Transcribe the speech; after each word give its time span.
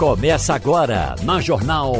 Começa 0.00 0.54
agora 0.54 1.14
na 1.24 1.42
Jornal. 1.42 1.92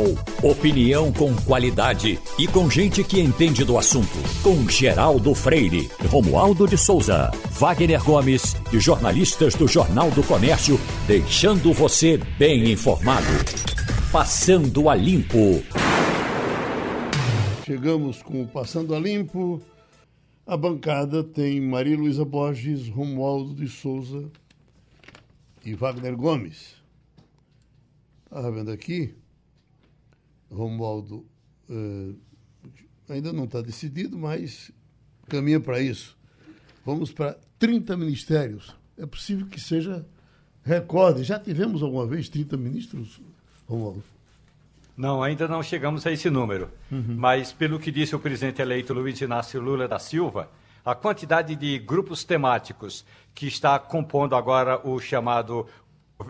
Opinião 0.42 1.12
com 1.12 1.36
qualidade 1.44 2.18
e 2.38 2.48
com 2.48 2.70
gente 2.70 3.04
que 3.04 3.20
entende 3.20 3.62
do 3.62 3.76
assunto. 3.76 4.16
Com 4.42 4.66
Geraldo 4.66 5.34
Freire, 5.34 5.90
Romualdo 6.08 6.66
de 6.66 6.78
Souza, 6.78 7.30
Wagner 7.50 8.02
Gomes 8.02 8.56
e 8.72 8.80
jornalistas 8.80 9.54
do 9.54 9.68
Jornal 9.68 10.10
do 10.12 10.22
Comércio, 10.22 10.80
deixando 11.06 11.74
você 11.74 12.16
bem 12.38 12.72
informado. 12.72 13.26
Passando 14.10 14.88
a 14.88 14.94
Limpo. 14.94 15.62
Chegamos 17.66 18.22
com 18.22 18.44
o 18.44 18.48
Passando 18.48 18.94
a 18.94 18.98
Limpo. 18.98 19.60
A 20.46 20.56
bancada 20.56 21.22
tem 21.22 21.60
Maria 21.60 21.98
Luísa 21.98 22.24
Borges, 22.24 22.88
Romualdo 22.88 23.54
de 23.54 23.68
Souza 23.68 24.24
e 25.62 25.74
Wagner 25.74 26.16
Gomes. 26.16 26.79
Estava 28.30 28.52
vendo 28.52 28.70
aqui, 28.70 29.12
Romualdo 30.48 31.26
eh, 31.68 32.14
ainda 33.08 33.32
não 33.32 33.42
está 33.42 33.60
decidido, 33.60 34.16
mas 34.16 34.70
caminha 35.28 35.58
para 35.58 35.80
isso. 35.80 36.16
Vamos 36.86 37.10
para 37.10 37.36
30 37.58 37.96
ministérios. 37.96 38.72
É 38.96 39.04
possível 39.04 39.48
que 39.48 39.60
seja 39.60 40.06
recorde. 40.62 41.24
Já 41.24 41.40
tivemos 41.40 41.82
alguma 41.82 42.06
vez 42.06 42.28
30 42.28 42.56
ministros, 42.56 43.20
Romualdo? 43.66 44.04
Não, 44.96 45.24
ainda 45.24 45.48
não 45.48 45.60
chegamos 45.60 46.06
a 46.06 46.12
esse 46.12 46.30
número. 46.30 46.70
Uhum. 46.88 47.16
Mas, 47.16 47.52
pelo 47.52 47.80
que 47.80 47.90
disse 47.90 48.14
o 48.14 48.20
presidente 48.20 48.62
eleito 48.62 48.94
Luiz 48.94 49.20
Inácio 49.20 49.60
Lula 49.60 49.88
da 49.88 49.98
Silva, 49.98 50.48
a 50.84 50.94
quantidade 50.94 51.56
de 51.56 51.78
grupos 51.78 52.24
temáticos 52.24 53.04
que 53.34 53.46
está 53.46 53.78
compondo 53.78 54.34
agora 54.34 54.80
o 54.86 54.98
chamado 55.00 55.66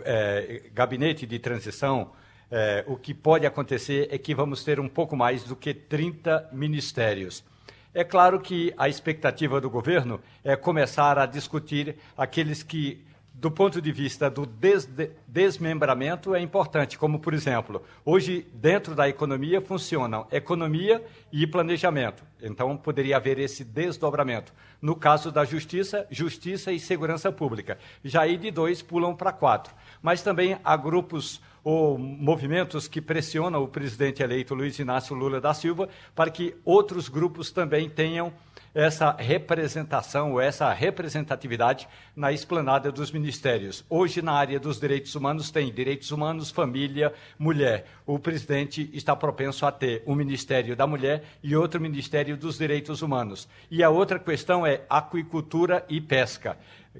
é, 0.05 0.63
gabinete 0.73 1.27
de 1.27 1.39
transição, 1.39 2.13
é, 2.51 2.85
o 2.87 2.97
que 2.97 3.15
pode 3.15 3.47
acontecer 3.47 4.09
é 4.11 4.19
que 4.19 4.35
vamos 4.35 4.65
ter 4.65 4.81
um 4.81 4.89
pouco 4.89 5.17
mais 5.17 5.45
do 5.45 5.55
que 5.55 5.73
30 5.73 6.51
ministérios. 6.53 7.45
É 7.93 8.05
claro 8.05 8.41
que 8.41 8.73
a 8.77 8.89
expectativa 8.89 9.61
do 9.61 9.69
governo 9.69 10.21
é 10.45 10.55
começar 10.57 11.19
a 11.19 11.27
discutir 11.27 11.97
aqueles 12.17 12.63
que 12.63 13.05
do 13.41 13.51
ponto 13.51 13.81
de 13.81 13.91
vista 13.91 14.29
do 14.29 14.45
des 14.45 14.87
desmembramento, 15.27 16.35
é 16.35 16.43
importante, 16.43 16.99
como, 16.99 17.19
por 17.19 17.33
exemplo, 17.33 17.83
hoje, 18.05 18.47
dentro 18.53 18.95
da 18.95 19.09
economia, 19.09 19.63
funcionam 19.63 20.27
economia 20.31 21.03
e 21.33 21.47
planejamento. 21.47 22.23
Então, 22.43 22.77
poderia 22.77 23.17
haver 23.17 23.39
esse 23.39 23.65
desdobramento. 23.65 24.53
No 24.83 24.95
caso 24.95 25.33
da 25.33 25.43
justiça, 25.43 26.07
justiça 26.11 26.71
e 26.71 26.79
segurança 26.79 27.33
pública. 27.33 27.79
Já 28.05 28.23
aí 28.23 28.37
de 28.37 28.51
dois 28.51 28.83
pulam 28.83 29.17
para 29.17 29.33
quatro. 29.33 29.75
Mas 30.03 30.21
também 30.21 30.59
há 30.63 30.77
grupos 30.77 31.41
ou 31.65 31.97
movimentos 31.99 32.89
que 32.89 33.01
pressionam 33.01 33.63
o 33.63 33.69
presidente 33.69 34.23
eleito 34.23 34.55
Luiz 34.55 34.79
Inácio 34.79 35.15
Lula 35.17 35.41
da 35.41 35.55
Silva 35.55 35.89
para 36.15 36.31
que 36.31 36.55
outros 36.65 37.09
grupos 37.09 37.51
também 37.51 37.89
tenham 37.89 38.33
essa 38.75 39.13
representação, 39.19 40.41
essa 40.41 40.73
representatividade 40.73 41.89
na 42.15 42.33
esplanada 42.33 42.93
dos 42.93 43.11
ministérios. 43.11 43.85
Hoje, 43.89 44.23
na 44.23 44.33
área 44.33 44.61
dos 44.61 44.79
direitos 44.79 45.15
humanos, 45.15 45.51
tem 45.51 45.73
direitos 45.73 46.11
humanos, 46.11 46.51
família, 46.51 47.13
mulher. 47.39 47.87
O 48.07 48.19
presidente 48.19 48.89
está 48.93 49.17
propenso 49.17 49.67
a 49.67 49.73
ter 49.73 50.03
um 50.07 50.15
Ministério 50.15 50.77
da 50.77 50.87
Mulher 50.87 51.25
e 51.43 51.57
outro 51.57 51.81
Ministério 51.81 52.37
dos 52.37 52.59
Direitos 52.59 53.03
Humanos. 53.03 53.49
E 53.71 53.83
a 53.83 53.91
outra 53.91 54.19
questão 54.19 54.67
é 54.67 54.83
aquicultura 54.89 55.85
e 55.89 56.01
pesca, 56.01 56.57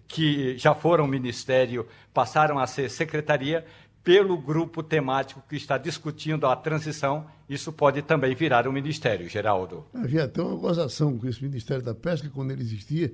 que 0.07 0.57
já 0.57 0.75
foram 0.75 1.07
ministério, 1.07 1.87
passaram 2.15 2.59
a 2.59 2.67
ser 2.67 2.89
secretaria, 2.89 3.65
pelo 4.03 4.37
grupo 4.37 4.83
temático 4.83 5.43
que 5.49 5.57
está 5.57 5.77
discutindo 5.77 6.47
a 6.47 6.57
transição, 6.57 7.27
isso 7.49 7.73
pode 7.73 8.03
também 8.03 8.35
virar 8.35 8.67
um 8.67 8.73
ministério, 8.73 9.29
Geraldo. 9.29 9.85
Havia 9.95 10.25
até 10.25 10.41
uma 10.41 10.57
gozação 10.57 11.19
com 11.19 11.27
esse 11.27 11.43
Ministério 11.43 11.83
da 11.83 11.95
Pesca, 11.95 12.31
quando 12.33 12.51
ele 12.51 12.63
existia, 12.63 13.13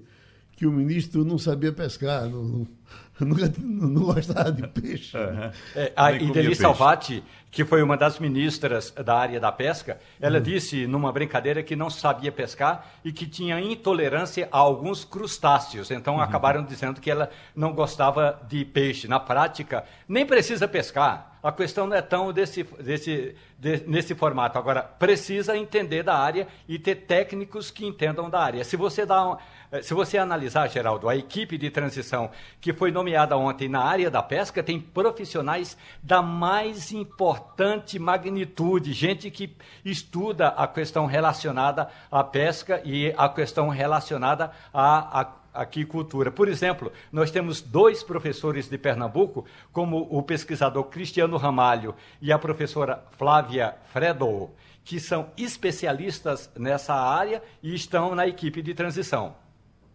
que 0.53 0.66
o 0.66 0.72
ministro 0.72 1.25
não 1.25 1.38
sabia 1.38 1.72
pescar, 1.72 2.28
não, 2.28 2.66
nunca, 3.20 3.52
não 3.58 4.02
gostava 4.02 4.52
de 4.52 4.66
peixe. 4.69 5.16
Uhum. 5.16 5.50
É, 5.74 5.92
a 5.97 6.12
Ideli 6.12 6.54
Salvati, 6.54 7.22
que 7.50 7.64
foi 7.64 7.82
uma 7.82 7.97
das 7.97 8.19
ministras 8.19 8.91
da 8.91 9.16
área 9.16 9.41
da 9.41 9.50
pesca, 9.50 9.98
ela 10.20 10.36
uhum. 10.36 10.42
disse 10.42 10.86
numa 10.86 11.10
brincadeira 11.10 11.62
que 11.62 11.74
não 11.74 11.88
sabia 11.88 12.30
pescar 12.30 12.86
e 13.04 13.12
que 13.12 13.26
tinha 13.26 13.58
intolerância 13.60 14.48
a 14.52 14.58
alguns 14.58 15.04
crustáceos. 15.04 15.91
Então 15.91 16.16
uhum. 16.16 16.20
acabaram 16.20 16.62
dizendo 16.64 17.00
que 17.00 17.10
ela 17.10 17.30
não 17.54 17.72
gostava 17.72 18.38
de 18.48 18.64
peixe. 18.64 19.08
Na 19.08 19.18
prática, 19.18 19.84
nem 20.06 20.26
precisa 20.26 20.68
pescar. 20.68 21.34
A 21.42 21.53
questão 21.53 21.86
não 21.86 21.97
é 21.97 22.03
tão 22.03 22.32
desse, 22.32 22.64
desse, 22.64 23.36
de, 23.56 23.84
nesse 23.86 24.16
formato. 24.16 24.58
Agora, 24.58 24.82
precisa 24.82 25.56
entender 25.56 26.03
da 26.03 26.18
área 26.18 26.48
e 26.68 26.76
ter 26.76 26.97
técnicos 26.97 27.70
que 27.70 27.86
entendam 27.86 28.28
da 28.28 28.41
área. 28.41 28.64
Se 28.64 28.76
você 28.76 29.06
dá 29.06 29.30
um, 29.30 29.36
se 29.82 29.94
você 29.94 30.18
analisar, 30.18 30.68
Geraldo, 30.68 31.08
a 31.08 31.16
equipe 31.16 31.58
de 31.58 31.70
transição 31.70 32.30
que 32.60 32.72
foi 32.76 32.92
nomeada 32.92 33.37
ontem 33.37 33.69
na 33.69 33.82
área 33.82 34.10
da 34.10 34.22
pesca, 34.22 34.62
tem 34.62 34.81
profissionais 34.81 35.76
da 36.03 36.22
mais 36.22 36.92
importante 36.92 37.98
magnitude, 37.98 38.92
gente 38.92 39.31
que 39.31 39.56
estuda 39.84 40.48
a 40.48 40.66
questão 40.69 41.06
relacionada 41.06 41.88
à 42.10 42.22
pesca 42.22 42.81
e 42.84 43.12
a 43.16 43.28
questão 43.28 43.69
relacionada 43.69 44.53
à, 44.72 45.32
aquicultura. 45.56 46.31
Por 46.31 46.48
exemplo, 46.48 46.92
nós 47.10 47.31
temos 47.31 47.62
dois 47.62 48.03
professores 48.03 48.69
de 48.69 48.76
Pernambuco, 48.76 49.47
como 49.72 50.06
o 50.10 50.22
pesquisador 50.22 50.84
Cristiano 50.84 51.36
Ramalho 51.36 51.94
e 52.20 52.31
a 52.31 52.38
professora 52.38 53.03
Flávia 53.16 53.75
Fredo, 53.92 54.50
que 54.84 55.00
são 55.00 55.31
especialistas 55.36 56.50
nessa 56.54 56.94
área 56.94 57.42
e 57.62 57.75
estão 57.75 58.15
na 58.15 58.26
equipe 58.26 58.60
de 58.60 58.75
transição. 58.75 59.46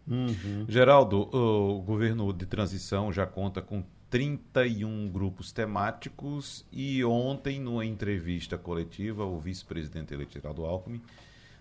Uhum. 0.08 0.66
Geraldo, 0.68 1.30
o 1.32 1.82
governo 1.82 2.32
de 2.34 2.46
transição 2.46 3.12
já 3.12 3.26
conta 3.26 3.62
com 3.62 3.84
31 4.10 5.10
grupos 5.10 5.52
temáticos 5.52 6.66
e 6.72 7.04
ontem, 7.04 7.60
numa 7.60 7.86
entrevista 7.86 8.58
coletiva, 8.58 9.24
o 9.24 9.40
vice-presidente 9.40 10.14
eleito 10.14 10.34
Geraldo 10.34 10.66
Alckmin 10.66 11.02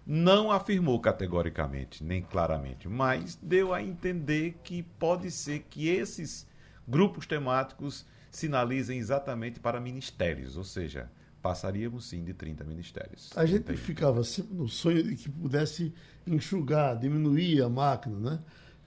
não 0.05 0.51
afirmou 0.51 0.99
categoricamente, 0.99 2.03
nem 2.03 2.23
claramente, 2.23 2.89
mas 2.89 3.37
deu 3.41 3.73
a 3.73 3.83
entender 3.83 4.59
que 4.65 4.83
pode 4.83 5.31
ser 5.31 5.61
que 5.71 5.89
esses 5.89 6.45
grupos 6.89 7.27
temáticos 7.27 8.05
sinalizem 8.31 8.99
exatamente 8.99 9.61
para 9.61 9.81
ministérios, 9.81 10.57
ou 10.57 10.65
seja, 10.65 11.09
passaríamos 11.43 12.06
sim 12.06 12.23
de 12.23 12.34
30 12.34 12.65
ministérios. 12.65 13.31
A 13.34 13.47
gente 13.47 13.75
ficava 13.77 14.23
sempre 14.25 14.55
no 14.55 14.69
sonho 14.69 15.03
de 15.03 15.17
que 15.17 15.28
pudesse 15.28 15.93
enxugar, 16.27 16.99
diminuir 16.99 17.62
a 17.62 17.69
máquina, 17.69 18.19
né? 18.19 18.39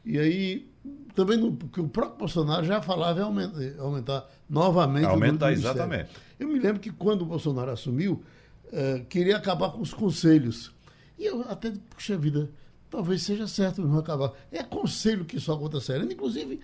E 0.05 0.19
aí, 0.19 0.69
também, 1.15 1.37
no, 1.37 1.53
porque 1.53 1.79
o 1.79 1.87
próprio 1.87 2.19
Bolsonaro 2.19 2.65
já 2.65 2.81
falava 2.81 3.19
em 3.19 3.23
aumentar, 3.23 3.79
aumentar 3.79 4.29
novamente 4.49 5.05
aumentar, 5.05 5.47
o 5.47 5.49
exatamente. 5.51 6.09
Eu 6.39 6.47
me 6.47 6.59
lembro 6.59 6.81
que 6.81 6.91
quando 6.91 7.21
o 7.21 7.25
Bolsonaro 7.25 7.71
assumiu, 7.71 8.21
uh, 8.67 9.05
queria 9.05 9.37
acabar 9.37 9.71
com 9.71 9.81
os 9.81 9.93
conselhos. 9.93 10.71
E 11.17 11.25
eu 11.25 11.41
até, 11.49 11.71
puxa 11.89 12.17
vida, 12.17 12.51
talvez 12.89 13.23
seja 13.23 13.47
certo 13.47 13.81
não 13.81 13.97
acabar. 13.97 14.33
É 14.51 14.61
conselho 14.61 15.23
que 15.23 15.39
só 15.39 15.57
conta 15.57 15.79
sério. 15.79 16.11
Inclusive, 16.11 16.59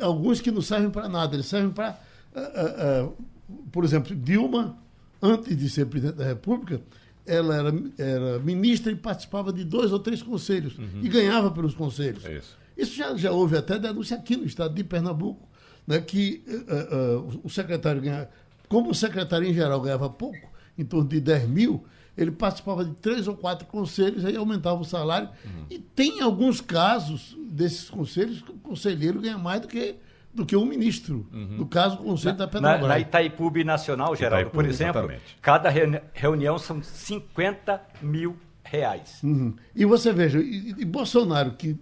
alguns 0.00 0.40
que 0.40 0.52
não 0.52 0.62
servem 0.62 0.90
para 0.90 1.08
nada, 1.08 1.34
eles 1.34 1.46
servem 1.46 1.70
para. 1.70 1.98
Uh, 2.34 2.38
uh, 2.40 3.08
uh, 3.08 3.58
por 3.72 3.82
exemplo, 3.84 4.14
Dilma 4.14 4.78
antes 5.20 5.56
de 5.56 5.68
ser 5.68 5.86
presidente 5.86 6.16
da 6.16 6.24
República, 6.24 6.80
ela 7.26 7.54
era, 7.54 7.74
era 7.98 8.38
ministra 8.38 8.90
e 8.90 8.96
participava 8.96 9.52
de 9.52 9.64
dois 9.64 9.92
ou 9.92 9.98
três 9.98 10.22
conselhos 10.22 10.78
uhum. 10.78 11.00
e 11.02 11.08
ganhava 11.08 11.50
pelos 11.50 11.74
conselhos. 11.74 12.24
É 12.24 12.38
isso. 12.38 12.56
isso 12.76 12.96
já, 12.96 13.14
já 13.16 13.30
houve 13.30 13.56
até 13.56 13.78
denúncia 13.78 14.16
aqui 14.16 14.36
no 14.36 14.44
estado 14.44 14.74
de 14.74 14.82
Pernambuco, 14.82 15.46
né, 15.86 16.00
que 16.00 16.42
uh, 16.46 17.26
uh, 17.26 17.40
o 17.44 17.50
secretário 17.50 18.00
ganhava, 18.00 18.30
como 18.68 18.90
o 18.90 18.94
secretário 18.94 19.46
em 19.46 19.52
geral 19.52 19.80
ganhava 19.80 20.08
pouco, 20.08 20.48
em 20.76 20.84
torno 20.84 21.08
de 21.08 21.20
10 21.20 21.48
mil, 21.48 21.84
ele 22.16 22.30
participava 22.32 22.84
de 22.84 22.94
três 22.94 23.28
ou 23.28 23.36
quatro 23.36 23.66
conselhos, 23.66 24.24
aí 24.24 24.36
aumentava 24.36 24.80
o 24.80 24.84
salário. 24.84 25.28
Uhum. 25.44 25.66
E 25.70 25.78
tem 25.78 26.20
alguns 26.20 26.60
casos 26.60 27.36
desses 27.50 27.88
conselhos 27.88 28.42
que 28.42 28.50
o 28.50 28.58
conselheiro 28.58 29.20
ganha 29.20 29.38
mais 29.38 29.60
do 29.60 29.68
que 29.68 29.94
do 30.38 30.46
que 30.46 30.56
um 30.56 30.64
ministro. 30.64 31.26
Uhum. 31.32 31.56
No 31.58 31.66
caso, 31.66 31.96
o 31.96 32.04
Conselho 32.04 32.32
na, 32.32 32.38
da 32.38 32.46
Petrobras. 32.46 32.80
Na, 32.80 32.88
na 32.88 32.98
Itaipu 32.98 33.50
Nacional, 33.64 34.14
Geraldo, 34.14 34.42
Itaipu, 34.42 34.54
por 34.54 34.64
exemplo, 34.64 35.00
exatamente. 35.00 35.36
cada 35.42 35.68
reunião 36.14 36.58
são 36.58 36.82
50 36.82 37.80
mil 38.00 38.36
reais. 38.62 39.20
Uhum. 39.22 39.54
E 39.74 39.84
você 39.84 40.12
veja, 40.12 40.38
e, 40.38 40.74
e, 40.78 40.84
Bolsonaro, 40.84 41.52
que 41.52 41.76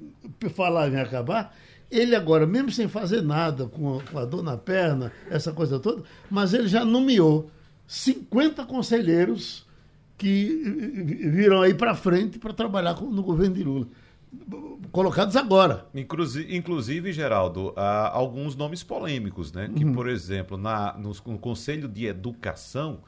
falava 0.55 0.95
em 0.95 1.01
acabar, 1.01 1.55
ele 1.91 2.17
agora, 2.17 2.47
mesmo 2.47 2.71
sem 2.71 2.89
fazer 2.89 3.23
nada, 3.23 3.67
com 3.67 3.99
a, 3.99 4.03
com 4.03 4.19
a 4.19 4.25
dor 4.25 4.43
na 4.43 4.57
perna, 4.57 5.13
essa 5.31 5.53
coisa 5.53 5.79
toda, 5.79 6.03
mas 6.31 6.55
ele 6.55 6.67
já 6.67 6.85
nomeou 6.85 7.51
50 7.87 8.65
conselheiros 8.65 9.67
que 10.17 10.47
viram 11.31 11.61
aí 11.61 11.75
para 11.75 11.95
frente 11.95 12.39
para 12.39 12.55
trabalhar 12.55 12.95
no 13.01 13.23
governo 13.23 13.55
de 13.55 13.63
Lula. 13.63 13.87
Colocados 14.93 15.37
agora. 15.37 15.87
Inclusive, 15.95 17.13
Geraldo, 17.13 17.73
há 17.77 18.09
alguns 18.09 18.57
nomes 18.57 18.83
polêmicos, 18.83 19.53
né? 19.53 19.71
Que, 19.75 19.85
por 19.85 20.09
exemplo, 20.09 20.57
na, 20.57 20.97
no, 20.97 21.13
no 21.27 21.39
Conselho 21.39 21.89
de 21.89 22.07
Educação, 22.07 23.01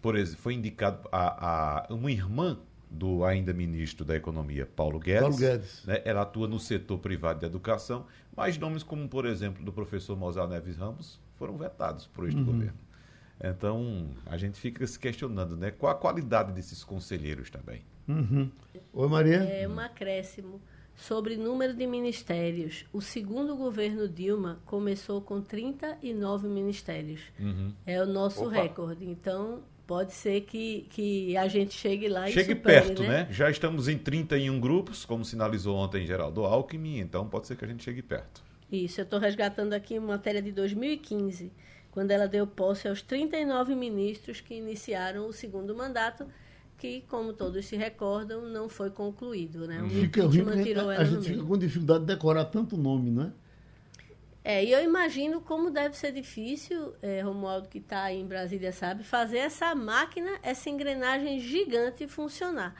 por 0.00 0.16
exemplo, 0.16 0.42
foi 0.42 0.54
indicado 0.54 1.08
a, 1.10 1.86
a, 1.88 1.94
uma 1.94 2.10
irmã 2.10 2.58
do 2.90 3.24
ainda 3.24 3.52
ministro 3.52 4.04
da 4.04 4.14
Economia, 4.14 4.66
Paulo 4.66 4.98
Guedes. 4.98 5.20
Paulo 5.22 5.36
Guedes. 5.36 5.84
Né? 5.84 6.02
Ela 6.04 6.22
atua 6.22 6.46
no 6.46 6.60
setor 6.60 6.98
privado 6.98 7.40
de 7.40 7.46
educação, 7.46 8.06
mas 8.36 8.58
nomes 8.58 8.82
como, 8.82 9.08
por 9.08 9.24
exemplo, 9.24 9.64
do 9.64 9.72
professor 9.72 10.16
Mozart 10.16 10.50
Neves 10.50 10.76
Ramos 10.76 11.18
foram 11.38 11.56
vetados 11.56 12.06
por 12.06 12.28
este 12.28 12.42
governo. 12.42 12.78
Então, 13.42 14.10
a 14.26 14.36
gente 14.36 14.60
fica 14.60 14.86
se 14.86 14.98
questionando, 14.98 15.56
né? 15.56 15.70
Qual 15.70 15.90
a 15.90 15.94
qualidade 15.94 16.52
desses 16.52 16.84
conselheiros 16.84 17.50
também? 17.50 17.82
Uhum. 18.08 18.50
Oi, 18.92 19.08
Maria. 19.08 19.36
É 19.36 19.66
um 19.68 19.78
acréscimo 19.78 20.60
sobre 20.94 21.36
número 21.36 21.74
de 21.74 21.86
ministérios. 21.86 22.84
O 22.92 23.00
segundo 23.00 23.56
governo 23.56 24.08
Dilma 24.08 24.60
começou 24.66 25.20
com 25.20 25.40
39 25.40 26.48
ministérios. 26.48 27.20
Uhum. 27.38 27.72
É 27.86 28.02
o 28.02 28.06
nosso 28.06 28.46
Opa. 28.46 28.62
recorde. 28.62 29.04
Então, 29.04 29.62
pode 29.86 30.12
ser 30.12 30.42
que, 30.42 30.86
que 30.90 31.36
a 31.36 31.48
gente 31.48 31.74
chegue 31.74 32.08
lá 32.08 32.28
e 32.28 32.32
Chegue 32.32 32.54
perto, 32.54 33.02
né? 33.02 33.26
Já 33.30 33.50
estamos 33.50 33.88
em 33.88 33.98
31 33.98 34.60
grupos, 34.60 35.04
como 35.04 35.24
sinalizou 35.24 35.76
ontem 35.76 36.06
Geraldo 36.06 36.44
Alckmin, 36.44 36.98
então 36.98 37.28
pode 37.28 37.46
ser 37.46 37.56
que 37.56 37.64
a 37.64 37.68
gente 37.68 37.82
chegue 37.82 38.02
perto. 38.02 38.42
Isso, 38.70 39.00
eu 39.00 39.04
estou 39.04 39.18
resgatando 39.18 39.74
aqui 39.74 39.98
uma 39.98 40.08
matéria 40.08 40.40
de 40.40 40.50
2015, 40.50 41.52
quando 41.90 42.10
ela 42.10 42.26
deu 42.26 42.46
posse 42.46 42.88
aos 42.88 43.02
39 43.02 43.74
ministros 43.74 44.40
que 44.40 44.54
iniciaram 44.54 45.26
o 45.26 45.32
segundo 45.32 45.74
mandato, 45.74 46.26
que, 46.82 47.04
como 47.08 47.32
todos 47.32 47.64
se 47.64 47.76
recordam, 47.76 48.42
não 48.42 48.68
foi 48.68 48.90
concluído. 48.90 49.68
Né? 49.68 49.80
O 49.80 49.88
Fica 49.88 50.22
ruim 50.24 50.38
impeachment 50.40 50.52
porque 50.52 50.64
tirou 50.64 50.88
a, 50.88 50.94
ela 50.94 51.02
a 51.02 51.06
gente 51.06 51.28
fica 51.28 51.44
com 51.44 51.56
dificuldade 51.56 52.00
de 52.00 52.06
decorar 52.06 52.44
tanto 52.46 52.76
nome, 52.76 53.08
não 53.08 53.22
é? 53.22 53.32
É, 54.44 54.64
e 54.64 54.72
eu 54.72 54.82
imagino 54.82 55.40
como 55.40 55.70
deve 55.70 55.96
ser 55.96 56.10
difícil, 56.10 56.92
é, 57.00 57.20
Romualdo, 57.20 57.68
que 57.68 57.78
está 57.78 58.02
aí 58.02 58.18
em 58.18 58.26
Brasília, 58.26 58.72
sabe, 58.72 59.04
fazer 59.04 59.38
essa 59.38 59.72
máquina, 59.72 60.32
essa 60.42 60.68
engrenagem 60.68 61.38
gigante 61.38 62.08
funcionar. 62.08 62.74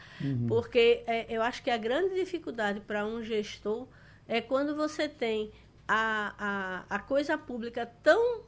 Porque 0.48 1.04
é, 1.06 1.24
eu 1.28 1.40
acho 1.40 1.62
que 1.62 1.70
a 1.70 1.76
grande 1.76 2.16
dificuldade 2.16 2.80
para 2.80 3.06
um 3.06 3.22
gestor 3.22 3.86
é 4.26 4.40
quando 4.40 4.74
você 4.74 5.08
tem 5.08 5.52
a, 5.86 6.84
a, 6.90 6.96
a 6.96 6.98
coisa 6.98 7.38
pública 7.38 7.86
tão 8.02 8.40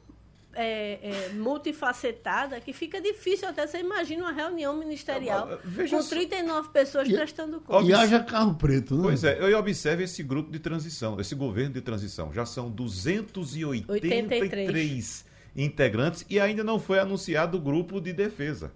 é, 0.55 0.99
é, 1.01 1.29
multifacetada 1.33 2.59
que 2.59 2.73
fica 2.73 2.99
difícil 3.01 3.47
até 3.47 3.67
você 3.67 3.79
imagina 3.79 4.23
uma 4.23 4.31
reunião 4.31 4.75
ministerial 4.75 5.59
Veja 5.63 5.97
com 5.97 6.01
só. 6.01 6.09
39 6.09 6.69
pessoas 6.69 7.07
E- 7.07 7.13
prestando 7.13 7.59
conta. 7.59 7.85
E 7.85 7.93
haja 7.93 8.23
carro 8.23 8.55
preto, 8.55 8.95
né? 8.95 9.01
Pois 9.03 9.23
é, 9.23 9.37
eu 9.39 9.55
observo 9.57 10.01
esse 10.01 10.23
grupo 10.23 10.51
de 10.51 10.57
transição, 10.59 11.19
esse 11.19 11.35
governo 11.35 11.73
de 11.73 11.81
transição. 11.81 12.33
Já 12.33 12.45
são 12.45 12.71
283 12.71 15.25
integrantes 15.55 16.25
e 16.29 16.39
ainda 16.39 16.63
não 16.63 16.79
foi 16.79 16.99
anunciado 16.99 17.57
o 17.57 17.61
grupo 17.61 17.99
de 18.01 18.11
defesa. 18.13 18.71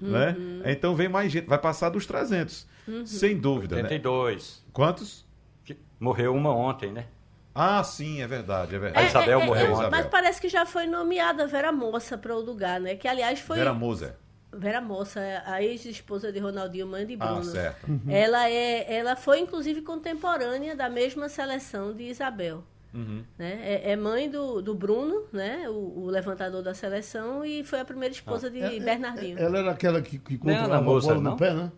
Né? 0.00 0.34
Então 0.64 0.94
vem 0.94 1.08
mais 1.08 1.30
gente, 1.30 1.46
vai 1.46 1.58
passar 1.58 1.90
dos 1.90 2.06
300. 2.06 2.66
Sem 3.04 3.36
dúvida. 3.36 3.76
Né? 3.76 3.82
82. 3.82 4.64
Quantos? 4.72 5.26
Que 5.64 5.76
morreu 5.98 6.34
uma 6.34 6.54
ontem, 6.54 6.90
né? 6.90 7.06
Ah, 7.54 7.82
sim, 7.82 8.22
é 8.22 8.26
verdade, 8.26 8.74
é 8.74 8.78
A 8.78 8.80
verdade. 8.80 9.06
Isabel 9.08 9.40
morreu. 9.44 9.66
é, 9.66 9.72
Isabel. 9.72 9.90
Mas 9.90 10.06
parece 10.06 10.40
que 10.40 10.48
já 10.48 10.64
foi 10.64 10.86
nomeada 10.86 11.46
Vera 11.46 11.72
Moça 11.72 12.16
para 12.16 12.34
o 12.34 12.40
lugar, 12.40 12.80
né? 12.80 12.94
Que, 12.94 13.08
aliás, 13.08 13.40
foi... 13.40 13.58
Vera 13.58 13.74
Moser. 13.74 14.14
Vera 14.52 14.80
Moça, 14.80 15.20
a 15.46 15.62
ex-esposa 15.62 16.32
de 16.32 16.38
Ronaldinho, 16.40 16.86
mãe 16.86 17.06
de 17.06 17.16
Bruno. 17.16 17.38
Ah, 17.38 17.44
certo. 17.44 17.86
Ela, 18.08 18.48
é, 18.50 18.92
ela 18.94 19.14
foi, 19.16 19.40
inclusive, 19.40 19.82
contemporânea 19.82 20.74
da 20.74 20.88
mesma 20.88 21.28
seleção 21.28 21.92
de 21.92 22.04
Isabel. 22.04 22.64
Uhum. 22.92 23.22
Né? 23.38 23.60
É, 23.62 23.92
é 23.92 23.96
mãe 23.96 24.28
do, 24.28 24.60
do 24.60 24.74
Bruno, 24.74 25.24
né? 25.32 25.68
O, 25.68 26.02
o 26.04 26.06
levantador 26.10 26.62
da 26.62 26.74
seleção, 26.74 27.44
e 27.44 27.62
foi 27.62 27.78
a 27.78 27.84
primeira 27.84 28.12
esposa 28.12 28.50
de 28.50 28.60
É- 28.60 28.76
é- 28.76 28.80
Bernardinho. 28.80 29.38
Ela 29.38 29.58
era 29.58 29.70
aquela 29.70 30.02
que, 30.02 30.18
que 30.18 30.34
é 30.34 30.38
controlava 30.38 30.76
a 30.76 30.80
bola 30.80 31.14
não? 31.14 31.20
no 31.32 31.36
pé, 31.36 31.54
né? 31.54 31.70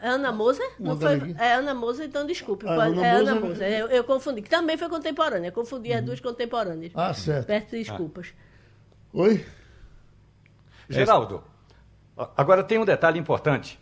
Ana 0.00 0.32
Moser? 0.32 0.70
Não 0.78 0.98
foi, 0.98 1.34
é 1.38 1.52
Ana 1.54 1.74
Moser, 1.74 2.06
então 2.06 2.26
desculpe. 2.26 2.66
Ah, 2.66 2.74
pode- 2.76 2.92
Ana 2.98 3.06
é 3.06 3.10
Ana 3.10 3.34
Moser- 3.34 3.48
Moser. 3.48 3.72
Eu, 3.72 3.86
eu 3.88 4.04
confundi. 4.04 4.42
Que 4.42 4.48
também 4.50 4.76
foi 4.76 4.88
contemporânea. 4.88 5.52
Confundi 5.52 5.92
as 5.92 6.02
duas 6.04 6.20
contemporâneas. 6.20 6.92
Ah, 6.94 7.12
certo. 7.12 7.46
Peço 7.46 7.70
desculpas. 7.72 8.32
Oi? 9.12 9.44
Geraldo, 10.88 11.42
a- 12.16 12.30
agora 12.36 12.62
tem 12.62 12.78
um 12.78 12.84
detalhe 12.84 13.18
importante. 13.18 13.78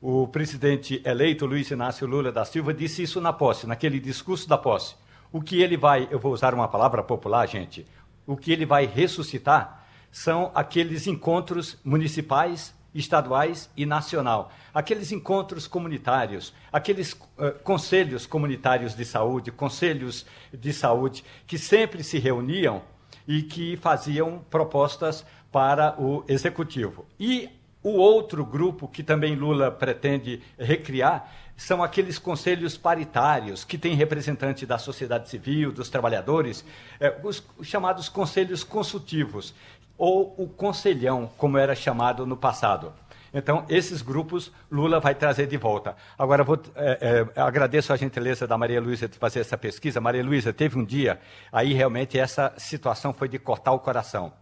O 0.00 0.28
presidente 0.28 1.00
eleito, 1.04 1.46
Luiz 1.46 1.70
Inácio 1.70 2.06
Lula 2.06 2.30
da 2.30 2.44
Silva, 2.44 2.72
disse 2.74 3.02
isso 3.02 3.20
na 3.20 3.32
posse, 3.32 3.66
naquele 3.66 3.98
discurso 3.98 4.48
da 4.48 4.58
posse. 4.58 4.94
O 5.32 5.40
que 5.40 5.60
ele 5.62 5.76
vai, 5.76 6.06
eu 6.10 6.18
vou 6.18 6.32
usar 6.32 6.52
uma 6.54 6.68
palavra 6.68 7.02
popular, 7.02 7.46
gente, 7.48 7.86
o 8.26 8.36
que 8.36 8.52
ele 8.52 8.66
vai 8.66 8.84
ressuscitar 8.86 9.84
são 10.12 10.50
aqueles 10.54 11.06
encontros 11.06 11.78
municipais, 11.82 12.74
estaduais 12.98 13.70
e 13.76 13.84
nacional. 13.84 14.52
Aqueles 14.72 15.12
encontros 15.12 15.66
comunitários, 15.66 16.52
aqueles 16.72 17.16
eh, 17.38 17.50
conselhos 17.62 18.26
comunitários 18.26 18.94
de 18.94 19.04
saúde, 19.04 19.50
conselhos 19.50 20.26
de 20.52 20.72
saúde 20.72 21.24
que 21.46 21.58
sempre 21.58 22.02
se 22.02 22.18
reuniam 22.18 22.82
e 23.26 23.42
que 23.42 23.76
faziam 23.76 24.44
propostas 24.50 25.24
para 25.50 26.00
o 26.00 26.24
executivo. 26.28 27.06
E 27.18 27.48
o 27.82 27.90
outro 27.90 28.44
grupo 28.44 28.88
que 28.88 29.02
também 29.02 29.34
Lula 29.34 29.70
pretende 29.70 30.42
recriar 30.58 31.32
são 31.56 31.82
aqueles 31.82 32.18
conselhos 32.18 32.76
paritários 32.76 33.64
que 33.64 33.78
têm 33.78 33.94
representante 33.94 34.66
da 34.66 34.76
sociedade 34.76 35.30
civil, 35.30 35.72
dos 35.72 35.88
trabalhadores, 35.88 36.64
eh, 37.00 37.16
os 37.22 37.42
chamados 37.62 38.08
conselhos 38.08 38.62
consultivos, 38.62 39.54
ou 39.98 40.34
o 40.38 40.48
conselhão, 40.48 41.30
como 41.36 41.58
era 41.58 41.74
chamado 41.74 42.26
no 42.26 42.36
passado. 42.36 42.92
Então, 43.32 43.66
esses 43.68 44.00
grupos 44.00 44.50
Lula 44.70 44.98
vai 44.98 45.14
trazer 45.14 45.46
de 45.46 45.56
volta. 45.56 45.94
Agora, 46.18 46.42
vou, 46.42 46.58
eh, 46.74 47.26
eh, 47.36 47.40
agradeço 47.40 47.92
a 47.92 47.96
gentileza 47.96 48.46
da 48.46 48.56
Maria 48.56 48.80
Luísa 48.80 49.06
de 49.06 49.18
fazer 49.18 49.40
essa 49.40 49.58
pesquisa. 49.58 50.00
Maria 50.00 50.24
Luísa, 50.24 50.52
teve 50.52 50.78
um 50.78 50.84
dia, 50.84 51.20
aí 51.52 51.74
realmente 51.74 52.18
essa 52.18 52.54
situação 52.56 53.12
foi 53.12 53.28
de 53.28 53.38
cortar 53.38 53.72
o 53.72 53.78
coração. 53.78 54.32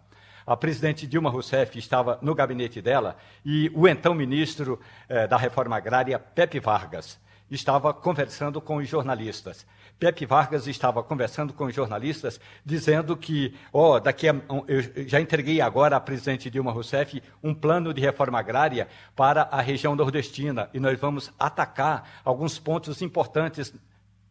A 0.46 0.56
presidente 0.56 1.06
Dilma 1.06 1.30
Rousseff 1.30 1.78
estava 1.78 2.18
no 2.20 2.34
gabinete 2.34 2.80
dela 2.82 3.16
e 3.44 3.68
o 3.74 3.88
então 3.88 4.14
ministro 4.14 4.78
eh, 5.08 5.26
da 5.26 5.36
Reforma 5.36 5.76
Agrária, 5.76 6.18
Pepe 6.18 6.60
Vargas, 6.60 7.18
estava 7.50 7.92
conversando 7.92 8.60
com 8.60 8.76
os 8.76 8.88
jornalistas. 8.88 9.66
Pepe 9.98 10.26
Vargas 10.26 10.66
estava 10.66 11.02
conversando 11.02 11.52
com 11.52 11.66
os 11.66 11.74
jornalistas, 11.74 12.40
dizendo 12.64 13.16
que, 13.16 13.54
ó, 13.72 14.00
daqui 14.00 14.28
a, 14.28 14.34
eu 14.66 15.06
já 15.06 15.20
entreguei 15.20 15.60
agora 15.60 15.96
à 15.96 16.00
presidente 16.00 16.50
Dilma 16.50 16.72
Rousseff 16.72 17.22
um 17.42 17.54
plano 17.54 17.94
de 17.94 18.00
reforma 18.00 18.38
agrária 18.38 18.88
para 19.14 19.42
a 19.42 19.60
região 19.60 19.94
nordestina 19.94 20.68
e 20.74 20.80
nós 20.80 20.98
vamos 20.98 21.32
atacar 21.38 22.20
alguns 22.24 22.58
pontos 22.58 23.00
importantes. 23.02 23.72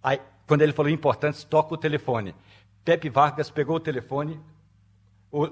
Aí, 0.01 0.19
quando 0.45 0.61
ele 0.61 0.73
falou 0.73 0.91
importantes, 0.91 1.43
toca 1.43 1.73
o 1.73 1.77
telefone. 1.77 2.35
Pepe 2.83 3.09
Vargas 3.09 3.49
pegou 3.49 3.77
o 3.77 3.79
telefone, 3.79 4.39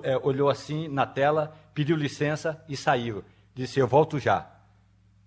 é, 0.03 0.17
olhou 0.17 0.49
assim 0.49 0.89
na 0.89 1.05
tela, 1.05 1.55
pediu 1.73 1.95
licença 1.95 2.61
e 2.67 2.75
saiu. 2.75 3.23
Disse: 3.55 3.79
Eu 3.79 3.87
volto 3.87 4.19
já. 4.19 4.50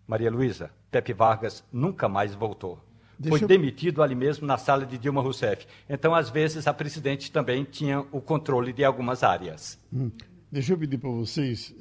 Maria 0.06 0.30
Luísa, 0.30 0.70
Pepe 0.90 1.12
Vargas 1.12 1.64
nunca 1.72 2.08
mais 2.08 2.34
voltou. 2.34 2.78
Deixa 3.18 3.38
Foi 3.38 3.44
eu- 3.44 3.48
demitido 3.48 4.02
ali 4.02 4.14
mesmo 4.14 4.46
na 4.46 4.58
sala 4.58 4.84
de 4.84 4.98
Dilma 4.98 5.22
Rousseff. 5.22 5.66
Então, 5.88 6.14
às 6.14 6.28
vezes, 6.30 6.66
a 6.66 6.74
presidente 6.74 7.30
também 7.30 7.64
tinha 7.64 8.00
o 8.12 8.20
controle 8.20 8.72
de 8.72 8.84
algumas 8.84 9.22
áreas. 9.22 9.78
Hum. 9.92 10.10
Deixa 10.50 10.72
eu 10.72 10.78
pedir 10.78 10.98
para 10.98 11.10
vocês, 11.10 11.74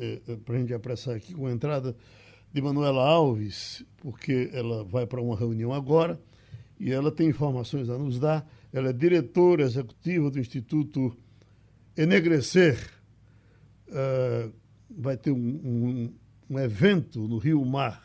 para 0.46 0.56
a 0.56 0.60
gente 0.60 0.74
apressar 0.74 1.16
aqui 1.16 1.34
com 1.34 1.48
a 1.48 1.52
entrada 1.52 1.96
de 2.52 2.62
Manuela 2.62 3.04
Alves, 3.04 3.84
porque 3.98 4.50
ela 4.54 4.84
vai 4.84 5.06
para 5.08 5.22
uma 5.22 5.36
reunião 5.36 5.74
agora 5.74 6.20
e 6.80 6.92
ela 6.92 7.12
tem 7.12 7.28
informações 7.30 7.90
a 7.90 7.98
nos 7.98 8.20
dar. 8.20 8.48
Ela 8.72 8.90
é 8.90 8.94
diretora 8.94 9.64
executiva 9.64 10.30
do 10.32 10.40
Instituto 10.40 11.16
Enegrecer. 11.98 12.78
Ah, 13.92 14.50
vai 14.90 15.18
ter 15.18 15.32
um, 15.32 15.36
um- 15.38 16.14
um 16.50 16.60
evento 16.60 17.28
no 17.28 17.38
Rio 17.38 17.64
Mar 17.66 18.02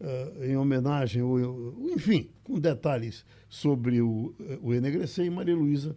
ah, 0.00 0.32
em 0.46 0.56
homenagem, 0.56 1.22
ou, 1.22 1.74
enfim, 1.94 2.30
com 2.42 2.58
detalhes 2.58 3.24
sobre 3.48 4.00
o, 4.00 4.34
o 4.62 4.72
Enegrecer. 4.74 5.24
E 5.26 5.30
Maria 5.30 5.54
Luísa, 5.54 5.96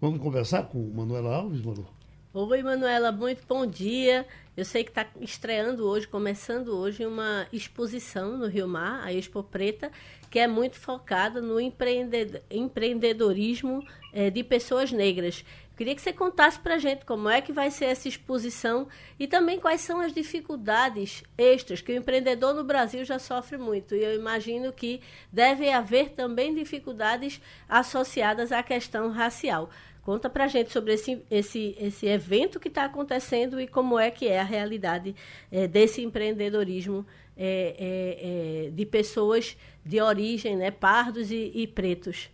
vamos 0.00 0.20
conversar 0.20 0.64
com 0.64 0.78
Manuela 0.90 1.34
Alves, 1.36 1.60
Manu? 1.62 1.86
Oi, 2.32 2.62
Manuela, 2.64 3.12
muito 3.12 3.46
bom 3.48 3.64
dia. 3.64 4.26
Eu 4.56 4.64
sei 4.64 4.82
que 4.82 4.90
está 4.90 5.06
estreando 5.20 5.84
hoje, 5.86 6.08
começando 6.08 6.68
hoje, 6.76 7.06
uma 7.06 7.46
exposição 7.52 8.36
no 8.36 8.48
Rio 8.48 8.66
Mar, 8.66 9.04
a 9.04 9.12
Expo 9.12 9.42
Preta, 9.44 9.90
que 10.30 10.40
é 10.40 10.48
muito 10.48 10.76
focada 10.76 11.40
no 11.40 11.60
empreende- 11.60 12.42
empreendedorismo 12.50 13.84
eh, 14.12 14.30
de 14.30 14.42
pessoas 14.42 14.90
negras. 14.90 15.44
Queria 15.76 15.94
que 15.94 16.00
você 16.00 16.12
contasse 16.12 16.58
para 16.58 16.76
a 16.76 16.78
gente 16.78 17.04
como 17.04 17.28
é 17.28 17.40
que 17.40 17.52
vai 17.52 17.70
ser 17.70 17.86
essa 17.86 18.06
exposição 18.06 18.86
e 19.18 19.26
também 19.26 19.58
quais 19.58 19.80
são 19.80 20.00
as 20.00 20.12
dificuldades 20.12 21.24
extras 21.36 21.80
que 21.80 21.92
o 21.92 21.96
empreendedor 21.96 22.54
no 22.54 22.62
Brasil 22.62 23.04
já 23.04 23.18
sofre 23.18 23.58
muito. 23.58 23.94
E 23.94 24.04
eu 24.04 24.14
imagino 24.14 24.72
que 24.72 25.00
deve 25.32 25.68
haver 25.70 26.10
também 26.10 26.54
dificuldades 26.54 27.40
associadas 27.68 28.52
à 28.52 28.62
questão 28.62 29.10
racial. 29.10 29.68
Conta 30.02 30.28
para 30.28 30.44
a 30.44 30.48
gente 30.48 30.70
sobre 30.70 30.92
esse, 30.92 31.24
esse, 31.30 31.74
esse 31.80 32.06
evento 32.06 32.60
que 32.60 32.68
está 32.68 32.84
acontecendo 32.84 33.60
e 33.60 33.66
como 33.66 33.98
é 33.98 34.10
que 34.10 34.28
é 34.28 34.38
a 34.38 34.44
realidade 34.44 35.16
é, 35.50 35.66
desse 35.66 36.02
empreendedorismo 36.02 37.06
é, 37.36 38.66
é, 38.66 38.70
de 38.70 38.86
pessoas 38.86 39.56
de 39.84 40.00
origem, 40.00 40.56
né, 40.56 40.70
pardos 40.70 41.30
e, 41.30 41.50
e 41.54 41.66
pretos. 41.66 42.30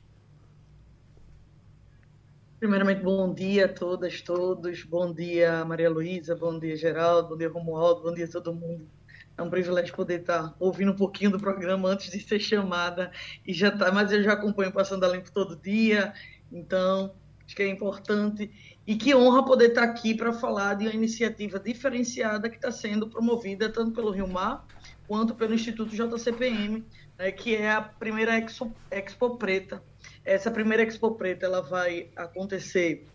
Primeiramente, 2.61 3.01
bom 3.01 3.33
dia 3.33 3.65
a 3.65 3.69
todas, 3.69 4.21
todos. 4.21 4.85
Bom 4.85 5.15
dia, 5.15 5.65
Maria 5.65 5.89
Luísa, 5.89 6.37
bom 6.37 6.59
dia, 6.59 6.77
Geraldo, 6.77 7.31
bom 7.31 7.37
dia, 7.39 7.49
Romualdo, 7.49 8.03
bom 8.03 8.13
dia 8.13 8.27
a 8.27 8.29
todo 8.29 8.53
mundo. 8.53 8.87
É 9.35 9.41
um 9.41 9.49
privilégio 9.49 9.97
poder 9.97 10.21
estar 10.21 10.55
ouvindo 10.61 10.93
um 10.93 10.95
pouquinho 10.95 11.31
do 11.31 11.41
programa 11.41 11.89
antes 11.89 12.11
de 12.11 12.21
ser 12.21 12.39
chamada. 12.39 13.11
E 13.47 13.55
já 13.55 13.71
tá, 13.71 13.91
mas 13.91 14.13
eu 14.13 14.23
já 14.23 14.35
acompanho 14.35 14.71
Passando 14.71 15.05
a 15.05 15.09
Limpo 15.09 15.33
todo 15.33 15.57
dia, 15.57 16.13
então 16.53 17.15
acho 17.47 17.57
que 17.57 17.63
é 17.63 17.69
importante. 17.69 18.51
E 18.87 18.95
que 18.95 19.15
honra 19.15 19.43
poder 19.43 19.71
estar 19.71 19.85
aqui 19.85 20.15
para 20.15 20.31
falar 20.31 20.75
de 20.75 20.85
uma 20.85 20.93
iniciativa 20.95 21.59
diferenciada 21.59 22.51
que 22.51 22.57
está 22.57 22.71
sendo 22.71 23.09
promovida 23.09 23.71
tanto 23.71 23.93
pelo 23.93 24.11
Rio 24.11 24.29
Mar 24.29 24.67
quanto 25.09 25.35
pelo 25.35 25.55
Instituto 25.55 25.97
JCPM, 25.97 26.85
né, 27.19 27.33
que 27.33 27.57
é 27.57 27.71
a 27.73 27.81
primeira 27.81 28.37
Expo, 28.37 28.71
Expo 28.91 29.39
Preta 29.39 29.83
essa 30.25 30.51
primeira 30.51 30.83
Expo 30.83 31.13
Preta 31.13 31.47
ela 31.47 31.61
vai 31.61 32.11
acontecer 32.17 33.07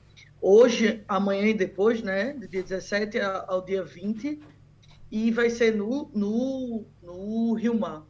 hoje, 0.41 1.03
amanhã 1.07 1.47
e 1.47 1.53
depois, 1.53 2.01
né? 2.01 2.33
Do 2.33 2.47
dia 2.47 2.63
17 2.63 3.19
ao 3.19 3.63
dia 3.63 3.83
20, 3.83 4.39
e 5.11 5.31
vai 5.31 5.49
ser 5.49 5.75
no, 5.75 6.09
no, 6.13 6.85
no 7.01 7.53
Rio 7.53 7.79
Mar. 7.79 8.05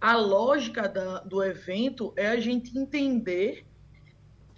A 0.00 0.16
lógica 0.16 0.88
da, 0.88 1.20
do 1.20 1.42
evento 1.42 2.12
é 2.16 2.28
a 2.28 2.40
gente 2.40 2.76
entender 2.78 3.64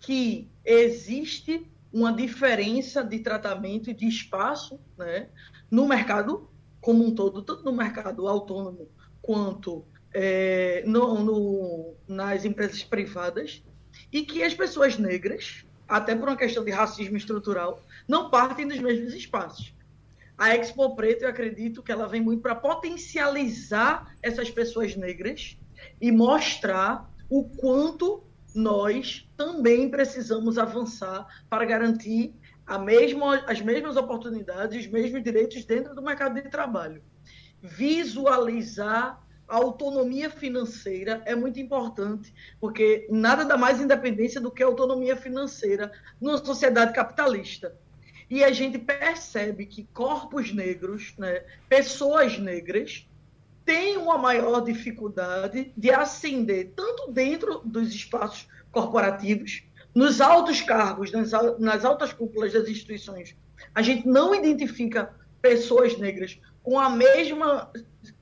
que 0.00 0.48
existe 0.64 1.70
uma 1.92 2.12
diferença 2.12 3.02
de 3.02 3.20
tratamento 3.20 3.90
e 3.90 3.94
de 3.94 4.06
espaço 4.06 4.78
né, 4.98 5.28
no 5.70 5.86
mercado 5.86 6.48
como 6.80 7.04
um 7.04 7.14
todo, 7.14 7.42
tanto 7.42 7.64
no 7.64 7.72
mercado 7.72 8.28
autônomo 8.28 8.88
quanto 9.22 9.84
é, 10.18 10.82
no, 10.86 11.22
no, 11.22 11.94
nas 12.08 12.46
empresas 12.46 12.82
privadas 12.82 13.62
e 14.10 14.22
que 14.22 14.42
as 14.42 14.54
pessoas 14.54 14.96
negras, 14.96 15.66
até 15.86 16.14
por 16.14 16.26
uma 16.26 16.36
questão 16.38 16.64
de 16.64 16.70
racismo 16.70 17.18
estrutural, 17.18 17.82
não 18.08 18.30
partem 18.30 18.66
dos 18.66 18.78
mesmos 18.78 19.12
espaços. 19.12 19.74
A 20.38 20.56
Expo 20.56 20.96
Preto, 20.96 21.24
eu 21.24 21.28
acredito 21.28 21.82
que 21.82 21.92
ela 21.92 22.08
vem 22.08 22.22
muito 22.22 22.40
para 22.40 22.54
potencializar 22.54 24.14
essas 24.22 24.50
pessoas 24.50 24.96
negras 24.96 25.58
e 26.00 26.10
mostrar 26.10 27.10
o 27.28 27.44
quanto 27.44 28.24
nós 28.54 29.28
também 29.36 29.90
precisamos 29.90 30.56
avançar 30.56 31.26
para 31.50 31.66
garantir 31.66 32.34
mesma, 32.78 33.36
as 33.46 33.60
mesmas 33.60 33.98
oportunidades, 33.98 34.86
os 34.86 34.90
mesmos 34.90 35.22
direitos 35.22 35.62
dentro 35.66 35.94
do 35.94 36.00
mercado 36.00 36.40
de 36.40 36.48
trabalho. 36.48 37.02
Visualizar 37.60 39.25
a 39.48 39.56
autonomia 39.56 40.28
financeira 40.28 41.22
é 41.24 41.34
muito 41.34 41.60
importante, 41.60 42.34
porque 42.60 43.06
nada 43.10 43.44
dá 43.44 43.56
mais 43.56 43.80
independência 43.80 44.40
do 44.40 44.50
que 44.50 44.62
a 44.62 44.66
autonomia 44.66 45.16
financeira 45.16 45.92
numa 46.20 46.38
sociedade 46.38 46.92
capitalista. 46.92 47.76
E 48.28 48.42
a 48.42 48.50
gente 48.50 48.78
percebe 48.78 49.66
que 49.66 49.84
corpos 49.94 50.52
negros, 50.52 51.14
né, 51.16 51.44
pessoas 51.68 52.38
negras, 52.38 53.08
têm 53.64 53.96
uma 53.96 54.18
maior 54.18 54.60
dificuldade 54.60 55.72
de 55.76 55.90
ascender 55.90 56.72
tanto 56.74 57.10
dentro 57.12 57.60
dos 57.64 57.88
espaços 57.94 58.48
corporativos, 58.72 59.64
nos 59.94 60.20
altos 60.20 60.60
cargos, 60.60 61.10
nas, 61.12 61.30
nas 61.58 61.84
altas 61.84 62.12
cúpulas 62.12 62.52
das 62.52 62.68
instituições. 62.68 63.36
A 63.74 63.80
gente 63.80 64.06
não 64.06 64.34
identifica 64.34 65.14
pessoas 65.40 65.96
negras 65.96 66.38
com 66.62 66.78
a 66.78 66.90
mesma 66.90 67.70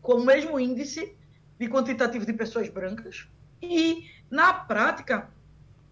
com 0.05 0.17
o 0.17 0.25
mesmo 0.25 0.61
índice 0.61 1.17
de 1.59 1.67
quantitativo 1.67 2.27
de 2.27 2.35
pessoas 2.35 2.69
brancas. 2.69 3.27
E, 3.63 4.05
na 4.31 4.53
prática, 4.53 5.31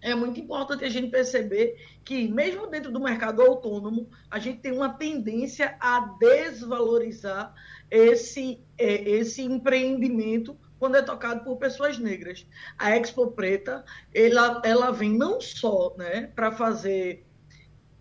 é 0.02 0.14
muito 0.14 0.38
importante 0.38 0.84
a 0.84 0.90
gente 0.90 1.10
perceber 1.10 1.82
que, 2.04 2.28
mesmo 2.28 2.66
dentro 2.66 2.92
do 2.92 3.00
mercado 3.00 3.40
autônomo, 3.40 4.10
a 4.30 4.38
gente 4.38 4.60
tem 4.60 4.70
uma 4.70 4.90
tendência 4.90 5.76
a 5.80 6.00
desvalorizar 6.20 7.54
esse, 7.90 8.60
é, 8.76 9.08
esse 9.08 9.40
empreendimento 9.40 10.58
quando 10.78 10.96
é 10.96 11.02
tocado 11.02 11.42
por 11.42 11.56
pessoas 11.56 11.96
negras. 11.98 12.46
A 12.76 12.94
Expo 12.94 13.30
Preta, 13.30 13.82
ela, 14.14 14.60
ela 14.62 14.90
vem 14.90 15.16
não 15.16 15.40
só 15.40 15.94
né, 15.96 16.30
para 16.34 16.52
fazer 16.52 17.24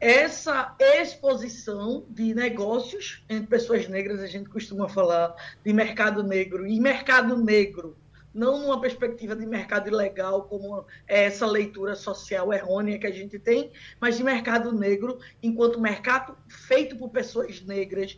essa 0.02 0.76
exposição 0.80 2.04
de 2.10 2.34
negócios 2.34 3.24
entre 3.30 3.46
pessoas 3.46 3.88
negras, 3.88 4.20
a 4.20 4.26
gente 4.26 4.50
costuma 4.50 4.90
falar 4.90 5.36
de 5.64 5.72
mercado 5.72 6.24
negro, 6.24 6.66
e 6.66 6.80
mercado 6.80 7.38
negro, 7.38 7.96
não 8.34 8.62
numa 8.62 8.82
perspectiva 8.82 9.36
de 9.36 9.46
mercado 9.46 9.90
ilegal, 9.90 10.46
como 10.46 10.84
é 11.08 11.26
essa 11.26 11.46
leitura 11.46 11.96
social 11.96 12.52
errônea 12.52 12.98
que 12.98 13.06
a 13.06 13.12
gente 13.12 13.38
tem, 13.38 13.72
mas 14.00 14.18
de 14.18 14.24
mercado 14.24 14.74
negro 14.74 15.20
enquanto 15.44 15.80
mercado 15.80 16.36
feito 16.48 16.96
por 16.96 17.10
pessoas 17.10 17.62
negras, 17.62 18.18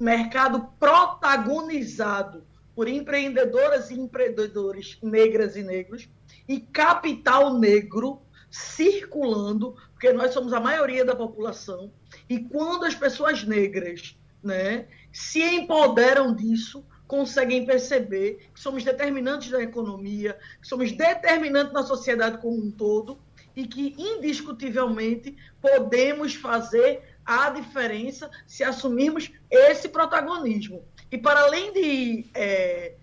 mercado 0.00 0.66
protagonizado 0.80 2.42
por 2.74 2.88
empreendedoras 2.88 3.90
e 3.90 4.00
empreendedores 4.00 4.96
negras 5.02 5.56
e 5.56 5.62
negros, 5.62 6.08
e 6.48 6.58
capital 6.58 7.58
negro 7.58 8.22
circulando, 8.56 9.76
porque 9.92 10.12
nós 10.12 10.32
somos 10.32 10.52
a 10.52 10.60
maioria 10.60 11.04
da 11.04 11.14
população, 11.14 11.92
e 12.28 12.38
quando 12.38 12.84
as 12.84 12.94
pessoas 12.94 13.44
negras 13.44 14.16
né, 14.42 14.86
se 15.12 15.42
empoderam 15.42 16.34
disso, 16.34 16.84
conseguem 17.06 17.66
perceber 17.66 18.48
que 18.54 18.60
somos 18.60 18.82
determinantes 18.82 19.50
da 19.50 19.62
economia, 19.62 20.38
que 20.60 20.66
somos 20.66 20.90
determinantes 20.90 21.72
na 21.72 21.82
sociedade 21.82 22.38
como 22.38 22.56
um 22.56 22.70
todo, 22.70 23.18
e 23.54 23.66
que 23.66 23.94
indiscutivelmente 23.98 25.36
podemos 25.60 26.34
fazer 26.34 27.02
a 27.24 27.50
diferença 27.50 28.30
se 28.46 28.62
assumirmos 28.62 29.30
esse 29.50 29.88
protagonismo. 29.88 30.84
E 31.10 31.18
para 31.18 31.40
além 31.40 31.72
de, 31.72 32.26
é, 32.34 32.94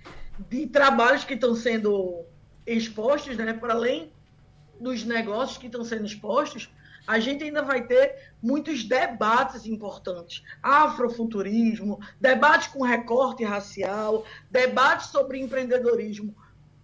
de 0.50 0.68
trabalhos 0.68 1.24
que 1.24 1.34
estão 1.34 1.56
sendo 1.56 2.26
expostos, 2.66 3.36
né, 3.38 3.54
para 3.54 3.74
além 3.74 4.12
dos 4.80 5.04
negócios 5.04 5.58
que 5.58 5.68
estão 5.68 5.84
sendo 5.84 6.06
expostos, 6.06 6.70
a 7.06 7.20
gente 7.20 7.44
ainda 7.44 7.62
vai 7.62 7.86
ter 7.86 8.32
muitos 8.42 8.84
debates 8.84 9.66
importantes. 9.66 10.44
Afrofuturismo, 10.62 12.00
debate 12.20 12.70
com 12.70 12.82
recorte 12.84 13.44
racial, 13.44 14.26
debate 14.50 15.08
sobre 15.08 15.40
empreendedorismo, 15.40 16.36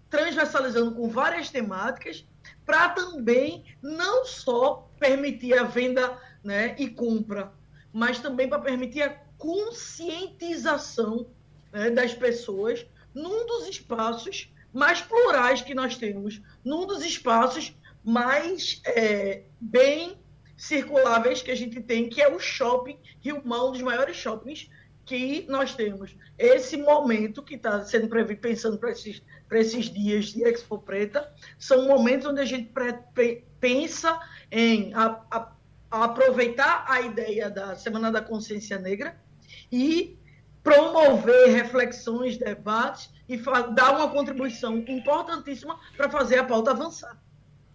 transversalizando 0.09 0.93
com 0.93 1.07
várias 1.09 1.49
temáticas, 1.49 2.25
para 2.65 2.89
também 2.89 3.63
não 3.81 4.25
só 4.25 4.89
permitir 4.99 5.57
a 5.57 5.63
venda 5.63 6.17
né, 6.43 6.75
e 6.77 6.89
compra, 6.89 7.51
mas 7.93 8.19
também 8.19 8.47
para 8.47 8.59
permitir 8.59 9.03
a 9.03 9.15
conscientização 9.37 11.27
né, 11.71 11.89
das 11.89 12.13
pessoas 12.13 12.85
num 13.13 13.45
dos 13.45 13.67
espaços 13.67 14.51
mais 14.73 15.01
plurais 15.01 15.61
que 15.61 15.73
nós 15.73 15.97
temos, 15.97 16.41
num 16.63 16.85
dos 16.85 17.03
espaços 17.03 17.75
mais 18.03 18.81
é, 18.85 19.43
bem 19.59 20.17
circuláveis 20.55 21.41
que 21.41 21.51
a 21.51 21.55
gente 21.55 21.81
tem, 21.81 22.09
que 22.09 22.21
é 22.21 22.27
o 22.27 22.39
shopping 22.39 22.99
Rio 23.21 23.41
Mar, 23.45 23.65
um 23.65 23.71
dos 23.71 23.81
maiores 23.81 24.15
shoppings 24.17 24.69
que 25.05 25.45
nós 25.49 25.73
temos. 25.73 26.15
Esse 26.37 26.77
momento 26.77 27.41
que 27.41 27.55
está 27.55 27.83
sendo 27.83 28.07
previsto, 28.07 28.41
pensando 28.41 28.77
para 28.77 28.91
esses, 28.91 29.23
esses 29.51 29.85
dias 29.91 30.25
de 30.25 30.43
Expo 30.43 30.77
Preta, 30.77 31.33
são 31.57 31.87
momentos 31.87 32.27
onde 32.27 32.41
a 32.41 32.45
gente 32.45 32.71
pensa 33.59 34.19
em 34.51 34.93
a, 34.93 35.19
a 35.31 35.51
aproveitar 35.89 36.85
a 36.87 37.01
ideia 37.01 37.49
da 37.49 37.75
Semana 37.75 38.11
da 38.11 38.21
Consciência 38.21 38.77
Negra 38.77 39.19
e 39.71 40.18
promover 40.63 41.49
reflexões, 41.49 42.37
debates 42.37 43.09
e 43.27 43.37
dar 43.73 43.95
uma 43.95 44.09
contribuição 44.09 44.77
importantíssima 44.77 45.79
para 45.95 46.09
fazer 46.09 46.39
a 46.39 46.43
pauta 46.43 46.71
avançar. 46.71 47.17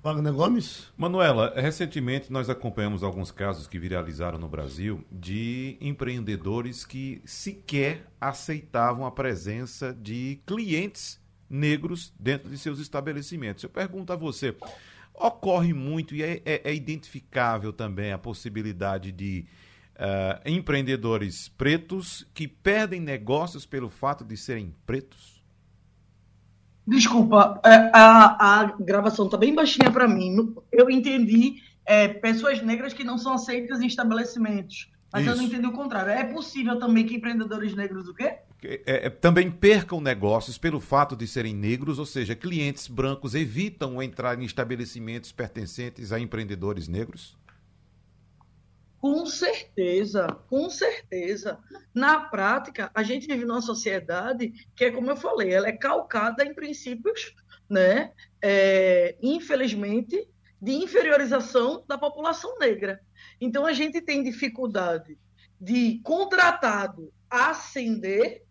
Wagner 0.03 0.35
Gomes? 0.35 0.93
Manuela, 0.99 1.55
recentemente 1.57 2.31
nós 2.31 2.51
acompanhamos 2.51 3.03
alguns 3.03 3.31
casos 3.31 3.67
que 3.67 3.79
viralizaram 3.79 4.39
no 4.39 4.49
Brasil 4.49 5.03
de 5.11 5.79
empreendedores 5.81 6.85
que 6.85 7.23
sequer 7.25 8.07
aceitavam 8.21 9.07
a 9.07 9.11
presença 9.11 9.95
de 9.95 10.43
clientes 10.45 11.19
negros 11.49 12.13
dentro 12.21 12.51
de 12.51 12.59
seus 12.59 12.79
estabelecimentos. 12.79 13.65
Eu 13.65 13.71
pergunto 13.71 14.13
a 14.13 14.17
você, 14.17 14.55
Ocorre 15.15 15.73
muito 15.73 16.15
e 16.15 16.25
é, 16.25 16.43
é, 16.45 16.63
é 16.65 16.75
identificável 16.75 17.73
também 17.73 18.13
a 18.13 18.19
possibilidade 18.19 19.13
de 19.13 19.47
uh, 19.97 20.49
empreendedores 20.49 21.49
pretos 21.49 22.27
que 22.35 22.47
perdem 22.49 23.01
negócios 23.01 23.67
pelo 23.67 23.89
fato 23.89 24.25
de 24.25 24.37
serem 24.37 24.75
pretos? 24.87 25.43
Desculpa, 26.87 27.61
é, 27.65 27.91
a, 27.95 28.61
a 28.61 28.65
gravação 28.79 29.25
está 29.25 29.39
bem 29.39 29.55
baixinha 29.55 29.91
para 29.91 30.07
mim. 30.07 30.55
Eu 30.71 30.91
entendi 30.91 31.63
é, 31.87 32.09
pessoas 32.09 32.61
negras 32.63 32.93
que 32.93 33.05
não 33.05 33.17
são 33.17 33.35
aceitas 33.35 33.81
em 33.81 33.87
estabelecimentos. 33.87 34.91
Mas 35.11 35.23
Isso. 35.23 35.31
eu 35.31 35.37
não 35.37 35.45
entendi 35.45 35.67
o 35.67 35.73
contrário. 35.73 36.11
É 36.11 36.25
possível 36.25 36.79
também 36.79 37.07
que 37.07 37.15
empreendedores 37.15 37.75
negros 37.75 38.09
o 38.09 38.15
quê? 38.15 38.39
É, 38.65 39.07
é, 39.07 39.11
também 39.11 39.51
percam 39.51 40.01
negócios 40.01 40.59
pelo 40.59 40.81
fato 40.81 41.15
de 41.15 41.27
serem 41.27 41.55
negros, 41.55 41.99
ou 41.99 42.07
seja, 42.07 42.35
clientes 42.35 42.89
brancos 42.89 43.35
evitam 43.35 44.03
entrar 44.03 44.41
em 44.41 44.45
estabelecimentos 44.45 45.31
pertencentes 45.31 46.13
a 46.13 46.19
empreendedores 46.19 46.89
negros? 46.89 47.37
Com 49.05 49.27
certeza, 49.27 50.27
com 50.49 50.71
certeza. 50.71 51.59
Na 51.93 52.21
prática, 52.21 52.91
a 52.95 53.03
gente 53.03 53.27
vive 53.27 53.45
numa 53.45 53.61
sociedade 53.61 54.51
que 54.75 54.87
é 54.87 54.91
como 54.91 55.11
eu 55.11 55.17
falei, 55.19 55.53
ela 55.53 55.69
é 55.69 55.73
calcada 55.73 56.43
em 56.43 56.55
princípios, 56.55 57.35
né? 57.69 58.13
É, 58.41 59.15
infelizmente, 59.21 60.27
de 60.59 60.73
inferiorização 60.73 61.85
da 61.87 61.99
população 61.99 62.59
negra. 62.59 62.99
Então, 63.39 63.67
a 63.67 63.75
gente 63.75 64.01
tem 64.01 64.23
dificuldade 64.23 65.19
de 65.61 66.01
contratado 66.03 67.13
ascender 67.29 68.43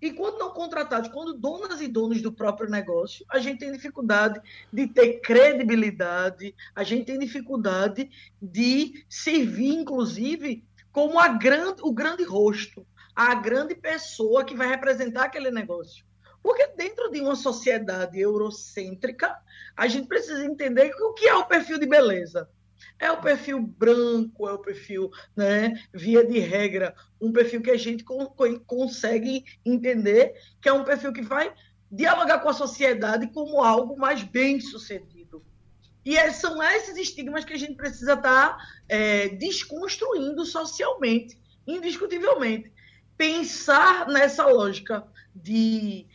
e 0.00 0.10
quando 0.12 0.38
não 0.38 0.50
contratados, 0.50 1.10
quando 1.10 1.34
donas 1.34 1.80
e 1.80 1.88
donos 1.88 2.22
do 2.22 2.32
próprio 2.32 2.70
negócio, 2.70 3.24
a 3.28 3.38
gente 3.38 3.58
tem 3.58 3.72
dificuldade 3.72 4.40
de 4.72 4.86
ter 4.86 5.20
credibilidade, 5.20 6.54
a 6.74 6.82
gente 6.82 7.06
tem 7.06 7.18
dificuldade 7.18 8.10
de 8.40 9.04
servir, 9.08 9.74
inclusive, 9.74 10.64
como 10.90 11.18
a 11.18 11.28
grande, 11.28 11.82
o 11.82 11.92
grande 11.92 12.24
rosto, 12.24 12.86
a 13.14 13.34
grande 13.34 13.74
pessoa 13.74 14.44
que 14.44 14.56
vai 14.56 14.68
representar 14.68 15.24
aquele 15.24 15.50
negócio. 15.50 16.04
Porque 16.42 16.66
dentro 16.68 17.10
de 17.10 17.20
uma 17.20 17.36
sociedade 17.36 18.18
eurocêntrica, 18.18 19.36
a 19.76 19.86
gente 19.86 20.08
precisa 20.08 20.44
entender 20.44 20.90
o 20.98 21.12
que 21.12 21.28
é 21.28 21.34
o 21.34 21.44
perfil 21.44 21.78
de 21.78 21.86
beleza. 21.86 22.48
É 22.98 23.10
o 23.10 23.20
perfil 23.20 23.60
branco, 23.60 24.48
é 24.48 24.52
o 24.52 24.58
perfil, 24.58 25.10
né, 25.36 25.74
via 25.92 26.24
de 26.24 26.38
regra, 26.38 26.94
um 27.20 27.32
perfil 27.32 27.62
que 27.62 27.70
a 27.70 27.76
gente 27.76 28.04
consegue 28.66 29.44
entender 29.64 30.34
que 30.60 30.68
é 30.68 30.72
um 30.72 30.84
perfil 30.84 31.12
que 31.12 31.22
vai 31.22 31.52
dialogar 31.90 32.38
com 32.38 32.48
a 32.48 32.54
sociedade 32.54 33.26
como 33.28 33.62
algo 33.62 33.98
mais 33.98 34.22
bem 34.22 34.60
sucedido. 34.60 35.44
E 36.04 36.16
é, 36.16 36.30
são 36.30 36.62
esses 36.62 36.96
estigmas 36.96 37.44
que 37.44 37.52
a 37.52 37.58
gente 37.58 37.74
precisa 37.74 38.14
estar 38.14 38.56
tá, 38.56 38.66
é, 38.88 39.28
desconstruindo 39.28 40.44
socialmente, 40.44 41.38
indiscutivelmente. 41.66 42.72
Pensar 43.16 44.08
nessa 44.08 44.46
lógica 44.46 45.06
de 45.34 46.06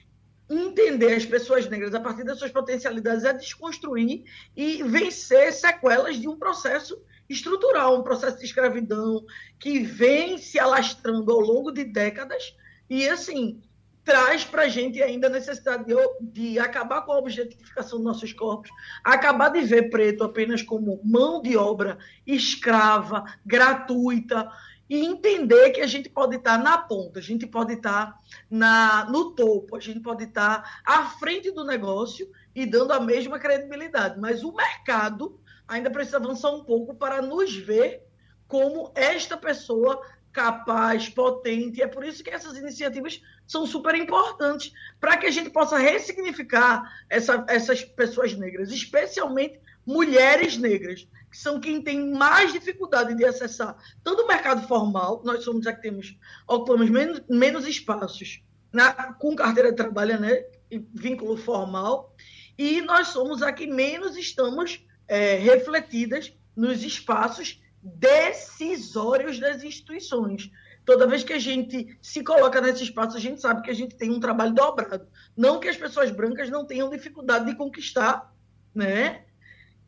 entender 0.50 1.14
as 1.14 1.26
pessoas 1.26 1.68
negras 1.68 1.94
a 1.96 2.00
partir 2.00 2.24
das 2.24 2.38
suas 2.38 2.52
potencialidades 2.52 3.24
é 3.24 3.34
desconstruir 3.34 4.24
e 4.56 4.84
vencer 4.84 5.52
sequelas 5.52 6.18
de 6.18 6.28
um 6.28 6.38
processo 6.38 7.02
estrutural, 7.28 8.00
um 8.00 8.04
processo 8.04 8.38
de 8.38 8.46
escravidão 8.46 9.26
que 9.60 9.80
vem 9.80 10.38
se 10.38 10.60
alastrando 10.60 11.32
ao 11.32 11.40
longo 11.40 11.72
de 11.72 11.84
décadas 11.84 12.56
e, 12.90 13.08
assim, 13.10 13.62
traz 14.04 14.44
para 14.44 14.64
a 14.64 14.68
gente 14.68 15.02
ainda 15.02 15.26
a 15.26 15.32
necessidade 15.32 15.86
de, 15.86 15.96
de, 16.22 16.60
acabar 16.60 17.02
com 17.02 17.12
a 17.12 17.18
objetificação 17.18 17.98
dos 17.98 18.06
nossos 18.06 18.32
corpos, 18.32 18.70
acabar 19.04 19.50
de 19.50 19.62
ver 19.62 19.90
preto 19.90 20.24
apenas 20.24 20.62
como 20.62 21.02
mão 21.04 21.42
de 21.42 21.58
obra 21.58 21.98
escrava, 22.26 23.26
gratuita, 23.44 24.48
e 24.90 25.04
entender 25.04 25.72
que 25.72 25.82
a 25.82 25.88
gente 25.88 26.10
pode 26.10 26.36
estar 26.36 26.58
na 26.58 26.78
ponta, 26.78 27.20
a 27.20 27.22
gente 27.22 27.48
pode 27.48 27.74
estar 27.74 28.20
na, 28.50 29.06
no 29.10 29.32
topo, 29.32 29.76
a 29.76 29.80
gente 29.80 30.00
pode 30.00 30.26
estar 30.26 30.82
à 30.86 31.06
frente 31.06 31.52
do 31.52 31.64
negócio 31.64 32.30
e 32.54 32.66
dando 32.66 32.94
a 32.94 33.00
mesma 33.00 33.40
credibilidade. 33.40 34.20
Mas 34.20 34.44
o 34.44 34.54
mercado 34.54 35.40
ainda 35.68 35.90
precisa 35.90 36.18
avançar 36.18 36.52
um 36.52 36.64
pouco 36.64 36.94
para 36.94 37.22
nos 37.22 37.56
ver 37.56 38.04
como 38.48 38.92
esta 38.96 39.36
pessoa 39.36 40.02
capaz, 40.32 41.10
potente. 41.10 41.82
É 41.82 41.88
por 41.88 42.04
isso 42.04 42.24
que 42.24 42.30
essas 42.30 42.58
iniciativas 42.58 43.22
são 43.48 43.66
super 43.66 43.96
importantes 43.96 44.74
para 45.00 45.18
que 45.18 45.26
a 45.26 45.32
gente 45.32 45.50
possa 45.50 45.78
ressignificar 45.78 46.84
essa, 47.10 47.44
essas 47.48 47.84
pessoas 47.84 48.34
negras, 48.34 48.70
especialmente 48.70 49.60
mulheres 49.86 50.58
negras 50.58 51.08
que 51.30 51.38
são 51.38 51.60
quem 51.60 51.82
tem 51.82 52.12
mais 52.12 52.54
dificuldade 52.54 53.14
de 53.14 53.26
acessar 53.26 53.76
tanto 54.04 54.24
o 54.24 54.28
mercado 54.28 54.68
formal, 54.68 55.22
nós 55.24 55.44
somos 55.44 55.68
a 55.68 55.74
que 55.74 55.82
temos, 55.82 56.18
ocupamos 56.48 56.90
menos, 56.90 57.22
menos 57.30 57.68
espaços 57.68 58.42
na, 58.72 59.14
com 59.14 59.36
carteira 59.36 59.72
de 59.72 59.78
trabalho, 59.78 60.20
né, 60.20 60.46
vínculo 60.94 61.38
formal, 61.38 62.14
e 62.58 62.82
nós 62.82 63.10
somos 63.10 63.42
a 63.42 63.52
que 63.52 63.68
menos 63.68 64.18
estamos 64.18 64.86
é, 65.08 65.36
refletidas 65.36 66.34
nos 66.56 66.84
espaços 66.84 67.62
decisórios 67.82 69.40
das 69.40 69.64
instituições. 69.64 70.50
Toda 70.86 71.08
vez 71.08 71.24
que 71.24 71.34
a 71.34 71.40
gente 71.40 71.98
se 72.02 72.24
coloca 72.24 72.62
nesse 72.62 72.84
espaço, 72.84 73.18
a 73.18 73.20
gente 73.20 73.42
sabe 73.42 73.62
que 73.62 73.72
a 73.72 73.76
gente 73.76 73.96
tem 73.96 74.12
um 74.12 74.20
trabalho 74.20 74.54
dobrado. 74.54 75.08
Não 75.36 75.60
que 75.60 75.68
as 75.68 75.78
pessoas 75.78 76.12
brancas 76.12 76.50
não 76.50 76.66
tenham 76.66 76.90
dificuldade 76.90 77.46
de 77.46 77.56
conquistar 77.56 78.34
né, 78.74 79.25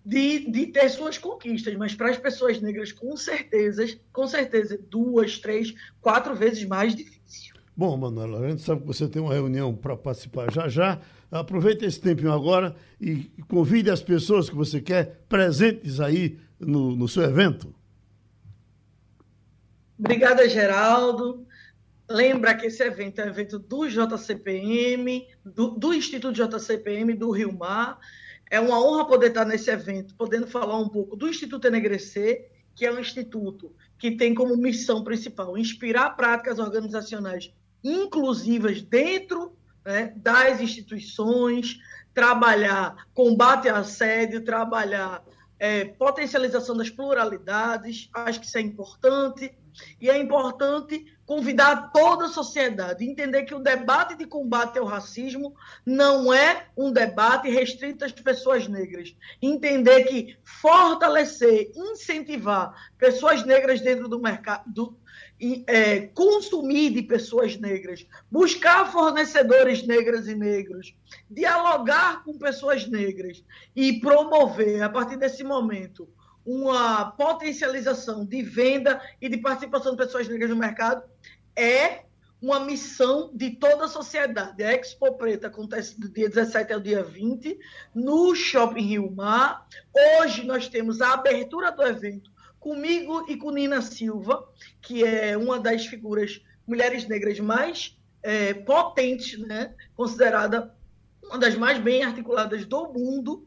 de, 0.08 0.50
de 0.50 0.68
ter 0.68 0.88
suas 0.88 1.18
conquistas, 1.18 1.76
mas 1.76 1.94
para 1.94 2.10
as 2.10 2.18
pessoas 2.18 2.62
negras, 2.62 2.94
com 2.94 3.18
certeza, 3.18 3.86
com 4.14 4.26
certeza, 4.26 4.80
duas, 4.90 5.38
três, 5.38 5.76
quatro 6.00 6.34
vezes 6.34 6.64
mais 6.64 6.96
difícil. 6.96 7.56
Bom, 7.76 7.98
Manuela, 7.98 8.40
a 8.40 8.50
gente 8.50 8.62
sabe 8.62 8.82
que 8.82 8.88
você 8.88 9.06
tem 9.06 9.22
uma 9.22 9.34
reunião 9.34 9.76
para 9.76 9.98
participar 9.98 10.50
já 10.50 10.70
já. 10.70 11.02
Aproveita 11.30 11.86
esse 11.86 12.00
tempinho 12.00 12.32
agora 12.32 12.74
e 13.02 13.30
convide 13.50 13.92
as 13.92 14.02
pessoas 14.02 14.50
que 14.50 14.56
você 14.56 14.80
quer 14.80 15.26
presentes 15.28 16.00
aí 16.00 16.40
no, 16.58 16.96
no 16.96 17.10
seu 17.10 17.24
evento. 17.24 17.76
Obrigada, 20.00 20.48
Geraldo. 20.48 21.46
Lembra 22.10 22.56
que 22.56 22.68
esse 22.68 22.82
evento 22.82 23.20
é 23.20 23.26
um 23.26 23.30
evento 23.30 23.60
do 23.60 23.86
JCPM, 23.90 25.28
do, 25.44 25.72
do 25.72 25.94
Instituto 25.94 26.34
JCPM 26.34 27.14
do 27.14 27.30
Rio 27.30 27.52
Mar. 27.52 28.00
É 28.50 28.60
uma 28.60 28.80
honra 28.82 29.06
poder 29.06 29.28
estar 29.28 29.46
nesse 29.46 29.70
evento, 29.70 30.16
podendo 30.16 30.48
falar 30.48 30.78
um 30.78 30.90
pouco 30.90 31.16
do 31.16 31.28
Instituto 31.28 31.68
Enegrecer, 31.68 32.50
que 32.76 32.86
é 32.86 32.92
um 32.92 33.00
instituto 33.00 33.74
que 33.98 34.12
tem 34.12 34.34
como 34.36 34.56
missão 34.56 35.04
principal 35.04 35.58
inspirar 35.58 36.12
práticas 36.12 36.60
organizacionais 36.60 37.52
inclusivas 37.84 38.82
dentro 38.82 39.56
né, 39.84 40.14
das 40.16 40.62
instituições, 40.62 41.80
trabalhar 42.14 43.08
combate 43.14 43.68
ao 43.68 43.78
assédio, 43.78 44.44
trabalhar 44.44 45.24
é, 45.60 45.86
potencialização 45.86 46.78
das 46.78 46.90
pluralidades, 46.90 48.10
acho 48.14 48.40
que 48.40 48.46
isso 48.46 48.58
é 48.58 48.62
importante. 48.62 49.52
E 50.00 50.10
é 50.10 50.18
importante 50.18 51.06
convidar 51.26 51.92
toda 51.92 52.26
a 52.26 52.30
sociedade, 52.30 53.04
entender 53.04 53.44
que 53.44 53.54
o 53.54 53.60
debate 53.60 54.16
de 54.16 54.26
combate 54.26 54.80
ao 54.80 54.86
racismo 54.86 55.54
não 55.86 56.34
é 56.34 56.68
um 56.76 56.90
debate 56.92 57.50
restrito 57.50 58.06
às 58.06 58.14
pessoas 58.14 58.68
negras. 58.68 59.14
Entender 59.42 60.06
que 60.06 60.38
fortalecer, 60.44 61.70
incentivar 61.76 62.74
pessoas 62.98 63.46
negras 63.46 63.82
dentro 63.82 64.08
do 64.08 64.22
mercado, 64.22 64.98
é, 65.68 66.08
consumir 66.08 66.92
de 66.92 67.04
pessoas 67.04 67.58
negras, 67.58 68.08
buscar 68.32 68.92
fornecedores 68.92 69.86
negras 69.86 70.28
e 70.28 70.36
negros, 70.36 70.96
dialogar 71.30 72.24
com 72.24 72.38
pessoas 72.38 72.88
negras 72.88 73.44
e 73.76 74.00
promover, 74.00 74.82
a 74.82 74.90
partir 74.90 75.18
desse 75.18 75.44
momento, 75.44 76.08
uma 76.48 77.12
potencialização 77.12 78.24
de 78.24 78.42
venda 78.42 79.02
e 79.22 79.28
de 79.28 79.38
participação 79.38 79.92
de 79.92 79.98
pessoas 79.98 80.30
negras 80.30 80.50
no 80.50 80.56
mercado 80.56 81.04
é 81.54 82.06
uma 82.42 82.62
missão 82.62 83.30
de 83.34 83.50
toda 83.58 83.84
a 83.84 83.90
sociedade. 83.90 84.64
A 84.64 84.74
Expo 84.74 85.18
Preta 85.18 85.48
acontece 85.48 86.00
do 86.00 86.08
dia 86.08 86.30
17 86.30 86.72
ao 86.72 86.80
dia 86.80 87.04
20 87.04 87.60
no 87.94 88.34
Shopping 88.34 88.86
Rio 88.88 89.12
Mar. 89.12 89.68
Hoje 90.22 90.46
nós 90.46 90.70
temos 90.70 91.02
a 91.02 91.16
abertura 91.16 91.70
do 91.70 91.84
evento 91.84 92.32
comigo 92.62 93.26
e 93.28 93.36
com 93.36 93.52
Nina 93.52 93.82
Silva, 93.82 94.48
que 94.82 95.04
é 95.04 95.38
uma 95.38 95.60
das 95.60 95.86
figuras 95.86 96.42
mulheres 96.66 97.06
negras 97.06 97.38
mais 97.42 97.98
é, 98.24 98.54
potentes, 98.54 99.38
né? 99.38 99.76
considerada 99.98 100.74
uma 101.24 101.38
das 101.38 101.56
mais 101.56 101.78
bem 101.78 102.04
articuladas 102.04 102.66
do 102.66 102.88
mundo 102.94 103.46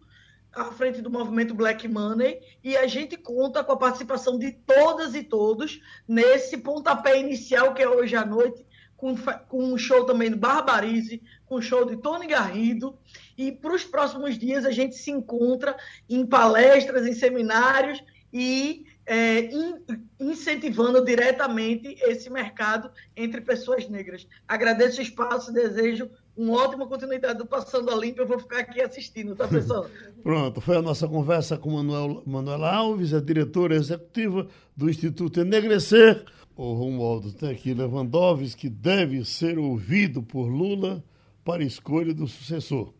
à 0.52 0.64
frente 0.66 1.00
do 1.00 1.10
movimento 1.10 1.54
Black 1.54 1.86
Money 1.86 2.40
e 2.62 2.76
a 2.76 2.86
gente 2.86 3.16
conta 3.16 3.62
com 3.62 3.72
a 3.72 3.76
participação 3.76 4.38
de 4.38 4.52
todas 4.52 5.14
e 5.14 5.22
todos 5.22 5.80
nesse 6.06 6.58
pontapé 6.58 7.18
inicial 7.20 7.72
que 7.72 7.82
é 7.82 7.88
hoje 7.88 8.16
à 8.16 8.24
noite 8.24 8.66
com, 9.00 9.16
com 9.48 9.72
um 9.72 9.78
show 9.78 10.04
também 10.04 10.30
do 10.30 10.36
Barbarize, 10.36 11.22
com 11.46 11.56
um 11.56 11.62
show 11.62 11.86
de 11.86 11.96
Tony 11.96 12.26
Garrido. 12.26 12.98
E 13.36 13.50
para 13.50 13.74
os 13.74 13.82
próximos 13.82 14.38
dias 14.38 14.66
a 14.66 14.70
gente 14.70 14.94
se 14.94 15.10
encontra 15.10 15.74
em 16.08 16.26
palestras, 16.26 17.06
em 17.06 17.14
seminários 17.14 18.04
e 18.30 18.84
é, 19.06 19.40
in, 19.40 19.74
incentivando 20.20 21.02
diretamente 21.02 21.96
esse 22.02 22.28
mercado 22.28 22.92
entre 23.16 23.40
pessoas 23.40 23.88
negras. 23.88 24.28
Agradeço 24.46 25.00
o 25.00 25.02
espaço, 25.02 25.52
desejo 25.52 26.10
uma 26.36 26.62
ótima 26.62 26.86
continuidade 26.86 27.38
do 27.38 27.46
Passando 27.46 27.90
a 27.90 27.96
Limpo. 27.96 28.20
Eu 28.20 28.26
vou 28.26 28.38
ficar 28.38 28.60
aqui 28.60 28.80
assistindo, 28.80 29.34
tá, 29.34 29.46
pessoal? 29.46 29.86
Pronto, 30.22 30.60
foi 30.60 30.76
a 30.76 30.82
nossa 30.82 31.06
conversa 31.06 31.56
com 31.56 31.70
Manuel, 31.70 32.64
Alves, 32.64 33.12
a 33.12 33.20
diretora 33.20 33.74
executiva 33.74 34.46
do 34.76 34.88
Instituto 34.88 35.40
Enegrecer. 35.40 36.24
O 36.56 36.74
Romualdo 36.74 37.32
tem 37.32 37.50
aqui 37.50 37.74
Lewandowski, 37.74 38.56
que 38.56 38.68
deve 38.68 39.24
ser 39.24 39.58
ouvido 39.58 40.22
por 40.22 40.46
Lula 40.46 41.02
para 41.44 41.62
escolha 41.62 42.12
do 42.12 42.26
sucessor. 42.26 42.92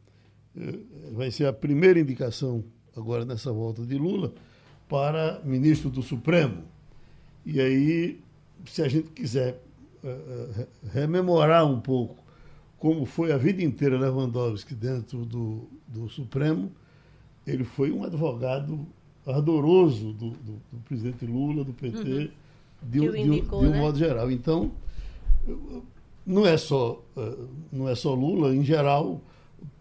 É, 0.57 0.79
vai 1.13 1.31
ser 1.31 1.47
a 1.47 1.53
primeira 1.53 2.01
indicação 2.01 2.65
agora 2.97 3.25
nessa 3.25 3.53
volta 3.53 3.85
de 3.85 3.97
Lula 3.97 4.33
para 4.89 5.41
ministro 5.45 5.89
do 5.89 6.03
Supremo. 6.03 6.65
E 7.47 7.61
aí, 7.61 8.21
se 8.67 8.83
a 8.83 8.89
gente 8.89 9.11
quiser 9.11 9.63
uh, 10.03 10.67
rememorar 10.93 11.65
um 11.65 11.81
pouco 11.81 12.17
como 12.81 13.05
foi 13.05 13.31
a 13.31 13.37
vida 13.37 13.63
inteira 13.63 13.99
Lewandowski 13.99 14.75
dentro 14.75 15.27
do, 15.27 15.69
do 15.87 16.09
Supremo, 16.09 16.73
ele 17.47 17.63
foi 17.63 17.93
um 17.93 18.03
advogado 18.03 18.87
ardoroso 19.27 20.15
do, 20.15 20.31
do, 20.31 20.53
do 20.73 20.79
presidente 20.87 21.27
Lula, 21.27 21.63
do 21.63 21.75
PT, 21.75 21.99
uhum. 21.99 22.31
de, 22.83 23.21
indicou, 23.21 23.61
de, 23.61 23.67
um 23.67 23.71
né? 23.71 23.79
modo 23.79 23.99
geral. 23.99 24.31
Então, 24.31 24.73
não 26.27 26.47
é 26.47 26.57
só, 26.57 27.05
não 27.71 27.87
é 27.87 27.95
só 27.95 28.15
Lula, 28.15 28.55
em 28.55 28.65
geral, 28.65 29.21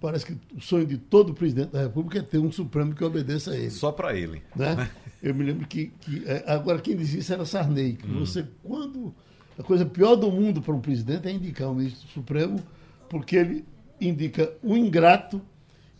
parece 0.01 0.25
que 0.25 0.37
o 0.53 0.59
sonho 0.59 0.85
de 0.85 0.97
todo 0.97 1.33
presidente 1.33 1.71
da 1.71 1.81
República 1.81 2.19
é 2.19 2.21
ter 2.21 2.37
um 2.37 2.51
Supremo 2.51 2.93
que 2.93 3.03
obedeça 3.03 3.51
a 3.51 3.55
ele. 3.55 3.71
Só 3.71 3.93
para 3.93 4.13
ele. 4.13 4.41
Né? 4.53 4.91
Eu 5.23 5.33
me 5.33 5.45
lembro 5.45 5.65
que, 5.67 5.87
que. 6.01 6.23
É, 6.25 6.43
agora, 6.47 6.81
quem 6.81 6.97
dizia 6.97 7.21
isso 7.21 7.33
era 7.33 7.45
Sarney. 7.45 7.93
Que 7.93 8.07
hum. 8.07 8.19
você, 8.19 8.45
quando. 8.61 9.13
A 9.57 9.63
coisa 9.63 9.85
pior 9.85 10.15
do 10.15 10.31
mundo 10.31 10.61
para 10.61 10.73
um 10.73 10.79
presidente 10.79 11.27
é 11.27 11.31
indicar 11.31 11.69
um 11.69 11.75
ministro 11.75 12.07
do 12.07 12.13
Supremo, 12.13 12.61
porque 13.09 13.35
ele 13.35 13.65
indica 13.99 14.53
um 14.63 14.77
ingrato 14.77 15.41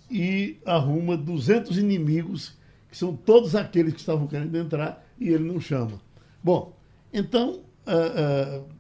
e 0.10 0.58
arruma 0.66 1.18
200 1.18 1.78
inimigos, 1.78 2.58
que 2.90 2.98
são 2.98 3.16
todos 3.16 3.56
aqueles 3.56 3.94
que 3.94 4.00
estavam 4.00 4.28
querendo 4.28 4.56
entrar, 4.58 5.06
e 5.20 5.30
ele 5.30 5.44
não 5.44 5.60
chama. 5.60 6.00
Bom, 6.44 6.76
então. 7.14 7.62
Uh, 7.88 8.62
uh, 8.62 8.80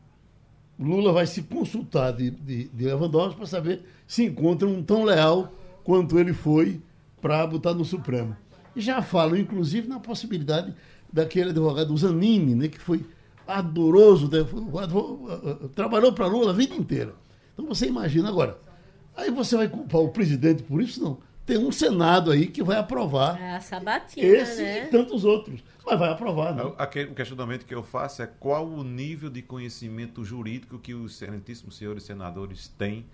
Lula 0.80 1.12
vai 1.12 1.28
se 1.28 1.44
consultar 1.44 2.13
de, 2.13 2.32
de, 2.32 2.70
de 2.70 2.86
Lewandowski 2.86 3.36
para 3.36 3.46
saber 3.46 3.82
se 4.08 4.24
encontra 4.24 4.65
um 4.65 4.82
tão 4.82 5.04
leal 5.04 5.54
quanto 5.84 6.18
ele 6.18 6.32
foi 6.32 6.82
para 7.22 7.46
botar 7.46 7.74
no 7.74 7.84
Supremo. 7.84 8.36
Já 8.76 9.02
falam, 9.02 9.36
inclusive, 9.36 9.89
na 9.89 10.00
possibilidade 10.00 10.74
daquele 11.12 11.50
advogado 11.50 11.96
Zanini, 11.98 12.56
né, 12.56 12.68
que 12.70 12.80
foi 12.80 13.06
adoroso, 13.46 14.30
né, 14.32 14.46
trabalhou 15.76 16.13
para 16.13 16.28
Lula 16.28 16.52
a 16.52 16.54
vida 16.54 16.74
inteira. 16.76 17.13
Então 17.60 17.76
você 17.76 17.88
imagina 17.88 18.30
agora. 18.30 18.58
Aí 19.17 19.30
você 19.30 19.58
vai 19.58 19.67
culpar 19.67 20.00
o 20.00 20.10
presidente 20.10 20.63
por 20.63 20.82
isso? 20.82 21.04
Não. 21.04 21.19
Tem 21.45 21.58
um 21.58 21.74
Senado 21.74 22.32
aí 22.32 22.48
que 22.48 22.63
vai 22.63 22.78
aprovar. 22.78 23.41
É 23.41 23.56
a 23.56 23.60
sabatina, 23.60 24.26
esse 24.26 24.62
né? 24.62 24.86
e 24.86 24.88
tantos 24.88 25.26
outros. 25.26 25.62
Mas 25.86 26.00
vai 26.00 26.10
aprovar, 26.10 26.56
né? 26.56 26.63
O 26.63 27.15
questionamento 27.15 27.65
que 27.65 27.76
eu 27.76 27.84
faço 27.84 28.22
é 28.22 28.28
qual 28.28 28.65
o 28.65 28.82
nível 28.84 29.30
de 29.30 29.41
conhecimento 29.41 30.24
jurídico 30.24 30.80
que 30.80 30.93
os 30.93 31.15
excelentíssimos 31.15 31.76
senhores 31.76 32.04
senadores 32.04 32.69
têm 32.69 33.06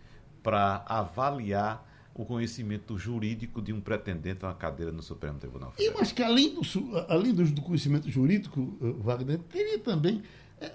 para 0.43 0.83
avaliar 0.85 1.89
o 2.13 2.23
conhecimento 2.23 2.97
jurídico 2.99 3.61
de 3.61 3.73
um 3.73 3.81
pretendente 3.81 4.45
a 4.45 4.49
uma 4.49 4.53
cadeira 4.53 4.91
no 4.91 5.01
Supremo 5.01 5.39
Tribunal 5.39 5.71
Federal. 5.71 5.95
Eu 5.95 6.01
acho 6.01 6.13
que 6.13 6.21
além 6.21 6.53
do, 6.53 6.61
além 7.09 7.33
do 7.33 7.61
conhecimento 7.63 8.09
jurídico, 8.11 8.77
eh, 8.81 8.93
Wagner, 8.99 9.39
teria 9.39 9.79
também 9.79 10.21
eh, 10.61 10.71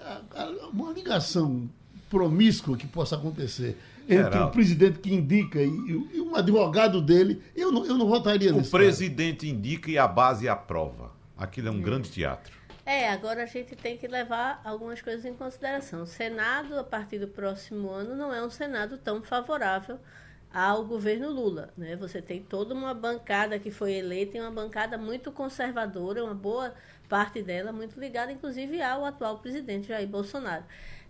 uma 0.73 0.93
ligação 0.93 1.71
promíscua 2.11 2.77
que 2.77 2.87
possa 2.87 3.17
acontecer 3.17 3.79
entre 4.09 4.39
o 4.41 4.51
presidente 4.51 4.99
que 4.99 5.15
indica 5.15 5.63
e, 5.63 5.69
e, 5.69 6.21
um 6.21 6.35
advogado 6.35 7.01
dele. 7.01 7.41
Eu 7.55 7.71
não, 7.71 7.87
eu 7.87 7.97
não 7.97 8.09
votaria 8.09 8.55
O 8.55 8.69
presidente 8.69 9.47
cara. 9.47 9.57
indica 9.57 9.91
e 9.91 9.97
a 9.97 10.09
base 10.09 10.49
aprova. 10.49 11.13
Aquilo 11.39 11.69
é 11.69 11.71
um 11.71 11.81
grande 11.81 12.11
teatro. 12.11 12.53
É, 12.85 13.09
agora 13.09 13.45
a 13.45 13.47
gente 13.47 13.77
tem 13.77 13.97
que 13.97 14.09
levar 14.09 14.61
algumas 14.65 15.01
coisas 15.01 15.25
em 15.25 15.33
consideração. 15.33 16.03
O 16.03 16.07
Senado, 16.07 16.77
a 16.77 16.83
partir 16.83 17.19
do 17.19 17.29
próximo 17.29 17.89
ano, 17.89 18.17
não 18.17 18.35
é 18.35 18.45
um 18.45 18.51
Senado 18.51 18.99
tão 18.99 19.23
favorável 19.23 19.99
ao 20.53 20.85
governo 20.85 21.31
Lula. 21.31 21.71
Né? 21.77 21.95
Você 21.97 22.21
tem 22.21 22.43
toda 22.43 22.75
uma 22.75 22.93
bancada 22.93 23.59
que 23.61 23.71
foi 23.71 23.93
eleita 23.93 24.37
e 24.37 24.41
uma 24.41 24.51
bancada 24.51 24.99
muito 24.99 25.31
conservadora, 25.31 26.25
uma 26.25 26.35
boa 26.35 26.75
parte 27.09 27.43
dela 27.43 27.73
muito 27.73 27.99
ligada, 27.99 28.33
inclusive, 28.33 28.83
ao 28.83 29.05
atual 29.05 29.39
presidente 29.39 29.89
Jair 29.89 30.09
Bolsonaro. 30.09 30.65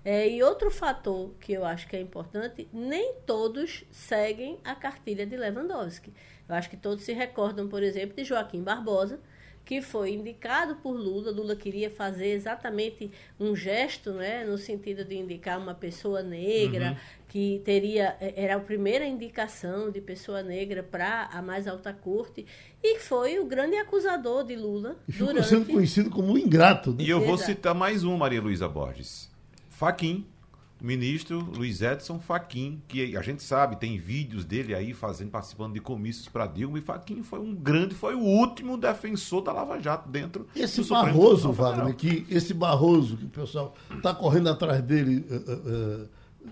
É, 0.04 0.28
e 0.28 0.42
outro 0.42 0.70
fator 0.70 1.30
que 1.38 1.52
eu 1.52 1.64
acho 1.64 1.86
que 1.86 1.94
é 1.94 2.00
importante, 2.00 2.68
nem 2.72 3.14
todos 3.26 3.84
seguem 3.90 4.58
a 4.64 4.74
cartilha 4.74 5.26
de 5.26 5.36
Lewandowski. 5.36 6.12
Eu 6.48 6.54
acho 6.54 6.70
que 6.70 6.76
todos 6.76 7.04
se 7.04 7.12
recordam, 7.12 7.68
por 7.68 7.82
exemplo, 7.82 8.16
de 8.16 8.24
Joaquim 8.24 8.62
Barbosa, 8.62 9.20
que 9.64 9.80
foi 9.80 10.14
indicado 10.14 10.76
por 10.76 10.92
Lula. 10.92 11.30
Lula 11.30 11.54
queria 11.54 11.90
fazer 11.90 12.28
exatamente 12.28 13.10
um 13.38 13.54
gesto, 13.54 14.10
né, 14.12 14.42
no 14.42 14.58
sentido 14.58 15.04
de 15.04 15.16
indicar 15.16 15.60
uma 15.60 15.74
pessoa 15.74 16.22
negra, 16.22 16.90
uhum. 16.90 16.96
que 17.28 17.62
teria 17.64 18.16
é, 18.20 18.32
era 18.36 18.56
a 18.56 18.60
primeira 18.60 19.06
indicação 19.06 19.90
de 19.90 20.00
pessoa 20.00 20.42
negra 20.42 20.82
para 20.82 21.26
a 21.26 21.40
mais 21.40 21.68
alta 21.68 21.92
corte, 21.92 22.44
e 22.82 22.98
foi 22.98 23.38
o 23.38 23.44
grande 23.44 23.76
acusador 23.76 24.42
de 24.44 24.56
Lula. 24.56 24.96
E 25.06 25.12
ficou 25.12 25.28
durante... 25.28 25.48
sendo 25.48 25.66
conhecido 25.66 26.10
como 26.10 26.32
um 26.32 26.38
ingrato. 26.38 26.90
Né? 26.90 27.04
E 27.04 27.10
eu 27.10 27.20
vou 27.20 27.38
citar 27.38 27.74
mais 27.74 28.02
um, 28.02 28.16
Maria 28.16 28.40
Luísa 28.40 28.68
Borges. 28.68 29.29
Faquim 29.80 30.26
o 30.80 30.86
ministro 30.86 31.38
Luiz 31.40 31.82
Edson 31.82 32.18
Faquim, 32.18 32.82
que 32.88 33.16
a 33.16 33.22
gente 33.22 33.42
sabe, 33.42 33.76
tem 33.76 33.98
vídeos 33.98 34.44
dele 34.44 34.74
aí 34.74 34.94
fazendo, 34.94 35.30
participando 35.30 35.74
de 35.74 35.80
comícios 35.80 36.26
para 36.28 36.46
Dilma, 36.46 36.78
e 36.78 36.80
Faquim 36.80 37.22
foi 37.22 37.38
um 37.38 37.54
grande, 37.54 37.94
foi 37.94 38.14
o 38.14 38.20
último 38.20 38.78
defensor 38.78 39.42
da 39.42 39.52
Lava 39.52 39.78
Jato 39.78 40.08
dentro 40.08 40.46
esse 40.56 40.80
do 40.82 40.88
Barroso, 40.88 41.52
Wagner, 41.52 41.94
que 41.94 42.26
esse 42.30 42.54
Barroso, 42.54 43.16
que 43.16 43.26
o 43.26 43.28
pessoal 43.28 43.74
está 43.94 44.14
correndo 44.14 44.48
atrás 44.48 44.82
dele 44.82 45.24
uh, 45.30 46.04
uh, 46.04 46.08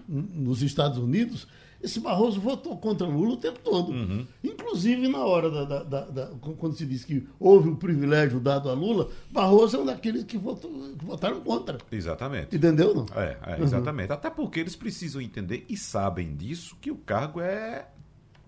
nos 0.09 0.61
Estados 0.61 0.99
Unidos, 0.99 1.49
esse 1.81 2.01
Barroso 2.01 2.41
votou 2.41 2.77
contra 2.77 3.07
Lula 3.07 3.35
o 3.35 3.37
tempo 3.37 3.61
todo. 3.61 3.93
Uhum. 3.93 4.27
Inclusive, 4.43 5.07
na 5.07 5.25
hora 5.25 5.51
da, 5.51 5.65
da, 5.65 5.83
da, 5.85 6.01
da, 6.07 6.27
quando 6.59 6.75
se 6.75 6.85
diz 6.85 7.05
que 7.05 7.27
houve 7.39 7.69
um 7.69 7.77
privilégio 7.77 8.41
dado 8.41 8.69
a 8.69 8.73
Lula, 8.73 9.11
Barroso 9.31 9.77
é 9.77 9.81
um 9.81 9.87
daqueles 9.87 10.25
que, 10.25 10.37
votou, 10.37 10.71
que 10.99 11.05
votaram 11.05 11.41
contra. 11.41 11.79
Exatamente. 11.91 12.57
Entendeu, 12.57 12.95
não? 12.95 13.07
É, 13.15 13.37
é 13.47 13.63
exatamente. 13.63 14.09
Uhum. 14.09 14.17
Até 14.17 14.29
porque 14.29 14.59
eles 14.59 14.75
precisam 14.75 15.21
entender 15.21 15.65
e 15.69 15.77
sabem 15.77 16.35
disso 16.35 16.77
que 16.81 16.91
o 16.91 16.97
cargo 16.97 17.41
é 17.41 17.87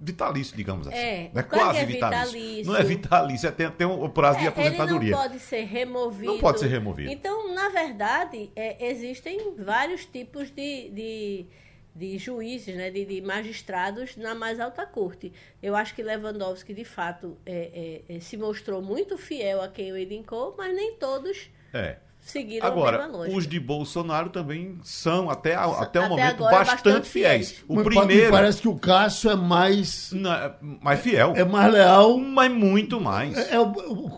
vitalício, 0.00 0.56
digamos 0.56 0.88
assim. 0.88 0.96
É, 0.96 1.30
é 1.32 1.42
quase 1.42 1.80
é 1.80 1.84
vitalício. 1.84 2.32
vitalício. 2.32 2.66
Não 2.66 2.76
é 2.76 2.82
vitalício, 2.82 3.48
é, 3.48 3.52
tem, 3.52 3.70
tem 3.70 3.86
um 3.86 4.08
prazo 4.08 4.38
é, 4.38 4.42
de 4.42 4.48
aposentadoria. 4.48 5.08
Ele 5.08 5.10
não 5.10 5.18
pode 5.18 5.38
ser 5.38 5.64
removido. 5.64 6.32
Não 6.32 6.38
pode 6.40 6.58
ser 6.60 6.68
removido. 6.68 7.10
Então, 7.12 7.54
na 7.54 7.68
verdade, 7.68 8.50
é, 8.56 8.90
existem 8.90 9.54
vários 9.58 10.06
tipos 10.06 10.50
de, 10.50 10.88
de 10.88 11.46
de 11.94 12.18
juízes, 12.18 12.74
né, 12.74 12.90
de, 12.90 13.04
de, 13.04 13.20
magistrados 13.20 14.16
na 14.16 14.34
mais 14.34 14.60
alta 14.60 14.86
corte. 14.86 15.32
Eu 15.62 15.74
acho 15.74 15.94
que 15.94 16.02
Lewandowski, 16.02 16.72
de 16.72 16.84
fato, 16.84 17.36
é, 17.44 18.02
é, 18.08 18.16
é 18.16 18.20
se 18.20 18.36
mostrou 18.36 18.80
muito 18.80 19.18
fiel 19.18 19.60
a 19.60 19.68
quem 19.68 19.92
o 19.92 19.96
elencou, 19.96 20.54
mas 20.56 20.74
nem 20.74 20.94
todos 20.94 21.50
é. 21.74 21.96
seguiram 22.20 22.66
Agora, 22.66 22.96
a 22.96 23.00
mesma 23.02 23.18
lógica. 23.18 23.36
os 23.36 23.46
de 23.46 23.58
Bolsonaro 23.58 24.30
também 24.30 24.78
são, 24.84 25.28
até, 25.28 25.56
até, 25.56 25.82
até 25.82 26.00
o 26.00 26.08
momento, 26.08 26.38
bastante, 26.44 26.70
bastante, 26.70 27.08
fiéis. 27.08 27.50
fiéis. 27.50 27.64
O 27.68 27.74
mas 27.74 27.84
primeiro... 27.84 28.30
parece 28.30 28.62
que 28.62 28.68
o 28.68 28.78
Cássio 28.78 29.30
é 29.30 29.36
mais... 29.36 30.12
Não, 30.12 30.32
é 30.32 30.54
mais 30.60 31.00
fiel. 31.00 31.32
É, 31.34 31.44
mais 31.44 31.72
leal. 31.72 32.16
Mas 32.18 32.52
muito 32.52 33.00
mais. 33.00 33.36
É, 33.36 33.56
é 33.56 33.60
o, 33.60 33.72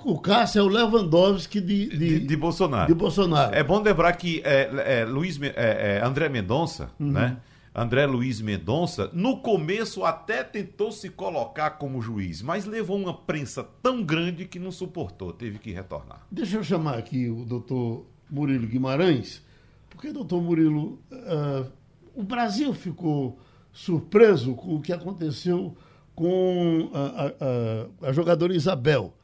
o, 0.05 0.21
Cássio 0.21 0.61
é 0.61 0.63
o 0.63 0.69
Lewandowski 0.69 1.59
de, 1.59 1.89
de, 1.89 1.97
de, 1.97 2.21
de, 2.21 2.37
Bolsonaro. 2.37 2.87
de 2.87 2.95
Bolsonaro. 2.95 3.55
É 3.55 3.63
bom 3.63 3.81
lembrar 3.81 4.13
que 4.13 4.43
é, 4.45 5.07
Luiz, 5.09 5.41
André 6.05 6.29
Mendonça, 6.29 6.91
uhum. 7.01 7.13
né? 7.13 7.39
André 7.75 8.05
Luiz 8.05 8.41
Mendonça, 8.41 9.11
no 9.15 9.39
começo 9.39 10.05
até 10.05 10.45
tentou 10.45 10.93
se 10.93 11.09
colocar 11.09 11.71
como 11.73 12.03
juiz, 12.03 12.43
mas 12.43 12.67
levou 12.67 12.99
uma 12.99 13.15
prensa 13.15 13.65
tão 13.83 14.03
grande 14.03 14.47
que 14.47 14.59
não 14.59 14.71
suportou, 14.71 15.33
teve 15.33 15.59
que 15.59 15.73
retornar. 15.73 16.27
Deixa 16.31 16.59
eu 16.59 16.65
chamar 16.65 16.99
aqui 16.99 17.31
o 17.31 17.47
doutor 17.47 18.05
Murilo 18.31 18.67
Guimarães, 18.67 19.43
porque, 19.89 20.13
doutor 20.13 20.43
Murilo, 20.43 21.01
uh, 21.11 21.71
o 22.15 22.23
Brasil 22.23 22.75
ficou 22.75 23.39
surpreso 23.73 24.55
com 24.55 24.75
o 24.75 24.83
que 24.83 24.93
aconteceu 24.93 25.75
com 26.15 26.91
a, 26.93 28.07
a, 28.07 28.09
a 28.09 28.13
jogadora 28.13 28.55
Isabel. 28.55 29.15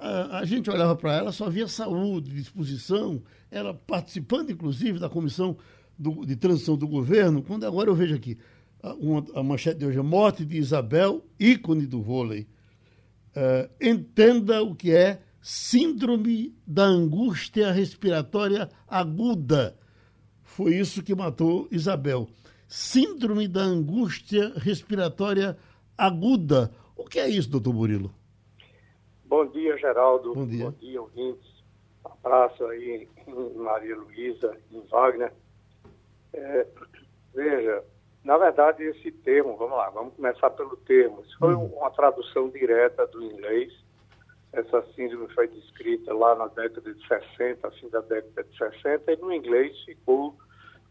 A, 0.00 0.38
a 0.38 0.44
gente 0.44 0.68
olhava 0.68 0.96
para 0.96 1.14
ela, 1.14 1.30
só 1.30 1.48
via 1.48 1.68
saúde, 1.68 2.32
disposição, 2.32 3.22
ela 3.50 3.74
participando, 3.74 4.50
inclusive, 4.50 4.98
da 4.98 5.08
comissão 5.08 5.56
do, 5.98 6.24
de 6.24 6.36
transição 6.36 6.76
do 6.76 6.86
governo, 6.86 7.42
quando 7.42 7.64
agora 7.64 7.90
eu 7.90 7.94
vejo 7.94 8.14
aqui, 8.14 8.38
a, 8.82 8.94
uma, 8.94 9.24
a 9.34 9.42
manchete 9.42 9.78
de 9.78 9.86
hoje 9.86 9.98
é 9.98 10.02
morte 10.02 10.44
de 10.44 10.56
Isabel, 10.56 11.24
ícone 11.38 11.86
do 11.86 12.00
vôlei. 12.00 12.46
Uh, 13.36 13.68
entenda 13.80 14.62
o 14.62 14.74
que 14.74 14.92
é 14.92 15.20
síndrome 15.40 16.54
da 16.66 16.84
angústia 16.84 17.72
respiratória 17.72 18.68
aguda. 18.86 19.76
Foi 20.42 20.74
isso 20.74 21.02
que 21.02 21.14
matou 21.14 21.68
Isabel. 21.70 22.28
Síndrome 22.66 23.48
da 23.48 23.62
angústia 23.62 24.52
respiratória 24.56 25.56
aguda. 25.96 26.70
O 26.96 27.04
que 27.04 27.18
é 27.18 27.28
isso, 27.28 27.50
doutor 27.50 27.72
Murilo? 27.72 28.12
Bom 29.24 29.46
dia, 29.46 29.76
Geraldo. 29.78 30.34
Bom 30.34 30.46
dia. 30.46 30.64
Bom 30.64 30.76
dia, 30.78 31.00
ouvintes. 31.00 31.48
Um 32.04 32.10
abraço 32.12 32.64
aí 32.66 33.08
em 33.26 33.54
Maria 33.54 33.96
Luísa, 33.96 34.56
em 34.72 34.80
Wagner. 34.90 35.32
É, 36.32 36.66
veja, 37.34 37.84
na 38.24 38.36
verdade, 38.36 38.84
esse 38.84 39.10
termo, 39.10 39.56
vamos 39.56 39.76
lá, 39.76 39.90
vamos 39.90 40.14
começar 40.14 40.50
pelo 40.50 40.76
termo. 40.78 41.22
Isso 41.22 41.38
foi 41.38 41.54
uhum. 41.54 41.66
uma 41.66 41.90
tradução 41.90 42.50
direta 42.50 43.06
do 43.06 43.22
inglês. 43.22 43.72
Essa 44.52 44.82
síndrome 44.94 45.32
foi 45.34 45.48
descrita 45.48 46.12
lá 46.12 46.34
na 46.34 46.46
década 46.48 46.92
de 46.92 47.06
60, 47.06 47.70
fim 47.72 47.88
da 47.88 48.00
década 48.00 48.44
de 48.44 48.56
60, 48.56 49.12
e 49.12 49.16
no 49.16 49.32
inglês 49.32 49.78
ficou 49.84 50.34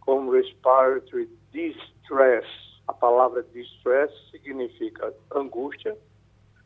como 0.02 0.32
respiratory 0.32 1.30
distress. 1.52 2.48
A 2.88 2.94
palavra 2.94 3.44
distress 3.44 4.12
significa 4.32 5.14
angústia, 5.36 5.98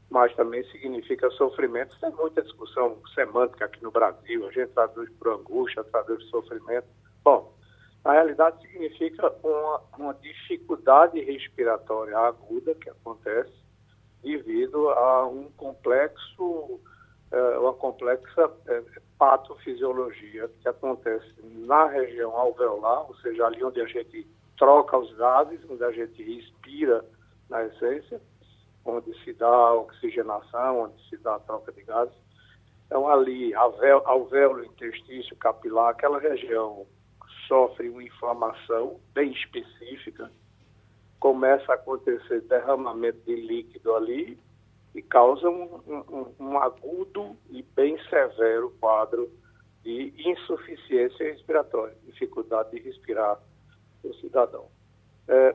mas 0.10 0.36
também 0.36 0.64
significa 0.66 1.30
sofrimento. 1.32 1.98
Tem 2.00 2.12
muita 2.12 2.44
discussão 2.44 2.98
semântica 3.16 3.66
aqui 3.66 3.82
no 3.82 3.92
Brasil, 3.92 4.48
a 4.48 4.52
gente 4.52 4.72
traduz 4.74 5.10
por 5.18 5.34
angústia, 5.34 5.84
traduz 5.86 6.24
por 6.26 6.44
sofrimento. 6.44 6.88
Bom, 7.24 7.52
na 8.04 8.14
realidade 8.14 8.60
significa 8.62 9.32
uma, 9.44 9.82
uma 9.98 10.14
dificuldade 10.16 11.20
respiratória 11.22 12.18
aguda 12.18 12.74
que 12.76 12.90
acontece 12.90 13.54
devido 14.24 14.90
a 14.90 15.28
um 15.28 15.52
complexo, 15.52 16.80
é, 17.32 17.58
uma 17.60 17.74
complexa 17.74 18.52
é, 18.68 18.84
patofisiologia 19.18 20.50
que 20.62 20.68
acontece 20.68 21.34
na 21.44 21.88
região 21.88 22.36
alveolar, 22.36 23.08
ou 23.08 23.16
seja, 23.18 23.46
ali 23.46 23.64
onde 23.64 23.82
a 23.82 23.86
gente 23.86 24.28
troca 24.58 24.98
os 24.98 25.14
gases, 25.16 25.60
onde 25.70 25.84
a 25.84 25.92
gente 25.92 26.24
respira 26.24 27.06
na 27.50 27.66
essência, 27.66 28.22
onde 28.84 29.14
se 29.24 29.34
dá 29.34 29.74
oxigenação, 29.74 30.84
onde 30.84 31.10
se 31.10 31.18
dá 31.18 31.36
a 31.36 31.40
troca 31.40 31.72
de 31.72 31.84
gases. 31.84 32.16
Então, 32.86 33.08
ali, 33.08 33.54
alvéolo, 33.54 34.66
intestício, 34.66 35.36
capilar, 35.38 35.90
aquela 35.90 36.20
região 36.20 36.86
sofre 37.52 37.90
uma 37.90 38.02
inflamação 38.02 38.98
bem 39.14 39.30
específica, 39.34 40.32
começa 41.20 41.70
a 41.74 41.76
acontecer 41.76 42.40
derramamento 42.44 43.20
de 43.26 43.36
líquido 43.36 43.94
ali 43.94 44.40
e 44.96 45.02
causa 45.02 45.50
um, 45.50 45.82
um, 45.86 46.34
um 46.40 46.58
agudo 46.58 47.36
e 47.50 47.62
bem 47.62 48.02
severo 48.10 48.74
quadro 48.80 49.30
de 49.84 50.14
insuficiência 50.18 51.26
respiratória, 51.30 51.94
dificuldade 52.06 52.72
de 52.72 52.80
respirar 52.80 53.38
o 54.02 54.14
cidadão. 54.14 54.70
É, 55.28 55.54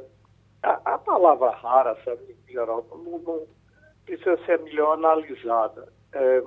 a, 0.63 0.95
a, 0.95 0.99
palavra 0.99 1.51
rara, 1.51 1.97
sabe, 2.05 2.37
Geraldo, 2.47 2.89
não, 2.99 3.19
não, 3.21 3.47
precisa 4.05 4.37
ser 4.45 4.61
melhor 4.61 4.99
analisada. 4.99 5.91
É, 6.13 6.45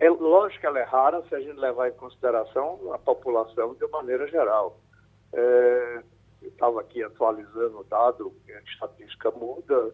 é 0.00 0.08
lógico 0.08 0.60
que 0.60 0.66
ela 0.66 0.78
é 0.78 0.84
rara 0.84 1.22
se 1.28 1.34
a 1.34 1.40
gente 1.40 1.58
levar 1.58 1.88
em 1.88 1.94
consideração 1.94 2.78
a 2.92 2.98
população 2.98 3.74
de 3.74 3.84
maneira 3.88 4.28
geral. 4.28 4.78
É, 5.32 6.02
eu 6.40 6.48
estava 6.48 6.80
aqui 6.80 7.02
atualizando 7.02 7.80
o 7.80 7.84
dado, 7.84 8.32
a 8.48 8.60
estatística 8.70 9.32
muda, 9.32 9.92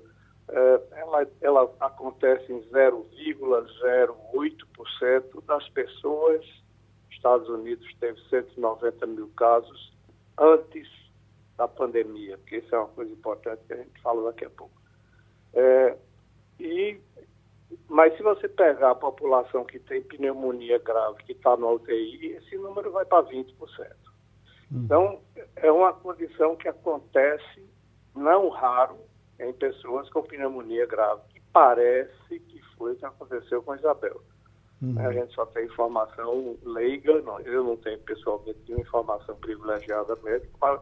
é, 0.48 0.80
ela, 0.92 1.26
ela 1.40 1.74
acontece 1.80 2.52
em 2.52 2.60
0,08% 2.70 5.44
das 5.46 5.66
pessoas. 5.70 6.44
Estados 7.10 7.48
Unidos 7.48 7.88
teve 7.98 8.20
190 8.28 9.06
mil 9.06 9.30
casos 9.36 9.96
antes 10.38 10.86
da 11.56 11.66
pandemia, 11.66 12.36
porque 12.38 12.58
isso 12.58 12.74
é 12.74 12.78
uma 12.78 12.88
coisa 12.88 13.12
importante 13.12 13.62
que 13.66 13.72
a 13.72 13.76
gente 13.76 14.02
fala 14.02 14.30
daqui 14.30 14.44
a 14.44 14.50
pouco. 14.50 14.74
É, 15.54 15.96
e, 16.60 17.00
mas 17.88 18.16
se 18.16 18.22
você 18.22 18.48
pegar 18.48 18.92
a 18.92 18.94
população 18.94 19.64
que 19.64 19.78
tem 19.78 20.02
pneumonia 20.02 20.78
grave, 20.78 21.22
que 21.24 21.32
está 21.32 21.56
no 21.56 21.74
UTI, 21.74 22.32
esse 22.36 22.56
número 22.56 22.90
vai 22.90 23.04
para 23.04 23.24
20%. 23.24 23.54
Então, 24.72 25.20
é 25.56 25.70
uma 25.70 25.92
condição 25.92 26.56
que 26.56 26.68
acontece, 26.68 27.62
não 28.14 28.48
raro, 28.48 28.96
em 29.38 29.52
pessoas 29.52 30.08
com 30.10 30.22
pneumonia 30.22 30.86
grave, 30.86 31.22
que 31.28 31.40
parece 31.52 32.40
que 32.40 32.60
foi 32.76 32.92
o 32.92 32.96
que 32.96 33.04
aconteceu 33.04 33.62
com 33.62 33.74
Isabel. 33.74 34.20
Uhum. 34.82 34.98
A 34.98 35.12
gente 35.12 35.32
só 35.34 35.46
tem 35.46 35.66
informação 35.66 36.56
leiga, 36.64 37.20
não, 37.22 37.38
eu 37.40 37.62
não 37.62 37.76
tenho 37.76 37.98
pessoalmente 38.00 38.58
nenhuma 38.66 38.84
informação 38.84 39.36
privilegiada 39.36 40.16
médica, 40.16 40.52
mas 40.60 40.80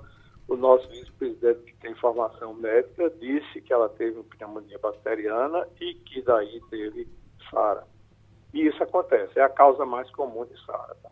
o 0.53 0.57
nosso 0.57 0.87
vice-presidente, 0.89 1.63
que 1.63 1.75
tem 1.77 1.95
formação 1.95 2.53
médica, 2.55 3.11
disse 3.19 3.61
que 3.63 3.73
ela 3.73 3.89
teve 3.89 4.23
pneumonia 4.25 4.79
bacteriana 4.79 5.67
e 5.81 5.95
que 5.95 6.21
daí 6.23 6.61
teve 6.69 7.09
SARA. 7.51 7.85
E 8.53 8.67
isso 8.67 8.83
acontece, 8.83 9.39
é 9.39 9.43
a 9.43 9.49
causa 9.49 9.87
mais 9.87 10.11
comum 10.11 10.45
de 10.45 10.55
SARA. 10.67 10.95
Tá? 11.03 11.11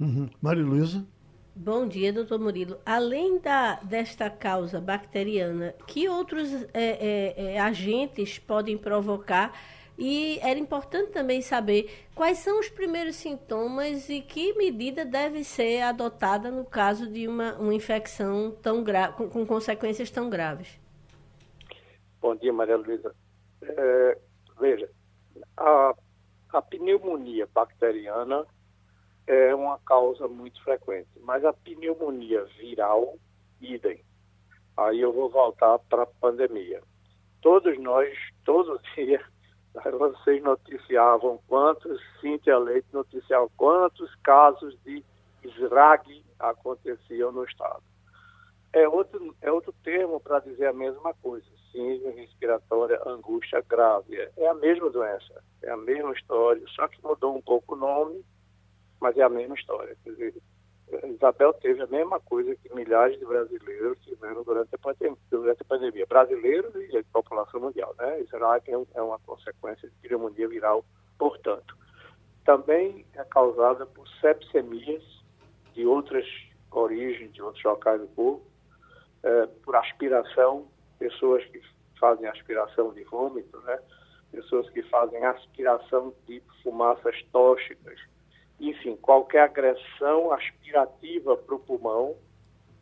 Uhum. 0.00 0.28
Maria 0.42 0.64
Luísa? 0.64 1.06
Bom 1.54 1.86
dia, 1.86 2.12
doutor 2.12 2.38
Murilo. 2.38 2.76
Além 2.84 3.38
da, 3.38 3.76
desta 3.76 4.28
causa 4.28 4.80
bacteriana, 4.80 5.74
que 5.86 6.08
outros 6.08 6.52
é, 6.52 6.68
é, 6.74 7.54
é, 7.54 7.60
agentes 7.60 8.38
podem 8.38 8.76
provocar? 8.76 9.52
E 9.98 10.38
era 10.40 10.58
importante 10.58 11.10
também 11.10 11.40
saber 11.40 11.90
quais 12.14 12.38
são 12.38 12.60
os 12.60 12.68
primeiros 12.68 13.16
sintomas 13.16 14.10
e 14.10 14.20
que 14.20 14.52
medida 14.54 15.04
deve 15.06 15.42
ser 15.42 15.80
adotada 15.80 16.50
no 16.50 16.64
caso 16.64 17.10
de 17.10 17.26
uma, 17.26 17.54
uma 17.54 17.72
infecção 17.72 18.50
tão 18.62 18.84
grave, 18.84 19.16
com, 19.16 19.28
com, 19.28 19.46
consequências 19.46 20.10
tão 20.10 20.28
graves. 20.28 20.78
Bom 22.20 22.36
dia, 22.36 22.52
Maria 22.52 22.76
Luísa. 22.76 23.14
É, 23.62 24.18
veja, 24.60 24.90
a, 25.56 25.94
a 26.52 26.62
pneumonia 26.62 27.48
bacteriana 27.54 28.46
é 29.26 29.54
uma 29.54 29.78
causa 29.78 30.28
muito 30.28 30.62
frequente, 30.62 31.08
mas 31.20 31.44
a 31.44 31.52
pneumonia 31.52 32.44
viral, 32.58 33.18
idem. 33.60 34.04
Aí 34.76 35.00
eu 35.00 35.12
vou 35.12 35.30
voltar 35.30 35.78
para 35.88 36.02
a 36.02 36.06
pandemia. 36.06 36.82
Todos 37.40 37.78
nós, 37.78 38.14
todos 38.44 38.78
os 38.78 38.82
dias, 38.94 39.22
vocês 39.82 40.42
noticiavam 40.42 41.40
quantos, 41.46 42.00
Cíntia 42.20 42.58
Leite 42.58 42.88
noticiava 42.92 43.48
quantos 43.56 44.14
casos 44.16 44.76
de 44.84 45.04
SRAG 45.44 46.24
aconteciam 46.38 47.32
no 47.32 47.44
Estado. 47.44 47.82
É 48.72 48.88
outro, 48.88 49.34
é 49.40 49.50
outro 49.50 49.72
termo 49.84 50.20
para 50.20 50.40
dizer 50.40 50.66
a 50.66 50.72
mesma 50.72 51.14
coisa, 51.14 51.46
síndrome 51.72 52.20
respiratória, 52.20 53.00
angústia 53.06 53.62
grave. 53.66 54.16
É 54.36 54.48
a 54.48 54.54
mesma 54.54 54.90
doença, 54.90 55.42
é 55.62 55.70
a 55.70 55.76
mesma 55.76 56.12
história, 56.12 56.62
só 56.74 56.86
que 56.88 57.02
mudou 57.02 57.36
um 57.36 57.42
pouco 57.42 57.74
o 57.74 57.78
nome 57.78 58.24
mas 59.00 59.16
é 59.16 59.22
a 59.22 59.28
mesma 59.28 59.54
história. 59.54 59.96
Quer 60.02 60.10
dizer, 60.10 60.34
Isabel 61.04 61.52
teve 61.54 61.82
a 61.82 61.86
mesma 61.86 62.20
coisa 62.20 62.54
que 62.54 62.72
milhares 62.74 63.18
de 63.18 63.24
brasileiros 63.24 63.98
tiveram 64.04 64.44
durante 64.44 64.74
a 64.74 64.78
pandemia, 64.78 65.18
durante 65.30 65.62
a 65.62 65.64
pandemia. 65.64 66.06
brasileiros 66.06 66.74
e 66.74 66.96
a 66.96 67.04
população 67.12 67.60
mundial. 67.60 67.94
Né? 67.98 68.20
Isso 68.20 68.36
é 68.36 69.02
uma 69.02 69.18
consequência 69.20 69.88
de 69.88 69.94
pneumonia 69.96 70.48
viral, 70.48 70.84
portanto. 71.18 71.76
Também 72.44 73.04
é 73.14 73.24
causada 73.24 73.84
por 73.86 74.06
sepsemias 74.20 75.02
de 75.74 75.84
outras 75.84 76.24
origens, 76.70 77.32
de 77.32 77.42
outros 77.42 77.64
locais 77.64 78.00
do 78.00 78.06
corpo, 78.08 78.46
é, 79.24 79.46
por 79.64 79.74
aspiração, 79.74 80.68
pessoas 80.98 81.44
que 81.46 81.60
fazem 81.98 82.28
aspiração 82.28 82.92
de 82.92 83.02
vômito, 83.04 83.58
né? 83.62 83.78
pessoas 84.30 84.68
que 84.70 84.82
fazem 84.84 85.24
aspiração 85.24 86.14
de 86.26 86.40
fumaças 86.62 87.20
tóxicas, 87.32 87.98
enfim, 88.60 88.96
qualquer 88.96 89.42
agressão 89.42 90.32
aspirativa 90.32 91.36
para 91.36 91.54
o 91.54 91.58
pulmão 91.58 92.16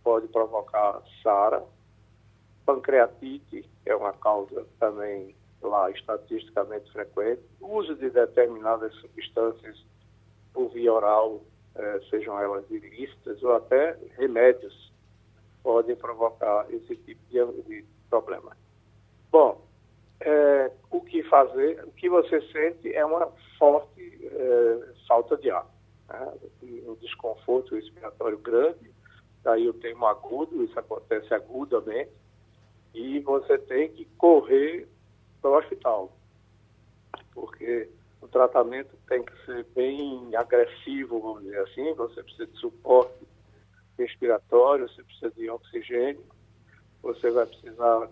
pode 0.03 0.29
provocar 0.29 1.03
SARA. 1.23 1.65
Pancreatite 2.65 3.69
é 3.85 3.95
uma 3.95 4.13
causa 4.13 4.67
também 4.79 5.35
lá 5.61 5.91
estatisticamente 5.91 6.91
frequente. 6.93 7.43
O 7.61 7.79
uso 7.79 7.95
de 7.97 8.11
determinadas 8.11 8.95
substâncias 8.97 9.85
por 10.53 10.69
via 10.69 10.93
oral, 10.93 11.43
eh, 11.75 12.01
sejam 12.09 12.39
elas 12.39 12.65
ilícitas 12.71 13.43
ou 13.43 13.55
até 13.57 13.99
remédios, 14.17 14.93
podem 15.63 15.97
provocar 15.97 16.67
esse 16.71 16.95
tipo 16.97 17.21
de, 17.29 17.85
problema. 18.09 18.57
Bom, 19.33 19.61
é, 20.21 20.71
o 20.91 21.01
que 21.01 21.23
fazer, 21.25 21.83
o 21.85 21.91
que 21.93 22.09
você 22.09 22.41
sente 22.53 22.95
é 22.95 23.05
uma 23.05 23.27
forte 23.59 24.29
é, 24.31 24.94
falta 25.07 25.37
de 25.37 25.51
ar, 25.51 25.67
né? 26.09 26.33
um 26.87 26.95
desconforto 26.95 27.75
respiratório 27.75 28.39
grande, 28.39 28.91
daí 29.43 29.69
o 29.69 29.75
termo 29.75 30.07
agudo, 30.07 30.65
isso 30.65 30.79
acontece 30.79 31.33
agudamente, 31.35 32.11
e 32.95 33.19
você 33.21 33.59
tem 33.59 33.91
que 33.91 34.05
correr 34.17 34.89
para 35.41 35.51
o 35.51 35.59
hospital, 35.59 36.13
porque 37.33 37.89
o 38.21 38.29
tratamento 38.29 38.97
tem 39.09 39.23
que 39.23 39.45
ser 39.45 39.65
bem 39.75 40.35
agressivo, 40.35 41.21
vamos 41.21 41.43
dizer 41.43 41.61
assim, 41.61 41.93
você 41.95 42.23
precisa 42.23 42.47
de 42.47 42.59
suporte 42.59 43.27
respiratório, 43.99 44.89
você 44.89 45.03
precisa 45.03 45.31
de 45.33 45.51
oxigênio, 45.51 46.25
você 47.03 47.31
vai 47.31 47.47
precisar 47.47 48.09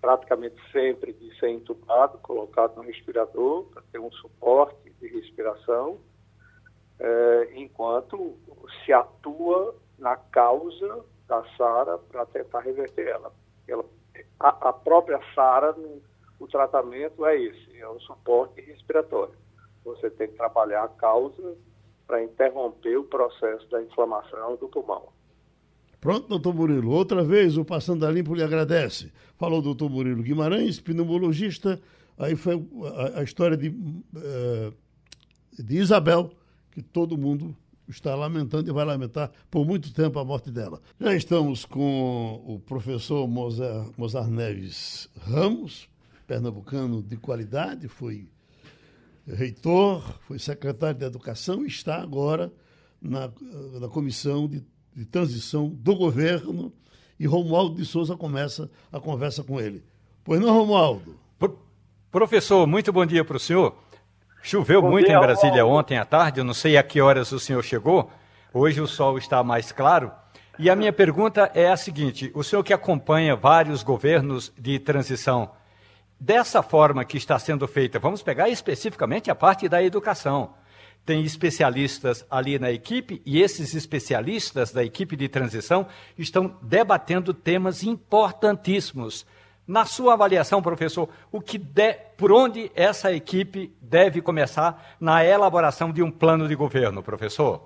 praticamente 0.00 0.56
sempre 0.70 1.12
de 1.14 1.36
ser 1.38 1.48
entubado, 1.48 2.18
colocado 2.18 2.76
no 2.76 2.82
respirador, 2.82 3.64
para 3.64 3.82
ter 3.90 3.98
um 3.98 4.12
suporte 4.12 4.83
de 5.04 5.20
respiração, 5.20 5.98
é, 6.98 7.52
enquanto 7.54 8.34
se 8.84 8.92
atua 8.92 9.74
na 9.98 10.16
causa 10.16 11.04
da 11.28 11.44
SARA 11.56 11.98
para 11.98 12.24
tentar 12.26 12.60
reverter 12.60 13.08
ela. 13.08 13.32
ela 13.68 13.84
a, 14.40 14.68
a 14.68 14.72
própria 14.72 15.20
SARA, 15.34 15.74
o 16.38 16.46
tratamento 16.46 17.24
é 17.26 17.40
esse, 17.40 17.78
é 17.78 17.88
o 17.88 18.00
suporte 18.00 18.60
respiratório. 18.60 19.34
Você 19.84 20.10
tem 20.10 20.28
que 20.28 20.36
trabalhar 20.36 20.84
a 20.84 20.88
causa 20.88 21.54
para 22.06 22.22
interromper 22.22 22.96
o 22.96 23.04
processo 23.04 23.68
da 23.70 23.82
inflamação 23.82 24.56
do 24.56 24.68
pulmão. 24.68 25.08
Pronto, 26.00 26.28
doutor 26.28 26.54
Murilo. 26.54 26.90
Outra 26.90 27.24
vez 27.24 27.56
o 27.56 27.64
Passando 27.64 28.04
a 28.04 28.10
Limpo 28.10 28.34
lhe 28.34 28.42
agradece. 28.42 29.10
Falou 29.36 29.62
doutor 29.62 29.88
Murilo 29.90 30.22
Guimarães, 30.22 30.78
pneumologista. 30.78 31.80
Aí 32.18 32.36
foi 32.36 32.62
a, 32.94 33.20
a 33.20 33.22
história 33.22 33.56
de, 33.56 33.68
uh, 33.70 34.72
de 35.58 35.76
Isabel, 35.76 36.30
que 36.70 36.82
todo 36.82 37.16
mundo 37.16 37.56
está 37.88 38.14
lamentando 38.14 38.68
e 38.68 38.72
vai 38.72 38.84
lamentar 38.84 39.30
por 39.50 39.66
muito 39.66 39.92
tempo 39.92 40.18
a 40.18 40.24
morte 40.24 40.50
dela. 40.50 40.80
Já 40.98 41.14
estamos 41.14 41.64
com 41.64 42.42
o 42.46 42.58
professor 42.60 43.28
Mozart, 43.28 43.92
Mozart 43.96 44.28
Neves 44.28 45.08
Ramos, 45.20 45.88
pernambucano 46.26 47.02
de 47.02 47.16
qualidade, 47.16 47.88
foi 47.88 48.28
reitor, 49.26 50.02
foi 50.26 50.38
secretário 50.38 50.98
de 50.98 51.04
Educação 51.04 51.64
e 51.64 51.68
está 51.68 52.00
agora 52.00 52.52
na, 53.00 53.30
na 53.80 53.88
comissão 53.88 54.48
de, 54.48 54.64
de 54.94 55.04
transição 55.04 55.68
do 55.68 55.94
governo. 55.94 56.72
E 57.18 57.26
Romualdo 57.26 57.76
de 57.76 57.84
Souza 57.84 58.16
começa 58.16 58.68
a 58.90 58.98
conversa 58.98 59.44
com 59.44 59.60
ele. 59.60 59.84
Pois 60.24 60.40
não, 60.40 60.52
Romualdo? 60.52 61.16
Pro, 61.38 61.58
professor, 62.10 62.66
muito 62.66 62.92
bom 62.92 63.06
dia 63.06 63.24
para 63.24 63.36
o 63.36 63.40
senhor. 63.40 63.76
Choveu 64.44 64.82
bom 64.82 64.90
muito 64.90 65.06
dia, 65.06 65.16
em 65.16 65.18
Brasília 65.20 65.62
Romualdo. 65.62 65.78
ontem 65.78 65.96
à 65.96 66.04
tarde, 66.04 66.38
eu 66.38 66.44
não 66.44 66.52
sei 66.52 66.76
a 66.76 66.82
que 66.82 67.00
horas 67.00 67.32
o 67.32 67.40
senhor 67.40 67.64
chegou. 67.64 68.10
Hoje 68.52 68.78
o 68.78 68.86
sol 68.86 69.16
está 69.16 69.42
mais 69.42 69.72
claro. 69.72 70.12
E 70.58 70.68
a 70.68 70.76
minha 70.76 70.92
pergunta 70.92 71.50
é 71.54 71.70
a 71.70 71.76
seguinte: 71.78 72.30
o 72.34 72.44
senhor 72.44 72.62
que 72.62 72.74
acompanha 72.74 73.34
vários 73.34 73.82
governos 73.82 74.52
de 74.58 74.78
transição, 74.78 75.50
dessa 76.20 76.62
forma 76.62 77.06
que 77.06 77.16
está 77.16 77.38
sendo 77.38 77.66
feita, 77.66 77.98
vamos 77.98 78.22
pegar 78.22 78.50
especificamente 78.50 79.30
a 79.30 79.34
parte 79.34 79.66
da 79.66 79.82
educação. 79.82 80.52
Tem 81.06 81.24
especialistas 81.24 82.22
ali 82.30 82.58
na 82.58 82.70
equipe 82.70 83.22
e 83.24 83.40
esses 83.40 83.72
especialistas 83.72 84.72
da 84.72 84.84
equipe 84.84 85.16
de 85.16 85.26
transição 85.26 85.86
estão 86.18 86.54
debatendo 86.60 87.32
temas 87.32 87.82
importantíssimos. 87.82 89.24
Na 89.66 89.86
sua 89.86 90.12
avaliação, 90.12 90.60
professor, 90.60 91.08
o 91.32 91.40
que 91.40 91.56
de, 91.56 91.94
por 92.18 92.30
onde 92.30 92.70
essa 92.74 93.10
equipe 93.12 93.74
deve 93.80 94.20
começar 94.20 94.96
na 95.00 95.24
elaboração 95.24 95.90
de 95.90 96.02
um 96.02 96.10
plano 96.10 96.46
de 96.46 96.54
governo, 96.54 97.02
professor? 97.02 97.62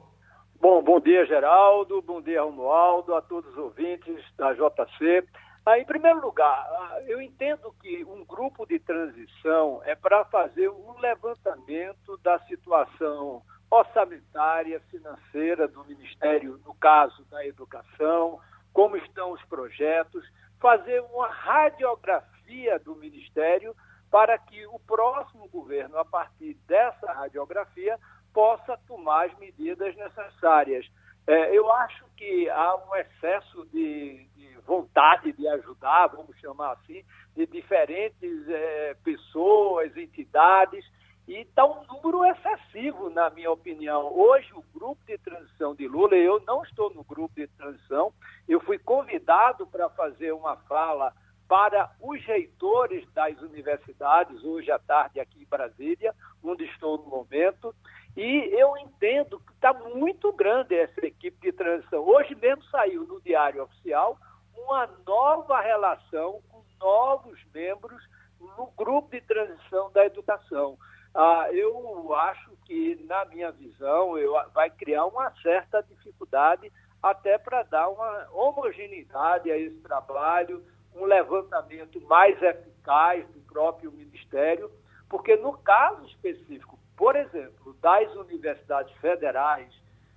Bom, 0.60 0.80
bom 0.80 1.00
dia, 1.00 1.26
Geraldo, 1.26 2.00
bom 2.00 2.22
dia, 2.22 2.42
Romualdo, 2.42 3.16
a 3.16 3.22
todos 3.22 3.50
os 3.50 3.58
ouvintes 3.58 4.16
da 4.36 4.52
JC. 4.52 5.26
Ah, 5.66 5.76
em 5.76 5.84
primeiro 5.84 6.20
lugar, 6.20 6.66
ah, 6.70 7.00
eu 7.08 7.20
entendo 7.20 7.74
que 7.82 8.04
um 8.04 8.24
grupo 8.24 8.64
de 8.64 8.78
transição 8.78 9.82
é 9.84 9.96
para 9.96 10.24
fazer 10.26 10.68
um 10.68 11.00
levantamento 11.00 12.16
da 12.22 12.38
situação 12.46 13.42
orçamentária, 13.70 14.80
financeira 14.88 15.66
do 15.66 15.84
Ministério, 15.84 16.60
no 16.64 16.74
caso 16.74 17.24
da 17.30 17.44
educação, 17.44 18.38
como 18.72 18.96
estão 18.96 19.32
os 19.32 19.44
projetos, 19.46 20.24
fazer 20.60 21.00
uma 21.12 21.28
radiografia 21.28 22.78
do 22.78 22.96
Ministério 22.96 23.74
para 24.10 24.38
que 24.38 24.66
o 24.66 24.78
próximo 24.80 25.48
governo, 25.48 25.98
a 25.98 26.04
partir 26.04 26.54
dessa 26.66 27.12
radiografia, 27.12 27.98
possa 28.32 28.78
tomar 28.86 29.26
as 29.26 29.38
medidas 29.38 29.94
necessárias. 29.96 30.86
É, 31.26 31.54
eu 31.54 31.70
acho 31.70 32.04
que 32.16 32.48
há 32.48 32.76
um 32.76 32.96
excesso 32.96 33.66
de, 33.66 34.26
de, 34.34 34.56
vontade 34.66 35.32
de 35.32 35.46
ajudar, 35.48 36.06
vamos 36.08 36.38
chamar 36.38 36.72
assim, 36.72 37.04
de 37.36 37.46
diferentes 37.46 38.48
é, 38.48 38.94
pessoas, 39.04 39.94
entidades, 39.96 40.84
e 41.28 41.42
está 41.42 41.62
um 41.66 41.84
número 41.84 42.24
excessivo, 42.24 43.10
na 43.10 43.28
minha 43.28 43.50
opinião. 43.50 44.10
Hoje, 44.18 44.50
o 44.54 44.64
grupo 44.74 45.04
de 45.06 45.18
transição 45.18 45.74
de 45.74 45.86
Lula, 45.86 46.16
eu 46.16 46.42
não 46.46 46.62
estou 46.62 46.92
no 46.94 47.04
grupo 47.04 47.34
de 47.34 47.46
transição, 47.48 48.10
eu 48.48 48.58
fui 48.60 48.78
convidado 48.78 49.66
para 49.66 49.90
fazer 49.90 50.32
uma 50.32 50.56
fala 50.56 51.12
para 51.46 51.90
os 52.00 52.24
reitores 52.24 53.06
das 53.12 53.38
universidades, 53.42 54.42
hoje 54.42 54.70
à 54.70 54.78
tarde 54.78 55.20
aqui 55.20 55.42
em 55.42 55.46
Brasília, 55.46 56.14
onde 56.42 56.64
estou 56.64 56.96
no 56.96 57.04
momento, 57.04 57.74
e 58.16 58.48
eu 58.58 58.74
entendo 58.78 59.38
que 59.40 59.52
está 59.52 59.74
muito 59.74 60.32
grande 60.32 60.74
essa 60.74 61.06
equipe 61.06 61.38
de 61.42 61.52
transição. 61.52 62.00
Hoje 62.00 62.34
mesmo 62.34 62.64
saiu 62.64 63.04
no 63.04 63.20
Diário 63.20 63.62
Oficial 63.62 64.18
uma 64.54 64.88
nova 65.06 65.60
relação 65.60 66.40
com 66.48 66.62
novos 66.80 67.38
membros 67.52 68.02
no 68.40 68.72
grupo 68.76 69.10
de 69.10 69.20
transição 69.20 69.90
da 69.92 70.06
educação. 70.06 70.78
Ah, 71.14 71.48
eu 71.52 72.14
acho 72.14 72.50
que, 72.64 73.04
na 73.06 73.24
minha 73.26 73.50
visão, 73.50 74.16
eu, 74.18 74.34
vai 74.52 74.70
criar 74.70 75.06
uma 75.06 75.30
certa 75.42 75.82
dificuldade 75.82 76.70
até 77.02 77.38
para 77.38 77.62
dar 77.64 77.88
uma 77.88 78.28
homogeneidade 78.32 79.50
a 79.50 79.56
esse 79.56 79.80
trabalho, 79.80 80.64
um 80.94 81.04
levantamento 81.04 82.00
mais 82.02 82.40
eficaz 82.42 83.26
do 83.28 83.40
próprio 83.40 83.92
Ministério, 83.92 84.70
porque 85.08 85.36
no 85.36 85.56
caso 85.58 86.04
específico 86.06 86.78
por 86.98 87.14
exemplo, 87.14 87.74
das 87.80 88.12
universidades 88.16 88.92
federais, 88.96 89.72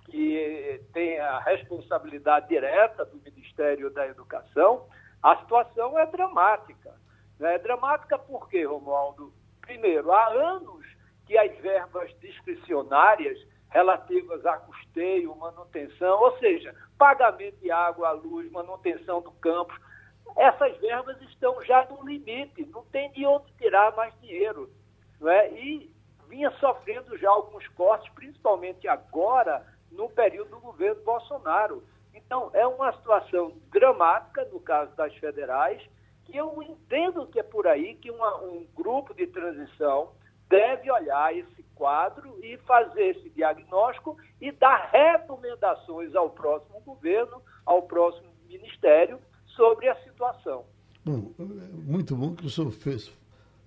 que 0.06 0.84
têm 0.92 1.18
a 1.20 1.38
responsabilidade 1.38 2.48
direta 2.48 3.04
do 3.04 3.18
Ministério 3.22 3.88
da 3.88 4.06
Educação, 4.08 4.84
a 5.22 5.36
situação 5.36 5.96
é 5.96 6.04
dramática. 6.06 6.92
É 7.40 7.58
dramática 7.58 8.18
por 8.18 8.48
quê, 8.48 8.64
Romualdo? 8.64 9.32
Primeiro, 9.60 10.10
há 10.10 10.26
anos 10.28 10.81
que 11.26 11.36
as 11.38 11.56
verbas 11.58 12.10
discricionárias 12.20 13.38
relativas 13.70 14.44
a 14.44 14.58
custeio, 14.58 15.34
manutenção, 15.36 16.20
ou 16.20 16.38
seja, 16.38 16.74
pagamento 16.98 17.56
de 17.60 17.70
água, 17.70 18.12
luz, 18.12 18.50
manutenção 18.52 19.22
do 19.22 19.32
campus, 19.32 19.78
essas 20.36 20.76
verbas 20.78 21.20
estão 21.22 21.62
já 21.64 21.86
no 21.86 22.06
limite, 22.06 22.66
não 22.66 22.84
tem 22.86 23.10
de 23.12 23.26
onde 23.26 23.52
tirar 23.54 23.94
mais 23.96 24.14
dinheiro. 24.20 24.70
Não 25.20 25.28
é? 25.30 25.50
E 25.52 25.90
vinha 26.28 26.50
sofrendo 26.52 27.16
já 27.18 27.30
alguns 27.30 27.66
cortes, 27.68 28.10
principalmente 28.14 28.88
agora, 28.88 29.66
no 29.90 30.08
período 30.08 30.50
do 30.50 30.60
governo 30.60 31.02
Bolsonaro. 31.02 31.82
Então, 32.14 32.50
é 32.54 32.66
uma 32.66 32.92
situação 32.92 33.52
dramática, 33.70 34.44
no 34.46 34.60
caso 34.60 34.94
das 34.96 35.14
federais, 35.16 35.82
que 36.24 36.36
eu 36.36 36.62
entendo 36.62 37.26
que 37.26 37.38
é 37.38 37.42
por 37.42 37.66
aí 37.66 37.94
que 37.96 38.10
uma, 38.10 38.36
um 38.42 38.66
grupo 38.74 39.14
de 39.14 39.26
transição 39.26 40.12
deve 40.52 40.90
olhar 40.90 41.34
esse 41.34 41.62
quadro 41.74 42.38
e 42.44 42.58
fazer 42.58 43.16
esse 43.16 43.30
diagnóstico 43.30 44.18
e 44.38 44.52
dar 44.52 44.90
recomendações 44.92 46.14
ao 46.14 46.28
próximo 46.28 46.78
governo, 46.80 47.40
ao 47.64 47.82
próximo 47.82 48.28
ministério, 48.46 49.18
sobre 49.46 49.88
a 49.88 49.96
situação. 50.04 50.64
Bom, 51.02 51.32
é 51.40 51.90
muito 51.90 52.14
bom 52.14 52.34
que 52.34 52.44
o 52.44 52.50
senhor 52.50 52.70
fez, 52.70 53.10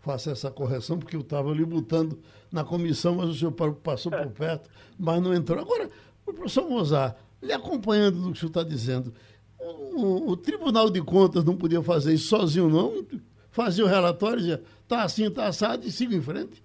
faça 0.01 0.31
essa 0.31 0.51
correção, 0.51 0.99
porque 0.99 1.15
eu 1.15 1.21
estava 1.21 1.49
ali 1.49 1.65
botando 1.65 2.19
na 2.51 2.63
comissão, 2.63 3.15
mas 3.15 3.29
o 3.29 3.33
senhor 3.33 3.51
passou 3.51 4.11
por 4.11 4.29
perto, 4.29 4.69
mas 4.97 5.19
não 5.21 5.33
entrou. 5.33 5.59
Agora, 5.59 5.89
o 6.23 6.33
professor 6.33 6.69
Mozart, 6.69 7.17
lhe 7.41 7.51
acompanhando 7.51 8.21
do 8.21 8.31
que 8.31 8.37
o 8.37 8.39
senhor 8.39 8.49
está 8.49 8.63
dizendo, 8.63 9.11
o, 9.59 10.31
o, 10.31 10.37
Tribunal 10.37 10.91
de 10.91 11.01
Contas 11.01 11.43
não 11.43 11.57
podia 11.57 11.81
fazer 11.81 12.13
isso 12.13 12.27
sozinho, 12.27 12.69
não? 12.69 13.03
Fazia 13.49 13.83
o 13.83 13.87
relatório 13.87 14.37
e 14.37 14.41
dizia, 14.41 14.63
está 14.83 15.01
assim, 15.01 15.25
está 15.25 15.47
assado, 15.47 15.87
e 15.87 15.91
siga 15.91 16.15
em 16.15 16.21
frente. 16.21 16.64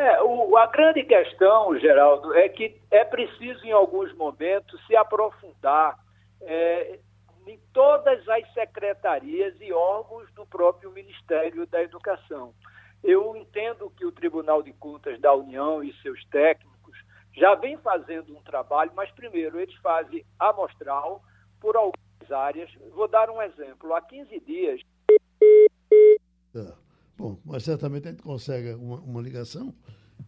É, 0.00 0.22
o, 0.22 0.56
a 0.56 0.66
grande 0.66 1.02
questão, 1.02 1.78
Geraldo, 1.78 2.32
é 2.34 2.48
que 2.48 2.74
é 2.90 3.04
preciso, 3.04 3.62
em 3.66 3.70
alguns 3.70 4.10
momentos, 4.14 4.80
se 4.86 4.96
aprofundar 4.96 5.98
é, 6.40 6.98
em 7.46 7.60
todas 7.70 8.26
as 8.26 8.50
secretarias 8.54 9.54
e 9.60 9.70
órgãos 9.70 10.32
do 10.32 10.46
próprio 10.46 10.90
Ministério 10.90 11.66
da 11.66 11.82
Educação. 11.82 12.54
Eu 13.04 13.36
entendo 13.36 13.90
que 13.90 14.06
o 14.06 14.12
Tribunal 14.12 14.62
de 14.62 14.72
Contas 14.72 15.20
da 15.20 15.34
União 15.34 15.84
e 15.84 15.92
seus 16.00 16.24
técnicos 16.30 16.96
já 17.34 17.54
vem 17.56 17.76
fazendo 17.76 18.34
um 18.34 18.42
trabalho, 18.42 18.92
mas 18.94 19.10
primeiro 19.10 19.60
eles 19.60 19.74
fazem 19.82 20.24
amostral, 20.38 21.22
por 21.60 21.76
algumas 21.76 22.32
áreas. 22.32 22.70
Vou 22.94 23.06
dar 23.06 23.28
um 23.28 23.42
exemplo. 23.42 23.92
Há 23.92 24.00
15 24.00 24.40
dias. 24.40 24.80
Tá. 26.54 26.74
Bom, 27.20 27.36
mas 27.44 27.64
certamente 27.64 28.08
a 28.08 28.10
gente 28.12 28.22
consegue 28.22 28.72
uma, 28.72 28.98
uma 29.00 29.20
ligação 29.20 29.74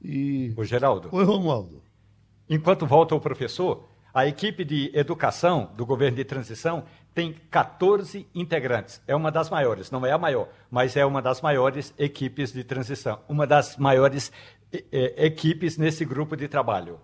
e. 0.05 0.53
O 0.59 0.63
Geraldo. 0.63 1.09
Oi, 1.11 1.25
Romualdo. 1.25 1.83
Enquanto 2.51 2.87
volta 2.87 3.15
o 3.15 3.21
professor, 3.21 3.89
a 4.13 4.27
equipe 4.27 4.63
de 4.63 4.91
educação 4.93 5.71
do 5.75 5.87
governo 5.87 6.19
de 6.19 6.25
transição 6.27 6.85
tem 7.15 7.33
14 7.51 8.29
integrantes. 8.35 9.01
É 9.07 9.17
uma 9.17 9.33
das 9.33 9.49
maiores, 9.49 9.91
não 9.91 10.05
é 10.05 10.13
a 10.13 10.19
maior, 10.19 10.51
mas 10.71 10.95
é 10.95 11.07
uma 11.07 11.23
das 11.23 11.41
maiores 11.41 11.95
equipes 11.99 12.53
de 12.53 12.63
transição, 12.63 13.21
uma 13.27 13.47
das 13.47 13.79
maiores 13.79 14.31
é, 14.71 15.25
equipes 15.25 15.79
nesse 15.79 16.05
grupo 16.05 16.37
de 16.37 16.47
trabalho. 16.47 17.01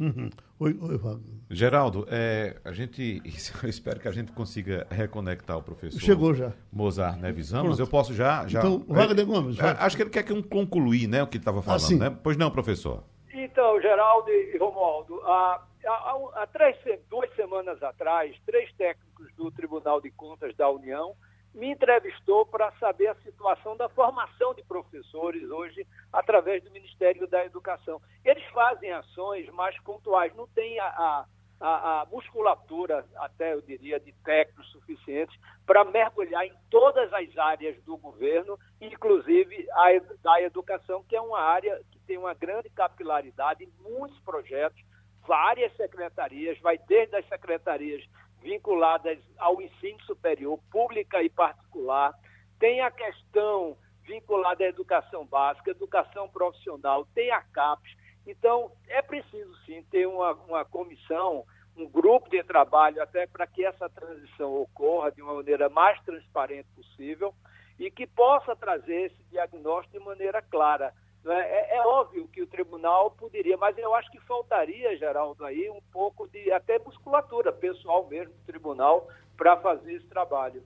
Uhum. 0.00 0.30
Oi, 0.64 0.74
oi, 0.80 0.96
Wagner. 0.96 1.34
Geraldo, 1.50 2.06
é, 2.10 2.56
a 2.64 2.72
gente, 2.72 3.20
eu 3.62 3.68
espero 3.68 4.00
que 4.00 4.08
a 4.08 4.10
gente 4.10 4.32
consiga 4.32 4.86
reconectar 4.90 5.58
o 5.58 5.62
professor. 5.62 6.00
Chegou 6.00 6.32
já. 6.32 6.54
Mozart 6.72 7.20
Neves 7.20 7.50
Ramos. 7.50 7.78
Eu 7.78 7.86
posso 7.86 8.14
já, 8.14 8.46
já. 8.48 8.60
Então, 8.60 8.82
Wagner 8.88 9.26
Gomes. 9.26 9.58
É, 9.58 9.76
acho 9.78 9.94
que 9.94 10.02
ele 10.04 10.08
quer 10.08 10.22
que 10.22 10.32
eu 10.32 10.42
concluir, 10.42 11.06
né, 11.06 11.22
o 11.22 11.26
que 11.26 11.36
ele 11.36 11.42
estava 11.42 11.60
falando, 11.60 11.82
Ah, 11.82 11.86
sim. 11.86 11.98
né? 11.98 12.16
Pois 12.22 12.38
não, 12.38 12.50
professor. 12.50 13.04
Então, 13.34 13.78
Geraldo 13.82 14.30
e 14.30 14.56
Romualdo, 14.56 15.20
há, 15.26 15.62
há, 15.86 16.16
há 16.36 16.46
três, 16.46 16.78
duas 17.10 17.30
semanas 17.36 17.82
atrás, 17.82 18.34
três 18.46 18.72
técnicos 18.72 19.30
do 19.36 19.50
Tribunal 19.50 20.00
de 20.00 20.10
Contas 20.12 20.56
da 20.56 20.70
União 20.70 21.14
me 21.54 21.70
entrevistou 21.70 22.44
para 22.46 22.72
saber 22.72 23.06
a 23.08 23.14
situação 23.16 23.76
da 23.76 23.88
formação 23.88 24.52
de 24.54 24.62
professores 24.64 25.48
hoje 25.50 25.86
através 26.12 26.62
do 26.64 26.70
Ministério 26.70 27.26
da 27.28 27.44
Educação. 27.44 28.00
Eles 28.24 28.44
fazem 28.46 28.92
ações 28.92 29.48
mais 29.50 29.78
pontuais, 29.82 30.34
não 30.34 30.48
tem 30.48 30.78
a, 30.80 30.86
a, 30.86 31.26
a- 31.60 32.06
musculatura, 32.10 33.06
até 33.16 33.54
eu 33.54 33.62
diria, 33.62 34.00
de 34.00 34.12
técnicos 34.24 34.70
suficientes 34.72 35.38
para 35.64 35.84
mergulhar 35.84 36.44
em 36.44 36.52
todas 36.70 37.12
as 37.12 37.38
áreas 37.38 37.80
do 37.84 37.96
governo, 37.96 38.58
inclusive 38.80 39.66
a 39.72 39.86
da 40.22 40.42
educação, 40.42 41.04
que 41.04 41.14
é 41.16 41.20
uma 41.20 41.40
área 41.40 41.80
que 41.92 41.98
tem 42.00 42.18
uma 42.18 42.34
grande 42.34 42.68
capilaridade, 42.70 43.68
muitos 43.80 44.18
projetos, 44.20 44.80
várias 45.26 45.74
secretarias, 45.76 46.58
vai 46.60 46.76
desde 46.78 47.16
as 47.16 47.26
secretarias 47.28 48.04
vinculadas 48.44 49.18
ao 49.38 49.60
ensino 49.60 50.00
superior, 50.02 50.60
pública 50.70 51.22
e 51.22 51.30
particular, 51.30 52.14
tem 52.60 52.82
a 52.82 52.90
questão 52.90 53.76
vinculada 54.04 54.62
à 54.62 54.68
educação 54.68 55.24
básica, 55.24 55.70
educação 55.70 56.28
profissional, 56.28 57.06
tem 57.14 57.30
a 57.30 57.40
CAPES. 57.40 57.96
Então, 58.26 58.70
é 58.86 59.00
preciso 59.00 59.56
sim 59.64 59.82
ter 59.90 60.06
uma, 60.06 60.32
uma 60.32 60.64
comissão, 60.64 61.44
um 61.74 61.88
grupo 61.88 62.28
de 62.28 62.42
trabalho 62.44 63.02
até 63.02 63.26
para 63.26 63.46
que 63.46 63.64
essa 63.64 63.88
transição 63.88 64.54
ocorra 64.54 65.10
de 65.10 65.22
uma 65.22 65.34
maneira 65.34 65.70
mais 65.70 65.98
transparente 66.02 66.68
possível 66.76 67.34
e 67.78 67.90
que 67.90 68.06
possa 68.06 68.54
trazer 68.54 69.06
esse 69.06 69.24
diagnóstico 69.30 69.98
de 69.98 70.04
maneira 70.04 70.42
clara. 70.42 70.94
Né? 71.24 71.40
É, 71.40 71.76
é 71.76 71.86
óbvio 71.86 72.28
que 72.28 72.42
o 72.42 72.46
tribunal 72.46 73.10
poderia, 73.10 73.56
mas 73.56 73.76
eu 73.78 73.94
acho 73.94 74.10
que 74.10 74.20
faltaria, 74.20 74.96
Geraldo, 74.96 75.44
aí 75.44 75.68
um 75.70 75.80
pouco 75.92 76.28
de 76.28 76.50
até 76.52 76.78
musculatura 76.78 77.52
pessoal 77.52 78.06
mesmo 78.08 78.32
do 78.34 78.46
tribunal 78.46 79.08
para 79.36 79.56
fazer 79.56 79.94
esse 79.94 80.06
trabalho. 80.06 80.62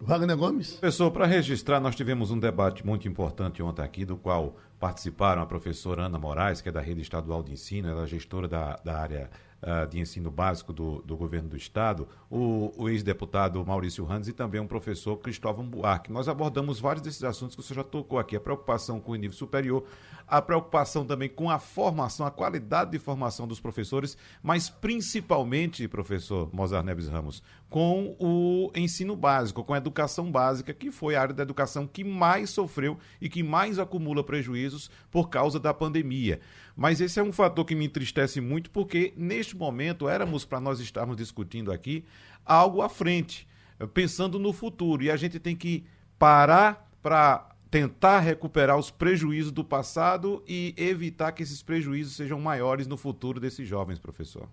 Wagner 0.00 0.36
Gomes. 0.36 0.72
Professor, 0.72 1.10
para 1.10 1.26
registrar, 1.26 1.78
nós 1.78 1.94
tivemos 1.94 2.30
um 2.30 2.38
debate 2.38 2.86
muito 2.86 3.06
importante 3.06 3.62
ontem 3.62 3.82
aqui, 3.82 4.04
do 4.06 4.16
qual 4.16 4.54
participaram 4.78 5.42
a 5.42 5.46
professora 5.46 6.04
Ana 6.04 6.18
Moraes, 6.18 6.62
que 6.62 6.70
é 6.70 6.72
da 6.72 6.80
Rede 6.80 7.02
Estadual 7.02 7.42
de 7.42 7.52
Ensino, 7.52 7.90
ela 7.90 8.04
é 8.04 8.06
gestora 8.06 8.48
da, 8.48 8.76
da 8.82 8.98
área 8.98 9.30
ah, 9.62 9.84
de 9.84 10.00
ensino 10.00 10.30
básico 10.30 10.72
do, 10.72 11.02
do 11.02 11.16
governo 11.16 11.48
do 11.48 11.56
Estado, 11.56 12.08
o, 12.30 12.72
o 12.76 12.88
ex-deputado 12.88 13.64
Maurício 13.64 14.04
Randes 14.04 14.28
e 14.28 14.32
também 14.32 14.60
o 14.60 14.66
professor 14.66 15.16
Cristóvão 15.18 15.66
Buarque. 15.66 16.10
Nós 16.10 16.28
abordamos 16.28 16.80
vários 16.80 17.02
desses 17.02 17.22
assuntos 17.22 17.54
que 17.54 17.60
o 17.60 17.64
senhor 17.64 17.82
já 17.82 17.84
tocou 17.84 18.18
aqui, 18.18 18.34
a 18.34 18.40
preocupação 18.40 18.98
com 18.98 19.12
o 19.12 19.16
nível 19.16 19.36
superior, 19.36 19.84
a 20.26 20.40
preocupação 20.40 21.04
também 21.04 21.28
com 21.28 21.50
a 21.50 21.58
formação, 21.58 22.24
a 22.24 22.30
qualidade 22.30 22.92
de 22.92 22.98
formação 22.98 23.46
dos 23.46 23.60
professores, 23.60 24.16
mas 24.42 24.70
principalmente, 24.70 25.86
professor 25.88 26.48
Mozart 26.52 26.86
Neves 26.86 27.08
Ramos, 27.08 27.42
com 27.70 28.16
o 28.18 28.72
ensino 28.74 29.14
básico, 29.14 29.62
com 29.62 29.72
a 29.72 29.78
educação 29.78 30.30
básica, 30.30 30.74
que 30.74 30.90
foi 30.90 31.14
a 31.14 31.22
área 31.22 31.34
da 31.34 31.44
educação 31.44 31.86
que 31.86 32.02
mais 32.02 32.50
sofreu 32.50 32.98
e 33.20 33.28
que 33.28 33.44
mais 33.44 33.78
acumula 33.78 34.24
prejuízos 34.24 34.90
por 35.08 35.30
causa 35.30 35.60
da 35.60 35.72
pandemia. 35.72 36.40
Mas 36.76 37.00
esse 37.00 37.20
é 37.20 37.22
um 37.22 37.32
fator 37.32 37.64
que 37.64 37.76
me 37.76 37.86
entristece 37.86 38.40
muito, 38.40 38.70
porque 38.72 39.14
neste 39.16 39.56
momento 39.56 40.08
éramos 40.08 40.44
para 40.44 40.58
nós 40.58 40.80
estarmos 40.80 41.16
discutindo 41.16 41.70
aqui 41.70 42.04
algo 42.44 42.82
à 42.82 42.88
frente, 42.88 43.46
pensando 43.94 44.36
no 44.36 44.52
futuro, 44.52 45.04
e 45.04 45.10
a 45.10 45.16
gente 45.16 45.38
tem 45.38 45.54
que 45.54 45.84
parar 46.18 46.90
para 47.00 47.48
tentar 47.70 48.18
recuperar 48.18 48.76
os 48.76 48.90
prejuízos 48.90 49.52
do 49.52 49.62
passado 49.62 50.42
e 50.46 50.74
evitar 50.76 51.30
que 51.30 51.44
esses 51.44 51.62
prejuízos 51.62 52.16
sejam 52.16 52.40
maiores 52.40 52.88
no 52.88 52.96
futuro 52.96 53.38
desses 53.38 53.68
jovens, 53.68 54.00
professor. 54.00 54.48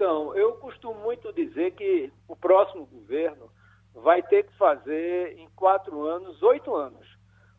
Então, 0.00 0.34
eu 0.34 0.54
costumo 0.54 0.98
muito 1.00 1.30
dizer 1.30 1.72
que 1.72 2.10
o 2.26 2.34
próximo 2.34 2.86
governo 2.86 3.50
vai 3.94 4.22
ter 4.22 4.44
que 4.44 4.56
fazer 4.56 5.36
em 5.36 5.46
quatro 5.50 6.06
anos, 6.06 6.42
oito 6.42 6.74
anos, 6.74 7.06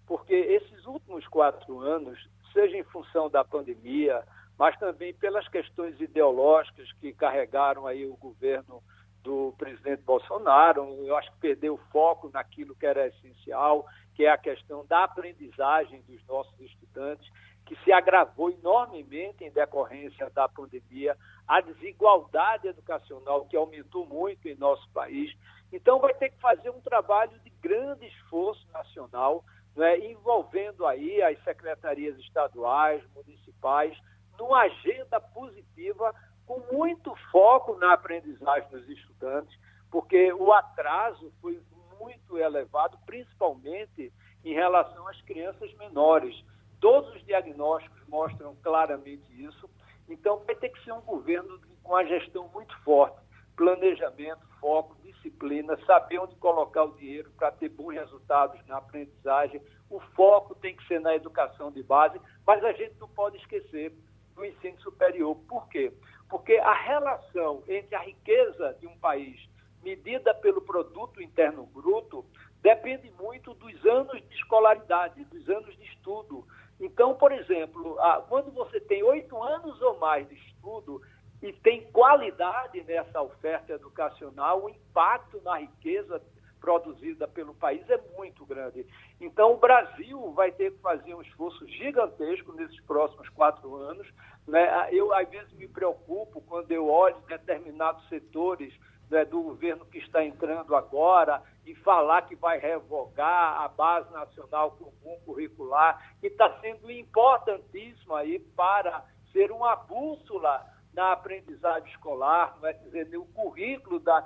porque 0.08 0.34
esses 0.34 0.84
últimos 0.88 1.28
quatro 1.28 1.82
anos, 1.82 2.18
seja 2.52 2.76
em 2.76 2.84
função 2.86 3.30
da 3.30 3.46
pandemia, 3.46 4.24
mas 4.58 4.76
também 4.80 5.14
pelas 5.14 5.48
questões 5.50 6.02
ideológicas 6.02 6.92
que 6.94 7.14
carregaram 7.14 7.86
aí 7.86 8.08
o 8.08 8.18
governo 8.18 8.82
do 9.22 9.54
presidente 9.56 10.02
Bolsonaro, 10.02 10.82
eu 11.06 11.16
acho 11.18 11.32
que 11.34 11.38
perdeu 11.38 11.76
o 11.76 11.92
foco 11.92 12.32
naquilo 12.34 12.74
que 12.74 12.88
era 12.88 13.06
essencial, 13.06 13.86
que 14.16 14.26
é 14.26 14.32
a 14.32 14.38
questão 14.39 14.84
da 14.88 15.04
aprendizagem 15.04 16.02
dos 16.08 16.26
nossos 16.26 16.60
estudantes, 16.60 17.32
que 17.72 17.84
se 17.86 17.91
agravou 17.93 18.51
enormemente 18.51 19.45
em 19.45 19.49
decorrência 19.49 20.30
da 20.32 20.45
pandemia, 20.49 21.15
a 21.47 21.61
desigualdade 21.61 22.67
educacional 22.67 23.45
que 23.45 23.55
aumentou 23.55 24.05
muito 24.05 24.45
em 24.49 24.55
nosso 24.55 24.89
país. 24.89 25.34
Então, 25.72 25.97
vai 25.97 26.13
ter 26.13 26.32
que 26.32 26.41
fazer 26.41 26.69
um 26.69 26.82
trabalho 26.82 27.32
de 27.39 27.49
grande 27.61 28.05
esforço 28.07 28.67
nacional, 28.74 29.41
né, 29.74 29.97
envolvendo 29.99 30.86
aí 30.86 31.22
as 31.22 31.41
secretarias 31.45 32.17
estaduais, 32.19 33.01
municipais, 33.15 33.97
numa 34.38 34.63
agenda 34.63 35.22
positiva, 35.22 36.13
com 36.45 36.59
muito 36.76 37.15
foco 37.32 37.78
na 37.78 37.93
aprendizagem 37.93 38.69
dos 38.69 38.89
estudantes, 38.89 39.57
porque 39.89 40.34
o 40.34 40.51
atraso 40.51 41.32
foi 41.39 41.57
muito 41.97 42.38
elevado, 42.38 42.97
principalmente 43.05 44.11
em 44.43 44.53
relação 44.53 45.07
às 45.07 45.22
crianças 45.22 45.74
menores. 45.76 46.36
Todos 46.82 47.16
os 47.16 47.24
diagnósticos 47.26 48.02
mostram 48.08 48.56
claramente 48.62 49.24
isso. 49.32 49.70
Então, 50.10 50.44
vai 50.46 50.56
ter 50.56 50.70
que 50.70 50.84
ser 50.84 50.92
um 50.92 51.02
governo 51.02 51.62
com 51.84 51.96
a 51.96 52.04
gestão 52.04 52.50
muito 52.50 52.78
forte, 52.80 53.18
planejamento, 53.56 54.42
foco, 54.60 54.98
disciplina, 55.04 55.78
saber 55.86 56.20
onde 56.20 56.36
colocar 56.36 56.84
o 56.84 56.96
dinheiro 56.98 57.32
para 57.38 57.52
ter 57.52 57.70
bons 57.70 57.94
resultados 57.94 58.60
na 58.68 58.78
aprendizagem. 58.78 59.62
O 59.90 60.00
foco 60.16 60.56
tem 60.56 60.76
que 60.76 60.86
ser 60.88 61.00
na 61.00 61.16
educação 61.16 61.72
de 61.72 61.84
base, 61.84 62.20
mas 62.46 62.64
a 62.64 62.74
gente 62.74 62.96
não 63.00 63.08
pode 63.08 63.38
esquecer 63.38 63.94
do 64.36 64.44
ensino 64.44 64.80
superior. 64.82 65.36
Por 65.48 65.68
quê? 65.70 65.94
Porque 66.30 66.56
a 66.56 66.74
relação 66.74 67.64
entre 67.68 67.96
a 67.96 68.00
riqueza 68.00 68.76
de 68.80 68.88
um 68.88 68.98
país 68.98 69.40
medida 69.84 70.34
pelo 70.36 70.62
produto 70.62 71.22
interno 71.22 71.66
bruto 71.66 72.26
depende 72.62 73.12
muito 73.20 73.54
dos 73.56 73.86
anos 73.86 74.22
de 74.22 74.36
escolaridade, 74.36 75.24
dos 75.26 75.50
anos 75.50 75.76
de 75.78 75.84
estudo. 75.86 76.46
Então, 76.82 77.14
por 77.14 77.32
exemplo, 77.32 77.96
quando 78.28 78.52
você 78.52 78.80
tem 78.80 79.04
oito 79.04 79.42
anos 79.42 79.80
ou 79.82 80.00
mais 80.00 80.28
de 80.28 80.36
estudo 80.36 81.00
e 81.42 81.54
tem 81.54 81.84
qualidade 81.92 82.84
nessa 82.84 83.22
oferta 83.22 83.74
educacional, 83.74 84.64
o 84.64 84.70
impacto 84.70 85.40
na 85.44 85.60
riqueza 85.60 86.20
produzida 86.60 87.28
pelo 87.28 87.54
país 87.54 87.88
é 87.90 88.00
muito 88.18 88.46
grande. 88.46 88.86
Então, 89.20 89.54
o 89.54 89.58
Brasil 89.58 90.32
vai 90.34 90.52
ter 90.52 90.72
que 90.72 90.80
fazer 90.80 91.14
um 91.14 91.22
esforço 91.22 91.68
gigantesco 91.68 92.54
nesses 92.54 92.80
próximos 92.82 93.30
quatro 93.30 93.76
anos. 93.76 94.08
Né? 94.48 94.90
Eu, 94.92 95.14
às 95.14 95.30
vezes, 95.30 95.52
me 95.54 95.68
preocupo 95.68 96.42
quando 96.42 96.72
eu 96.72 96.88
olho 96.88 97.18
determinados 97.28 98.08
setores 98.10 98.74
né, 99.12 99.26
do 99.26 99.43
governo 99.43 99.86
que 99.86 99.99
está 99.99 100.24
entrando 100.24 100.74
agora 100.74 101.43
e 101.66 101.76
falar 101.76 102.24
que 102.24 102.36
vai 102.36 102.57
revogar 102.57 103.62
a 103.62 103.68
Base 103.68 104.12
Nacional 104.12 104.72
Comum 104.72 105.20
Curricular, 105.26 106.16
que 106.22 106.28
está 106.28 106.59
sendo 106.62 106.89
importantíssima 106.89 108.20
aí 108.20 108.39
para 108.39 109.05
ser 109.34 109.51
uma 109.51 109.76
bússola 109.76 110.66
na 110.93 111.12
aprendizagem 111.12 111.89
escolar, 111.89 112.57
não 112.62 112.70
é 112.70 112.74
dizer, 112.74 113.07
no 113.09 113.26
currículo 113.26 113.99
da, 113.99 114.26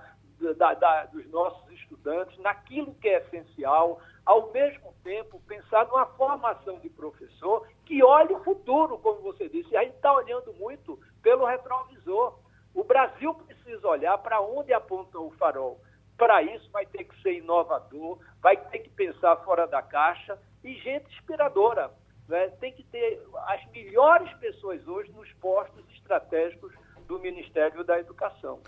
da, 0.57 0.73
da, 0.75 1.05
dos 1.05 1.27
nossos 1.29 1.69
estudantes, 1.71 2.38
naquilo 2.39 2.93
que 2.95 3.09
é 3.09 3.17
essencial, 3.21 3.99
ao 4.25 4.51
mesmo 4.51 4.93
tempo 5.03 5.41
pensar 5.47 5.88
numa 5.88 6.05
formação 6.07 6.79
de 6.79 6.89
professor 6.89 7.67
que 7.86 8.03
olhe 8.03 8.33
o 8.33 8.43
futuro, 8.43 8.97
como 8.99 9.21
você 9.21 9.49
disse. 9.49 9.75
A 9.75 9.83
gente 9.83 9.95
está 9.95 10.13
olhando 10.13 10.53
muito 10.53 10.99
pelo 11.21 11.45
retrovisor. 11.45 12.39
O 12.76 12.84
Brasil 12.84 13.34
precisa 13.34 13.88
olhar 13.88 14.17
para 14.17 14.41
onde 14.41 14.73
aponta 14.73 15.17
o 15.17 15.32
farol. 15.32 15.82
Para 16.17 16.43
isso, 16.43 16.69
vai 16.71 16.86
ter 16.86 17.05
que 17.05 17.21
ser 17.21 17.38
inovador, 17.38 18.19
vai 18.41 18.57
ter 18.57 18.80
que 18.80 18.89
pensar 18.89 19.38
fora 19.38 19.65
da 19.65 19.82
caixa 19.82 20.38
e 20.63 20.73
gente 20.76 21.05
inspiradora. 21.13 21.89
Né? 22.28 22.49
Tem 22.59 22.73
que 22.73 22.84
ter 22.84 23.26
as 23.47 23.65
melhores 23.71 24.32
pessoas 24.34 24.86
hoje 24.88 25.11
nos 25.13 25.32
postos 25.34 25.84
estratégicos 25.93 26.73
do 27.07 27.17
Ministério 27.19 27.84
da 27.84 27.99
Educação. 27.99 28.59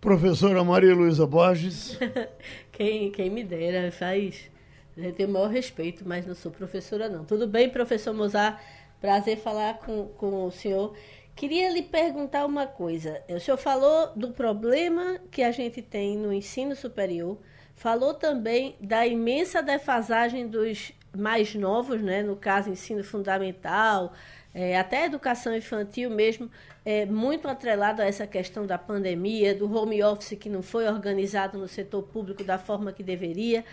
Professora 0.00 0.64
Maria 0.64 0.94
Luísa 0.94 1.26
Borges. 1.26 1.98
quem, 2.72 3.12
quem 3.12 3.30
me 3.30 3.44
dera, 3.44 3.92
faz. 3.92 4.50
Eu 4.96 5.12
tenho 5.14 5.28
o 5.28 5.32
maior 5.32 5.48
respeito, 5.48 6.06
mas 6.06 6.26
não 6.26 6.34
sou 6.34 6.50
professora, 6.50 7.08
não. 7.08 7.24
Tudo 7.24 7.46
bem, 7.46 7.70
professor 7.70 8.12
Mozart? 8.12 8.60
Prazer 9.00 9.38
falar 9.38 9.78
com, 9.78 10.08
com 10.08 10.44
o 10.44 10.50
senhor. 10.50 10.94
Queria 11.34 11.70
lhe 11.70 11.82
perguntar 11.82 12.44
uma 12.44 12.66
coisa. 12.66 13.22
O 13.28 13.40
senhor 13.40 13.56
falou 13.56 14.12
do 14.14 14.30
problema 14.30 15.18
que 15.30 15.42
a 15.42 15.50
gente 15.50 15.82
tem 15.82 16.16
no 16.16 16.32
ensino 16.32 16.76
superior, 16.76 17.38
falou 17.74 18.14
também 18.14 18.76
da 18.80 19.06
imensa 19.06 19.62
defasagem 19.62 20.46
dos 20.46 20.92
mais 21.16 21.54
novos, 21.54 22.00
né? 22.00 22.22
no 22.22 22.36
caso, 22.36 22.70
ensino 22.70 23.02
fundamental, 23.02 24.12
é, 24.54 24.78
até 24.78 25.06
educação 25.06 25.56
infantil 25.56 26.10
mesmo, 26.10 26.50
é, 26.84 27.06
muito 27.06 27.48
atrelado 27.48 28.02
a 28.02 28.04
essa 28.04 28.26
questão 28.26 28.66
da 28.66 28.76
pandemia, 28.76 29.54
do 29.54 29.72
home 29.74 30.02
office 30.02 30.38
que 30.38 30.48
não 30.48 30.62
foi 30.62 30.86
organizado 30.86 31.58
no 31.58 31.68
setor 31.68 32.02
público 32.02 32.44
da 32.44 32.58
forma 32.58 32.92
que 32.92 33.02
deveria. 33.02 33.64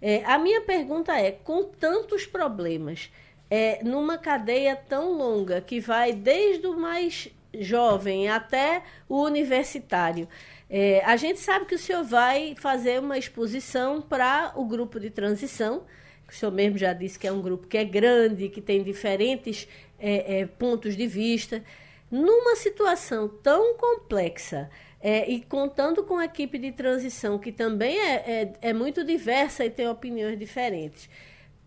É, 0.00 0.24
a 0.24 0.38
minha 0.38 0.62
pergunta 0.62 1.12
é: 1.18 1.30
com 1.30 1.64
tantos 1.64 2.26
problemas, 2.26 3.10
é, 3.54 3.80
numa 3.84 4.16
cadeia 4.16 4.74
tão 4.74 5.12
longa 5.12 5.60
que 5.60 5.78
vai 5.78 6.14
desde 6.14 6.66
o 6.66 6.74
mais 6.74 7.28
jovem 7.52 8.26
até 8.26 8.82
o 9.06 9.22
universitário. 9.22 10.26
É, 10.70 11.02
a 11.04 11.16
gente 11.16 11.38
sabe 11.38 11.66
que 11.66 11.74
o 11.74 11.78
senhor 11.78 12.02
vai 12.02 12.54
fazer 12.56 12.98
uma 12.98 13.18
exposição 13.18 14.00
para 14.00 14.54
o 14.56 14.64
grupo 14.64 14.98
de 14.98 15.10
transição, 15.10 15.82
que 16.26 16.32
o 16.32 16.34
senhor 16.34 16.50
mesmo 16.50 16.78
já 16.78 16.94
disse 16.94 17.18
que 17.18 17.26
é 17.26 17.32
um 17.32 17.42
grupo 17.42 17.66
que 17.66 17.76
é 17.76 17.84
grande, 17.84 18.48
que 18.48 18.62
tem 18.62 18.82
diferentes 18.82 19.68
é, 19.98 20.40
é, 20.40 20.46
pontos 20.46 20.96
de 20.96 21.06
vista. 21.06 21.62
Numa 22.10 22.56
situação 22.56 23.28
tão 23.28 23.74
complexa, 23.74 24.70
é, 24.98 25.28
e 25.28 25.42
contando 25.42 26.04
com 26.04 26.16
a 26.16 26.24
equipe 26.24 26.56
de 26.56 26.72
transição, 26.72 27.38
que 27.38 27.52
também 27.52 27.98
é, 27.98 28.14
é, 28.14 28.52
é 28.70 28.72
muito 28.72 29.04
diversa 29.04 29.62
e 29.62 29.68
tem 29.68 29.88
opiniões 29.88 30.38
diferentes, 30.38 31.10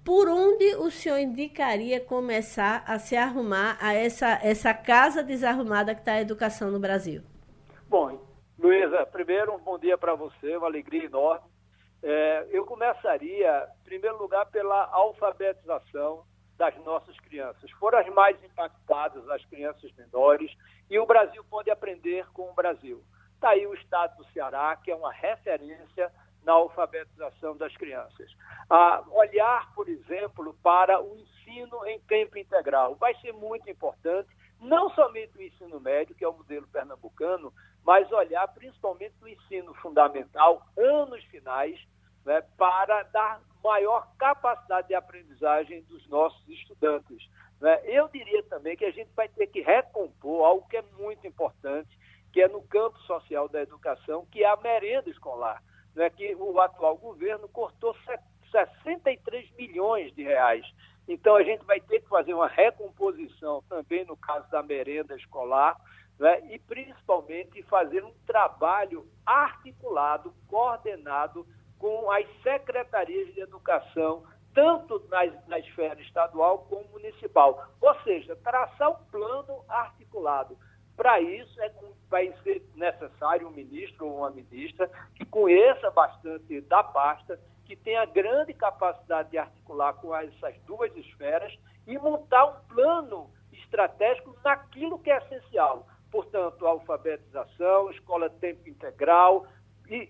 por 0.05 0.29
onde 0.29 0.75
o 0.75 0.91
senhor 0.91 1.17
indicaria 1.17 1.99
começar 1.99 2.83
a 2.85 2.99
se 2.99 3.17
arrumar 3.17 3.75
a 3.81 3.95
essa, 3.95 4.39
essa 4.43 4.71
casa 4.71 5.23
desarrumada 5.23 5.95
que 5.95 6.01
está 6.01 6.13
a 6.13 6.21
educação 6.21 6.69
no 6.69 6.79
Brasil? 6.79 7.23
Bom, 7.89 8.23
Luísa, 8.59 9.03
primeiro 9.07 9.55
um 9.55 9.57
bom 9.57 9.79
dia 9.79 9.97
para 9.97 10.13
você, 10.13 10.55
uma 10.55 10.67
alegria 10.67 11.05
enorme. 11.05 11.49
É, 12.03 12.47
eu 12.51 12.63
começaria, 12.65 13.67
em 13.81 13.83
primeiro 13.83 14.15
lugar, 14.19 14.45
pela 14.51 14.85
alfabetização 14.91 16.23
das 16.55 16.77
nossas 16.83 17.19
crianças. 17.21 17.71
Foram 17.71 17.97
as 17.97 18.07
mais 18.09 18.41
impactadas, 18.43 19.27
as 19.27 19.43
crianças 19.45 19.91
menores, 19.97 20.55
e 20.87 20.99
o 20.99 21.05
Brasil 21.07 21.43
pode 21.49 21.71
aprender 21.71 22.27
com 22.31 22.43
o 22.43 22.53
Brasil. 22.53 23.03
Está 23.33 23.49
aí 23.49 23.65
o 23.65 23.73
estado 23.73 24.17
do 24.17 24.31
Ceará, 24.31 24.75
que 24.75 24.91
é 24.91 24.95
uma 24.95 25.11
referência 25.11 26.11
na 26.45 26.53
alfabetização 26.53 27.57
das 27.57 27.75
crianças. 27.75 28.31
Ah, 28.69 29.03
olhar, 29.11 29.73
por 29.73 29.89
exemplo, 29.89 30.55
para 30.61 31.01
o 31.01 31.17
ensino 31.17 31.85
em 31.85 31.99
tempo 32.01 32.37
integral 32.37 32.95
vai 32.95 33.13
ser 33.15 33.33
muito 33.33 33.69
importante, 33.69 34.29
não 34.59 34.89
somente 34.91 35.37
o 35.37 35.41
ensino 35.41 35.79
médio, 35.79 36.15
que 36.15 36.23
é 36.23 36.27
o 36.27 36.37
modelo 36.37 36.67
pernambucano, 36.67 37.51
mas 37.83 38.09
olhar 38.11 38.47
principalmente 38.49 39.15
o 39.21 39.27
ensino 39.27 39.73
fundamental, 39.75 40.65
anos 40.77 41.23
finais, 41.25 41.79
né, 42.23 42.41
para 42.57 43.03
dar 43.03 43.41
maior 43.63 44.07
capacidade 44.17 44.87
de 44.87 44.95
aprendizagem 44.95 45.83
dos 45.83 46.07
nossos 46.07 46.47
estudantes. 46.47 47.27
Né? 47.59 47.81
Eu 47.85 48.07
diria 48.07 48.43
também 48.43 48.77
que 48.77 48.85
a 48.85 48.91
gente 48.91 49.11
vai 49.15 49.27
ter 49.27 49.47
que 49.47 49.61
recompor 49.61 50.45
algo 50.45 50.67
que 50.67 50.77
é 50.77 50.83
muito 50.97 51.25
importante, 51.27 51.89
que 52.31 52.41
é 52.41 52.47
no 52.47 52.61
campo 52.63 52.97
social 52.99 53.47
da 53.47 53.61
educação, 53.61 54.25
que 54.31 54.43
é 54.43 54.47
a 54.47 54.57
merenda 54.57 55.09
escolar 55.09 55.61
né, 55.95 56.09
que 56.09 56.35
o 56.35 56.59
atual 56.59 56.97
governo 56.97 57.47
cortou 57.47 57.95
63 58.51 59.49
milhões 59.57 60.13
de 60.13 60.23
reais. 60.23 60.65
Então, 61.07 61.35
a 61.35 61.43
gente 61.43 61.63
vai 61.65 61.79
ter 61.79 62.01
que 62.01 62.09
fazer 62.09 62.33
uma 62.33 62.47
recomposição 62.47 63.63
também 63.69 64.05
no 64.05 64.17
caso 64.17 64.49
da 64.49 64.61
merenda 64.63 65.15
escolar, 65.15 65.75
né, 66.19 66.41
e 66.53 66.59
principalmente 66.59 67.61
fazer 67.63 68.03
um 68.03 68.13
trabalho 68.25 69.07
articulado, 69.25 70.33
coordenado 70.47 71.45
com 71.77 72.09
as 72.11 72.25
secretarias 72.41 73.33
de 73.33 73.41
educação, 73.41 74.23
tanto 74.53 75.03
na, 75.09 75.25
na 75.47 75.59
esfera 75.59 75.99
estadual 76.01 76.59
como 76.69 76.87
municipal. 76.89 77.67
Ou 77.81 77.93
seja, 78.01 78.35
traçar 78.37 78.89
um 78.89 79.05
plano 79.11 79.63
articulado 79.67 80.57
para 80.95 81.19
isso, 81.19 81.61
é, 81.61 81.71
vai 82.09 82.33
ser 82.43 82.63
necessário 82.75 83.47
um 83.47 83.51
ministro 83.51 84.07
ou 84.07 84.17
uma 84.19 84.29
ministra 84.29 84.89
que 85.15 85.25
conheça 85.25 85.91
bastante 85.91 86.61
da 86.61 86.83
pasta, 86.83 87.39
que 87.65 87.75
tenha 87.75 88.05
grande 88.05 88.53
capacidade 88.53 89.31
de 89.31 89.37
articular 89.37 89.93
com 89.93 90.15
essas 90.15 90.55
duas 90.61 90.95
esferas 90.95 91.53
e 91.87 91.97
montar 91.97 92.45
um 92.45 92.75
plano 92.75 93.29
estratégico 93.51 94.35
naquilo 94.43 94.99
que 94.99 95.11
é 95.11 95.17
essencial. 95.17 95.87
Portanto, 96.11 96.65
alfabetização, 96.65 97.91
escola 97.91 98.29
de 98.29 98.37
tempo 98.37 98.69
integral 98.69 99.45
e 99.89 100.09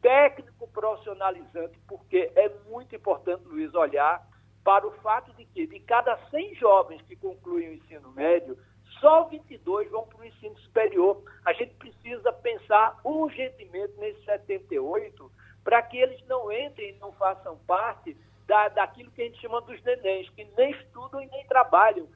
técnico 0.00 0.66
profissionalizante, 0.68 1.78
porque 1.86 2.32
é 2.34 2.48
muito 2.68 2.96
importante, 2.96 3.44
Luiz, 3.44 3.74
olhar 3.74 4.26
para 4.64 4.86
o 4.86 4.92
fato 5.02 5.32
de 5.34 5.44
que 5.44 5.66
de 5.66 5.80
cada 5.80 6.16
100 6.30 6.54
jovens 6.56 7.02
que 7.02 7.16
concluem 7.16 7.68
o 7.68 7.72
ensino 7.74 8.10
médio, 8.12 8.58
só 8.98 9.24
22 9.24 9.90
vão 9.90 10.06
para 10.06 10.20
o 10.20 10.24
ensino 10.24 10.58
superior. 10.58 11.22
A 11.44 11.52
gente 11.52 11.74
precisa 11.74 12.32
pensar 12.32 12.98
urgentemente 13.04 13.94
nesses 13.98 14.24
78 14.24 15.30
para 15.62 15.82
que 15.82 15.98
eles 15.98 16.24
não 16.26 16.50
entrem, 16.50 16.96
não 16.98 17.12
façam 17.12 17.56
parte 17.66 18.16
da, 18.46 18.68
daquilo 18.68 19.10
que 19.12 19.22
a 19.22 19.24
gente 19.26 19.40
chama 19.40 19.60
dos 19.60 19.80
nenéns, 19.82 20.28
que 20.30 20.44
nem 20.56 20.72
estudam 20.72 21.20
e 21.22 21.26
nem 21.26 21.46
trabalham. 21.46 22.08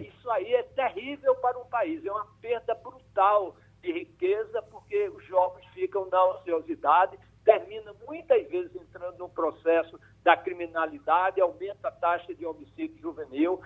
Isso 0.00 0.30
aí 0.30 0.54
é 0.54 0.62
terrível 0.62 1.34
para 1.36 1.58
um 1.58 1.64
país, 1.64 2.04
é 2.04 2.12
uma 2.12 2.26
perda 2.40 2.74
brutal 2.74 3.56
de 3.82 3.90
riqueza, 3.90 4.62
porque 4.62 5.08
os 5.08 5.24
jovens 5.24 5.66
ficam 5.68 6.06
na 6.10 6.22
ociosidade, 6.26 7.18
termina 7.44 7.94
muitas 8.06 8.46
vezes 8.48 8.76
entrando 8.76 9.18
no 9.18 9.28
processo 9.28 9.98
da 10.22 10.36
criminalidade, 10.36 11.40
aumenta 11.40 11.88
a 11.88 11.92
taxa 11.92 12.34
de 12.34 12.44
homicídio 12.44 13.00
juvenil. 13.00 13.60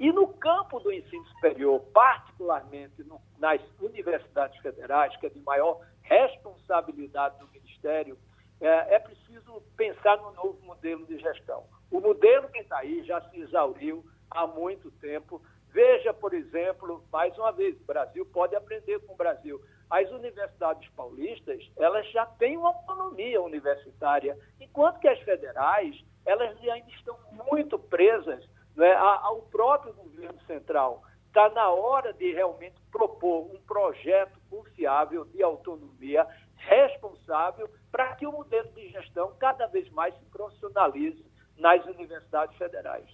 E 0.00 0.10
no 0.10 0.26
campo 0.28 0.80
do 0.80 0.90
ensino 0.90 1.26
superior, 1.26 1.78
particularmente 1.92 3.04
no, 3.04 3.20
nas 3.38 3.60
universidades 3.78 4.58
federais, 4.62 5.14
que 5.18 5.26
é 5.26 5.28
de 5.28 5.40
maior 5.40 5.78
responsabilidade 6.00 7.38
do 7.38 7.46
Ministério, 7.48 8.16
é, 8.62 8.94
é 8.94 8.98
preciso 8.98 9.62
pensar 9.76 10.16
no 10.16 10.32
novo 10.32 10.58
modelo 10.64 11.04
de 11.04 11.18
gestão. 11.18 11.64
O 11.90 12.00
modelo 12.00 12.48
que 12.48 12.60
está 12.60 12.78
aí 12.78 13.04
já 13.04 13.20
se 13.28 13.40
exauriu 13.40 14.02
há 14.30 14.46
muito 14.46 14.90
tempo. 14.92 15.42
Veja, 15.68 16.14
por 16.14 16.32
exemplo, 16.32 17.04
mais 17.12 17.36
uma 17.36 17.52
vez, 17.52 17.78
o 17.78 17.84
Brasil 17.84 18.24
pode 18.24 18.56
aprender 18.56 19.00
com 19.00 19.12
o 19.12 19.18
Brasil. 19.18 19.60
As 19.90 20.10
universidades 20.10 20.88
paulistas, 20.96 21.62
elas 21.76 22.10
já 22.10 22.24
têm 22.24 22.56
uma 22.56 22.68
autonomia 22.68 23.42
universitária, 23.42 24.34
enquanto 24.58 24.98
que 24.98 25.08
as 25.08 25.20
federais, 25.20 25.94
elas 26.24 26.56
ainda 26.62 26.90
estão 26.90 27.18
muito 27.50 27.78
presas 27.78 28.48
né, 28.76 28.92
ao 28.94 29.42
próprio 29.42 29.92
governo 29.94 30.40
central. 30.46 31.02
Está 31.26 31.48
na 31.50 31.70
hora 31.70 32.12
de 32.12 32.32
realmente 32.32 32.74
propor 32.90 33.50
um 33.52 33.60
projeto 33.66 34.38
confiável 34.50 35.24
de 35.26 35.42
autonomia 35.42 36.26
responsável 36.56 37.68
para 37.90 38.14
que 38.16 38.26
o 38.26 38.32
modelo 38.32 38.68
de 38.74 38.88
gestão 38.88 39.32
cada 39.38 39.66
vez 39.66 39.88
mais 39.90 40.14
se 40.14 40.24
profissionalize 40.26 41.24
nas 41.56 41.84
universidades 41.86 42.56
federais. 42.56 43.06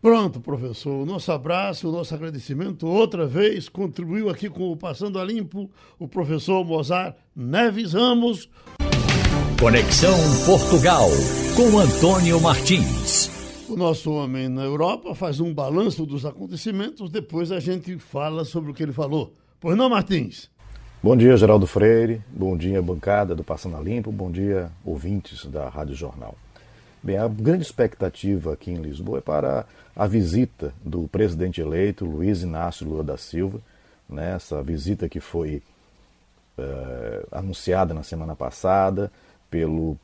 Pronto, 0.00 0.40
professor. 0.40 1.02
O 1.02 1.06
nosso 1.06 1.30
abraço, 1.30 1.88
o 1.88 1.92
nosso 1.92 2.12
agradecimento. 2.12 2.88
Outra 2.88 3.24
vez 3.24 3.68
contribuiu 3.68 4.28
aqui 4.28 4.50
com 4.50 4.72
o 4.72 4.76
Passando 4.76 5.18
a 5.18 5.24
Limpo 5.24 5.70
o 5.96 6.08
professor 6.08 6.64
Mozart 6.64 7.16
Neves 7.36 7.92
Ramos. 7.92 8.50
Conexão 9.60 10.18
Portugal 10.44 11.06
com 11.56 11.78
Antônio 11.78 12.40
Martins. 12.40 13.41
O 13.72 13.76
nosso 13.76 14.12
homem 14.12 14.50
na 14.50 14.64
Europa 14.64 15.14
faz 15.14 15.40
um 15.40 15.54
balanço 15.54 16.04
dos 16.04 16.26
acontecimentos, 16.26 17.08
depois 17.08 17.50
a 17.50 17.58
gente 17.58 17.96
fala 17.96 18.44
sobre 18.44 18.70
o 18.70 18.74
que 18.74 18.82
ele 18.82 18.92
falou. 18.92 19.32
Pois 19.58 19.74
não, 19.78 19.88
Martins? 19.88 20.50
Bom 21.02 21.16
dia, 21.16 21.34
Geraldo 21.38 21.66
Freire. 21.66 22.20
Bom 22.28 22.54
dia, 22.54 22.82
bancada 22.82 23.34
do 23.34 23.42
Passando 23.42 23.78
a 23.78 23.80
Limpo. 23.80 24.12
Bom 24.12 24.30
dia, 24.30 24.70
ouvintes 24.84 25.46
da 25.46 25.70
Rádio 25.70 25.94
Jornal. 25.94 26.34
Bem, 27.02 27.16
a 27.16 27.26
grande 27.26 27.62
expectativa 27.62 28.52
aqui 28.52 28.70
em 28.70 28.74
Lisboa 28.74 29.16
é 29.16 29.22
para 29.22 29.64
a 29.96 30.06
visita 30.06 30.74
do 30.84 31.08
presidente 31.08 31.62
eleito 31.62 32.04
Luiz 32.04 32.42
Inácio 32.42 32.86
Lula 32.86 33.02
da 33.02 33.16
Silva, 33.16 33.58
né? 34.06 34.34
essa 34.36 34.62
visita 34.62 35.08
que 35.08 35.18
foi 35.18 35.62
eh, 36.58 37.26
anunciada 37.32 37.94
na 37.94 38.02
semana 38.02 38.36
passada 38.36 39.10
pelo 39.50 39.96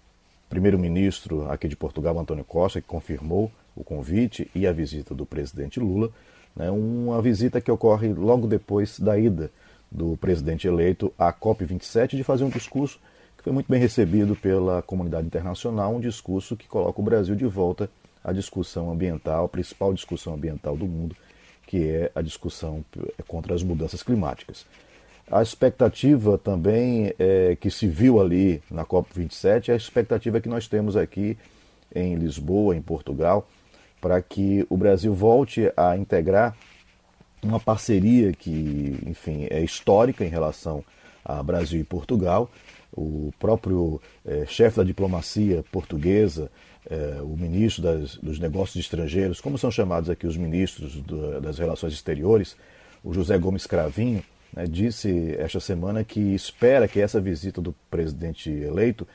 primeiro-ministro 0.48 1.50
aqui 1.50 1.68
de 1.68 1.76
Portugal, 1.76 2.18
Antônio 2.18 2.44
Costa, 2.44 2.80
que 2.80 2.86
confirmou 2.86 3.50
o 3.76 3.84
convite 3.84 4.50
e 4.54 4.66
a 4.66 4.72
visita 4.72 5.14
do 5.14 5.24
presidente 5.24 5.78
Lula, 5.78 6.10
né, 6.56 6.70
uma 6.70 7.22
visita 7.22 7.60
que 7.60 7.70
ocorre 7.70 8.12
logo 8.12 8.46
depois 8.46 8.98
da 8.98 9.18
ida 9.18 9.50
do 9.90 10.16
presidente 10.16 10.66
eleito 10.66 11.12
à 11.18 11.32
COP27 11.32 12.16
de 12.16 12.24
fazer 12.24 12.44
um 12.44 12.50
discurso 12.50 12.98
que 13.36 13.44
foi 13.44 13.52
muito 13.52 13.70
bem 13.70 13.80
recebido 13.80 14.34
pela 14.34 14.82
comunidade 14.82 15.26
internacional, 15.26 15.94
um 15.94 16.00
discurso 16.00 16.56
que 16.56 16.66
coloca 16.66 17.00
o 17.00 17.04
Brasil 17.04 17.36
de 17.36 17.46
volta 17.46 17.88
à 18.22 18.32
discussão 18.32 18.90
ambiental, 18.90 19.44
a 19.44 19.48
principal 19.48 19.94
discussão 19.94 20.34
ambiental 20.34 20.76
do 20.76 20.86
mundo, 20.86 21.14
que 21.64 21.88
é 21.88 22.10
a 22.14 22.20
discussão 22.20 22.84
contra 23.28 23.54
as 23.54 23.62
mudanças 23.62 24.02
climáticas. 24.02 24.66
A 25.30 25.42
expectativa 25.42 26.38
também 26.38 27.12
é, 27.18 27.54
que 27.60 27.70
se 27.70 27.86
viu 27.86 28.18
ali 28.18 28.62
na 28.70 28.84
COP27 28.84 29.68
é 29.68 29.72
a 29.72 29.76
expectativa 29.76 30.40
que 30.40 30.48
nós 30.48 30.66
temos 30.66 30.96
aqui 30.96 31.36
em 31.94 32.14
Lisboa, 32.14 32.74
em 32.74 32.80
Portugal, 32.80 33.46
para 34.00 34.20
que 34.22 34.66
o 34.70 34.76
Brasil 34.76 35.12
volte 35.12 35.70
a 35.76 35.96
integrar 35.98 36.56
uma 37.42 37.60
parceria 37.60 38.32
que, 38.32 38.98
enfim, 39.06 39.46
é 39.50 39.62
histórica 39.62 40.24
em 40.24 40.28
relação 40.28 40.82
a 41.22 41.42
Brasil 41.42 41.80
e 41.80 41.84
Portugal. 41.84 42.50
O 42.90 43.30
próprio 43.38 44.00
é, 44.24 44.46
chefe 44.46 44.78
da 44.78 44.84
diplomacia 44.84 45.62
portuguesa, 45.70 46.50
é, 46.88 47.20
o 47.20 47.36
ministro 47.36 47.82
das, 47.82 48.16
dos 48.16 48.38
Negócios 48.38 48.82
Estrangeiros, 48.82 49.42
como 49.42 49.58
são 49.58 49.70
chamados 49.70 50.08
aqui 50.08 50.26
os 50.26 50.38
ministros 50.38 50.94
do, 51.02 51.38
das 51.38 51.58
Relações 51.58 51.92
Exteriores, 51.92 52.56
o 53.04 53.12
José 53.12 53.36
Gomes 53.36 53.66
Cravinho, 53.66 54.24
né, 54.52 54.64
disse 54.66 55.34
esta 55.38 55.60
semana 55.60 56.04
que 56.04 56.34
espera 56.34 56.88
que 56.88 57.00
essa 57.00 57.20
visita 57.20 57.60
do 57.60 57.74
presidente 57.90 58.50
eleito 58.50 59.06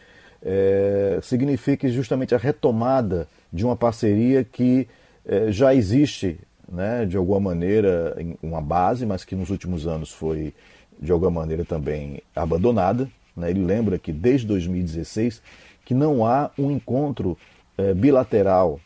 é, 0.41 1.19
signifique 1.21 1.89
justamente 1.89 2.35
a 2.35 2.37
retomada 2.37 3.27
de 3.51 3.65
uma 3.65 3.75
parceria 3.75 4.43
que 4.43 4.87
é, 5.25 5.51
já 5.51 5.73
existe, 5.73 6.39
né, 6.69 7.05
de 7.05 7.15
alguma 7.15 7.39
maneira, 7.39 8.15
em 8.17 8.37
uma 8.41 8.61
base, 8.61 9.05
mas 9.05 9.23
que 9.23 9.35
nos 9.35 9.49
últimos 9.49 9.87
anos 9.87 10.11
foi, 10.11 10.53
de 10.99 11.11
alguma 11.11 11.31
maneira, 11.31 11.63
também 11.63 12.21
abandonada. 12.35 13.09
Né? 13.35 13.49
Ele 13.51 13.63
lembra 13.63 13.97
que 13.97 14.11
desde 14.11 14.47
2016 14.47 15.41
que 15.85 15.93
não 15.93 16.25
há 16.25 16.51
um 16.57 16.71
encontro 16.71 17.37
é, 17.77 17.93
bilateral 17.93 18.79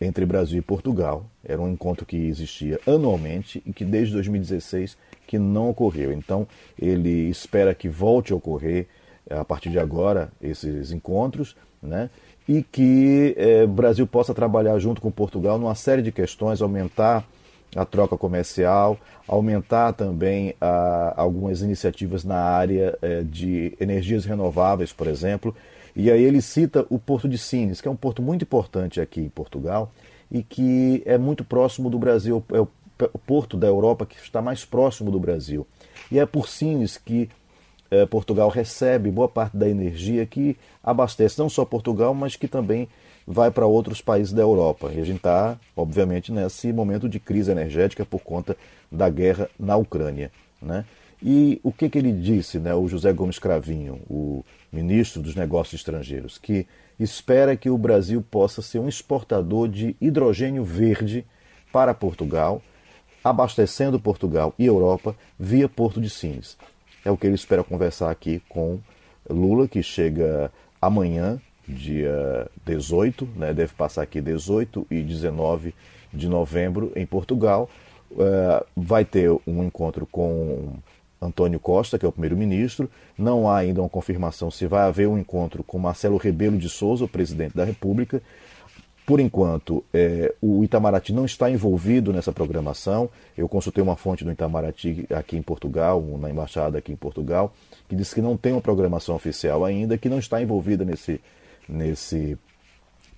entre 0.00 0.24
Brasil 0.24 0.58
e 0.58 0.62
Portugal. 0.62 1.26
Era 1.44 1.60
um 1.60 1.70
encontro 1.70 2.06
que 2.06 2.16
existia 2.16 2.78
anualmente 2.86 3.62
e 3.66 3.72
que 3.72 3.84
desde 3.84 4.14
2016 4.14 4.96
que 5.28 5.38
não 5.38 5.68
ocorreu. 5.68 6.10
Então, 6.10 6.48
ele 6.80 7.28
espera 7.28 7.74
que 7.74 7.88
volte 7.88 8.32
a 8.32 8.36
ocorrer 8.36 8.86
eh, 9.28 9.38
a 9.38 9.44
partir 9.44 9.68
de 9.68 9.78
agora 9.78 10.32
esses 10.40 10.90
encontros, 10.90 11.54
né? 11.82 12.08
E 12.48 12.62
que 12.62 13.34
eh, 13.36 13.64
o 13.64 13.68
Brasil 13.68 14.06
possa 14.06 14.32
trabalhar 14.32 14.78
junto 14.78 15.02
com 15.02 15.10
Portugal 15.10 15.58
numa 15.58 15.74
série 15.74 16.00
de 16.00 16.10
questões, 16.10 16.62
aumentar 16.62 17.24
a 17.76 17.84
troca 17.84 18.16
comercial, 18.16 18.98
aumentar 19.28 19.92
também 19.92 20.54
a, 20.58 21.12
algumas 21.14 21.60
iniciativas 21.60 22.24
na 22.24 22.40
área 22.40 22.98
eh, 23.02 23.22
de 23.22 23.76
energias 23.78 24.24
renováveis, 24.24 24.94
por 24.94 25.06
exemplo. 25.06 25.54
E 25.94 26.10
aí 26.10 26.22
ele 26.22 26.40
cita 26.40 26.86
o 26.88 26.98
Porto 26.98 27.28
de 27.28 27.36
Sines, 27.36 27.82
que 27.82 27.88
é 27.88 27.90
um 27.90 27.96
porto 27.96 28.22
muito 28.22 28.42
importante 28.44 28.98
aqui 28.98 29.20
em 29.20 29.28
Portugal 29.28 29.92
e 30.30 30.42
que 30.42 31.02
é 31.04 31.18
muito 31.18 31.44
próximo 31.44 31.90
do 31.90 31.98
Brasil, 31.98 32.42
é 32.52 32.60
o 32.60 32.68
porto 33.26 33.56
da 33.56 33.66
Europa 33.66 34.06
que 34.06 34.16
está 34.16 34.42
mais 34.42 34.64
próximo 34.64 35.10
do 35.10 35.20
Brasil. 35.20 35.66
E 36.10 36.18
é 36.18 36.26
por 36.26 36.48
Sines 36.48 36.96
que 36.96 37.28
eh, 37.90 38.06
Portugal 38.06 38.48
recebe 38.48 39.10
boa 39.10 39.28
parte 39.28 39.56
da 39.56 39.68
energia 39.68 40.26
que 40.26 40.56
abastece 40.82 41.38
não 41.38 41.48
só 41.48 41.64
Portugal, 41.64 42.14
mas 42.14 42.36
que 42.36 42.48
também 42.48 42.88
vai 43.26 43.50
para 43.50 43.66
outros 43.66 44.00
países 44.00 44.32
da 44.32 44.42
Europa. 44.42 44.90
E 44.92 45.00
a 45.00 45.04
gente 45.04 45.18
está, 45.18 45.58
obviamente, 45.76 46.32
nesse 46.32 46.72
momento 46.72 47.08
de 47.08 47.20
crise 47.20 47.50
energética 47.50 48.04
por 48.04 48.20
conta 48.20 48.56
da 48.90 49.08
guerra 49.08 49.48
na 49.58 49.76
Ucrânia. 49.76 50.32
Né? 50.60 50.84
E 51.22 51.60
o 51.62 51.72
que, 51.72 51.88
que 51.88 51.98
ele 51.98 52.12
disse, 52.12 52.58
né, 52.58 52.74
o 52.74 52.88
José 52.88 53.12
Gomes 53.12 53.38
Cravinho, 53.38 54.00
o 54.08 54.44
ministro 54.72 55.20
dos 55.20 55.34
Negócios 55.34 55.80
Estrangeiros, 55.80 56.38
que 56.38 56.66
espera 56.98 57.56
que 57.56 57.68
o 57.68 57.76
Brasil 57.76 58.24
possa 58.30 58.62
ser 58.62 58.78
um 58.78 58.88
exportador 58.88 59.68
de 59.68 59.96
hidrogênio 60.00 60.64
verde 60.64 61.26
para 61.72 61.92
Portugal 61.92 62.62
abastecendo 63.30 64.00
Portugal 64.00 64.54
e 64.58 64.66
Europa 64.66 65.14
via 65.38 65.68
Porto 65.68 66.00
de 66.00 66.10
Sines. 66.10 66.56
É 67.04 67.10
o 67.10 67.16
que 67.16 67.26
ele 67.26 67.34
espera 67.36 67.64
conversar 67.64 68.10
aqui 68.10 68.42
com 68.48 68.78
Lula, 69.28 69.68
que 69.68 69.82
chega 69.82 70.50
amanhã, 70.80 71.40
dia 71.66 72.50
18, 72.64 73.28
né, 73.36 73.52
deve 73.52 73.74
passar 73.74 74.02
aqui 74.02 74.20
18 74.20 74.86
e 74.90 75.02
19 75.02 75.74
de 76.12 76.28
novembro 76.28 76.92
em 76.96 77.04
Portugal. 77.04 77.68
Uh, 78.10 78.64
vai 78.74 79.04
ter 79.04 79.30
um 79.46 79.62
encontro 79.62 80.06
com 80.06 80.76
Antônio 81.20 81.60
Costa, 81.60 81.98
que 81.98 82.06
é 82.06 82.08
o 82.08 82.12
primeiro-ministro. 82.12 82.90
Não 83.18 83.50
há 83.50 83.58
ainda 83.58 83.82
uma 83.82 83.88
confirmação 83.88 84.50
se 84.50 84.66
vai 84.66 84.86
haver 84.86 85.08
um 85.08 85.18
encontro 85.18 85.62
com 85.62 85.78
Marcelo 85.78 86.16
Rebelo 86.16 86.56
de 86.56 86.68
Souza, 86.68 87.04
o 87.04 87.08
presidente 87.08 87.56
da 87.56 87.64
República. 87.64 88.22
Por 89.08 89.20
enquanto, 89.20 89.82
é, 89.90 90.34
o 90.38 90.62
Itamaraty 90.62 91.14
não 91.14 91.24
está 91.24 91.50
envolvido 91.50 92.12
nessa 92.12 92.30
programação. 92.30 93.08
Eu 93.38 93.48
consultei 93.48 93.82
uma 93.82 93.96
fonte 93.96 94.22
do 94.22 94.30
Itamaraty 94.30 95.06
aqui 95.08 95.34
em 95.34 95.40
Portugal, 95.40 96.04
na 96.20 96.28
embaixada 96.28 96.76
aqui 96.76 96.92
em 96.92 96.96
Portugal, 96.96 97.54
que 97.88 97.96
disse 97.96 98.14
que 98.14 98.20
não 98.20 98.36
tem 98.36 98.52
uma 98.52 98.60
programação 98.60 99.14
oficial 99.14 99.64
ainda, 99.64 99.96
que 99.96 100.10
não 100.10 100.18
está 100.18 100.42
envolvida 100.42 100.84
nesse, 100.84 101.22
nesse, 101.66 102.36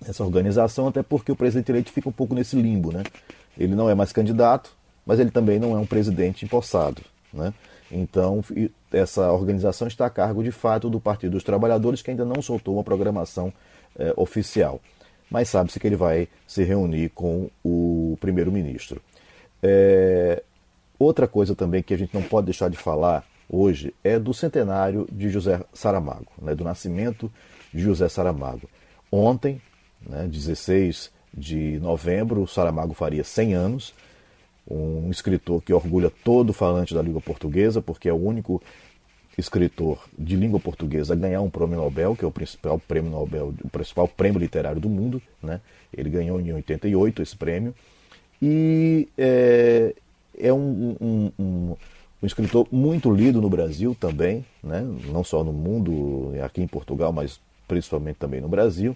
nessa 0.01 0.23
organização, 0.23 0.87
até 0.87 1.03
porque 1.03 1.29
o 1.29 1.35
presidente 1.35 1.69
eleito 1.69 1.91
fica 1.91 2.07
um 2.07 2.13
pouco 2.13 2.33
nesse 2.33 2.55
limbo. 2.55 2.93
Né? 2.93 3.03
Ele 3.57 3.75
não 3.75 3.89
é 3.89 3.93
mais 3.93 4.13
candidato, 4.13 4.73
mas 5.05 5.19
ele 5.19 5.29
também 5.29 5.59
não 5.59 5.75
é 5.75 5.77
um 5.77 5.85
presidente 5.85 6.45
empossado. 6.45 7.01
Né? 7.33 7.53
Então, 7.91 8.41
essa 8.93 9.29
organização 9.29 9.89
está 9.89 10.05
a 10.05 10.09
cargo, 10.09 10.41
de 10.41 10.53
fato, 10.53 10.89
do 10.89 11.01
Partido 11.01 11.33
dos 11.33 11.43
Trabalhadores, 11.43 12.01
que 12.01 12.11
ainda 12.11 12.23
não 12.23 12.41
soltou 12.41 12.75
uma 12.75 12.83
programação 12.85 13.51
é, 13.99 14.13
oficial 14.15 14.79
mas 15.31 15.47
sabe-se 15.47 15.79
que 15.79 15.87
ele 15.87 15.95
vai 15.95 16.27
se 16.45 16.61
reunir 16.63 17.09
com 17.09 17.49
o 17.63 18.17
primeiro-ministro. 18.19 19.01
É, 19.63 20.43
outra 20.99 21.25
coisa 21.25 21.55
também 21.55 21.81
que 21.81 21.93
a 21.93 21.97
gente 21.97 22.13
não 22.13 22.21
pode 22.21 22.45
deixar 22.45 22.69
de 22.69 22.77
falar 22.77 23.25
hoje 23.49 23.95
é 24.03 24.19
do 24.19 24.33
centenário 24.33 25.07
de 25.09 25.29
José 25.29 25.63
Saramago, 25.73 26.27
né, 26.41 26.53
do 26.53 26.65
nascimento 26.65 27.31
de 27.73 27.81
José 27.81 28.09
Saramago. 28.09 28.69
Ontem, 29.09 29.61
né, 30.05 30.27
16 30.27 31.09
de 31.33 31.79
novembro, 31.79 32.45
Saramago 32.45 32.93
faria 32.93 33.23
100 33.23 33.53
anos, 33.53 33.93
um 34.69 35.09
escritor 35.09 35.61
que 35.61 35.73
orgulha 35.73 36.11
todo 36.23 36.51
falante 36.51 36.93
da 36.93 37.01
língua 37.01 37.21
portuguesa, 37.21 37.81
porque 37.81 38.09
é 38.09 38.13
o 38.13 38.21
único 38.21 38.61
escritor 39.41 39.99
de 40.17 40.35
língua 40.35 40.59
portuguesa 40.59 41.13
a 41.13 41.17
ganhar 41.17 41.41
um 41.41 41.49
prêmio 41.49 41.75
Nobel, 41.75 42.15
que 42.15 42.23
é 42.23 42.27
o 42.27 42.31
principal 42.31 42.79
prêmio 42.79 43.11
Nobel, 43.11 43.53
o 43.63 43.69
principal 43.69 44.07
prêmio 44.07 44.39
literário 44.39 44.79
do 44.79 44.89
mundo, 44.89 45.21
né? 45.43 45.59
Ele 45.95 46.09
ganhou 46.09 46.39
em 46.39 46.53
88 46.53 47.21
esse 47.21 47.35
prêmio 47.35 47.75
e 48.41 49.09
é, 49.17 49.93
é 50.39 50.53
um, 50.53 50.95
um, 51.01 51.31
um, 51.37 51.75
um, 52.23 52.25
escritor 52.25 52.65
muito 52.71 53.11
lido 53.11 53.41
no 53.41 53.49
Brasil 53.49 53.95
também, 53.99 54.45
né? 54.63 54.81
Não 55.11 55.23
só 55.23 55.43
no 55.43 55.51
mundo, 55.51 56.33
aqui 56.43 56.61
em 56.61 56.67
Portugal, 56.67 57.11
mas 57.11 57.39
principalmente 57.67 58.17
também 58.17 58.39
no 58.39 58.47
Brasil. 58.47 58.95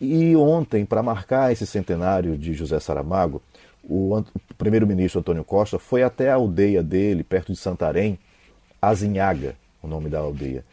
E 0.00 0.36
ontem, 0.36 0.84
para 0.84 1.02
marcar 1.02 1.52
esse 1.52 1.66
centenário 1.66 2.36
de 2.36 2.54
José 2.54 2.78
Saramago, 2.80 3.42
o 3.82 4.22
primeiro-ministro 4.58 5.20
Antônio 5.20 5.44
Costa 5.44 5.78
foi 5.78 6.02
até 6.02 6.30
a 6.30 6.34
aldeia 6.34 6.82
dele, 6.82 7.22
perto 7.22 7.52
de 7.52 7.58
Santarém, 7.58 8.18
Azinhaga, 8.80 9.56
o 9.82 9.88
nome 9.88 10.08
da 10.08 10.18
aldeia, 10.18 10.64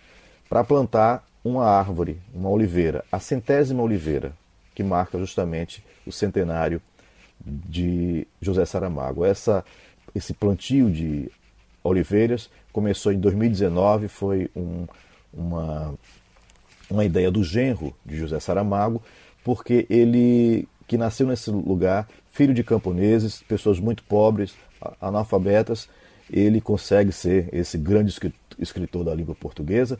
para 0.49 0.63
plantar 0.63 1.25
uma 1.43 1.65
árvore, 1.65 2.19
uma 2.33 2.49
oliveira, 2.49 3.03
a 3.11 3.19
centésima 3.19 3.83
oliveira, 3.83 4.33
que 4.73 4.83
marca 4.83 5.17
justamente 5.19 5.83
o 6.05 6.11
centenário 6.11 6.81
de 7.45 8.25
José 8.41 8.65
Saramago. 8.65 9.25
Essa, 9.25 9.63
esse 10.15 10.33
plantio 10.33 10.89
de 10.89 11.29
oliveiras 11.83 12.49
começou 12.71 13.11
em 13.11 13.19
2019, 13.19 14.07
foi 14.07 14.49
um, 14.55 14.87
uma, 15.33 15.93
uma 16.89 17.03
ideia 17.03 17.29
do 17.29 17.43
genro 17.43 17.93
de 18.05 18.15
José 18.17 18.39
Saramago, 18.39 19.01
porque 19.43 19.85
ele, 19.89 20.67
que 20.87 20.97
nasceu 20.97 21.27
nesse 21.27 21.51
lugar, 21.51 22.07
filho 22.31 22.53
de 22.53 22.63
camponeses, 22.63 23.43
pessoas 23.43 23.79
muito 23.79 24.03
pobres, 24.03 24.55
analfabetas, 24.99 25.89
ele 26.31 26.61
consegue 26.61 27.11
ser 27.11 27.49
esse 27.51 27.77
grande 27.77 28.13
escritor 28.59 29.03
da 29.03 29.13
língua 29.13 29.35
portuguesa 29.35 29.99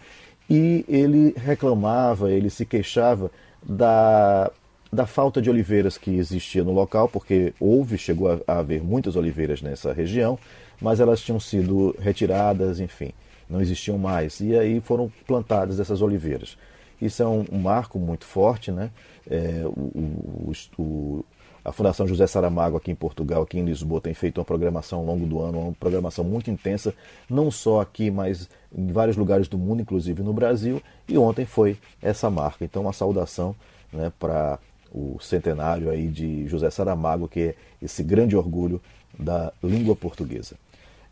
e 0.49 0.83
ele 0.87 1.33
reclamava, 1.37 2.31
ele 2.31 2.49
se 2.49 2.65
queixava 2.65 3.31
da, 3.61 4.51
da 4.91 5.05
falta 5.05 5.41
de 5.41 5.49
oliveiras 5.49 5.97
que 5.97 6.11
existia 6.11 6.63
no 6.63 6.71
local, 6.71 7.07
porque 7.07 7.53
houve, 7.59 7.97
chegou 7.97 8.41
a, 8.47 8.59
haver 8.59 8.83
muitas 8.83 9.15
oliveiras 9.15 9.61
nessa 9.61 9.93
região, 9.93 10.37
mas 10.81 10.99
elas 10.99 11.21
tinham 11.21 11.39
sido 11.39 11.95
retiradas, 11.99 12.79
enfim, 12.79 13.11
não 13.49 13.61
existiam 13.61 13.97
mais. 13.97 14.39
E 14.39 14.57
aí 14.57 14.81
foram 14.81 15.11
plantadas 15.25 15.79
essas 15.79 16.01
oliveiras. 16.01 16.57
Isso 17.01 17.23
é 17.23 17.27
um, 17.27 17.45
um 17.51 17.59
marco 17.59 17.99
muito 17.99 18.25
forte, 18.25 18.71
né? 18.71 18.89
É, 19.29 19.63
o, 19.65 20.49
o, 20.49 20.53
o, 20.77 21.25
a 21.63 21.71
Fundação 21.71 22.05
José 22.05 22.27
Saramago 22.27 22.75
aqui 22.75 22.91
em 22.91 22.95
Portugal, 22.95 23.43
aqui 23.43 23.57
em 23.57 23.65
Lisboa, 23.65 24.01
tem 24.01 24.13
feito 24.13 24.39
uma 24.39 24.45
programação 24.45 24.99
ao 24.99 25.05
longo 25.05 25.25
do 25.25 25.39
ano, 25.39 25.59
uma 25.59 25.73
programação 25.73 26.23
muito 26.23 26.51
intensa, 26.51 26.93
não 27.29 27.49
só 27.49 27.79
aqui, 27.79 28.11
mas 28.11 28.49
em 28.75 28.91
vários 28.91 29.15
lugares 29.15 29.47
do 29.47 29.57
mundo, 29.57 29.81
inclusive 29.81 30.21
no 30.21 30.33
Brasil. 30.33 30.81
E 31.07 31.17
ontem 31.17 31.45
foi 31.45 31.77
essa 32.01 32.29
marca. 32.29 32.65
Então, 32.65 32.81
uma 32.81 32.93
saudação 32.93 33.55
né, 33.91 34.11
para 34.19 34.59
o 34.91 35.17
centenário 35.21 35.89
aí 35.89 36.07
de 36.07 36.47
José 36.47 36.69
Saramago, 36.69 37.27
que 37.27 37.39
é 37.39 37.55
esse 37.81 38.03
grande 38.03 38.35
orgulho 38.35 38.81
da 39.17 39.53
língua 39.63 39.95
portuguesa. 39.95 40.55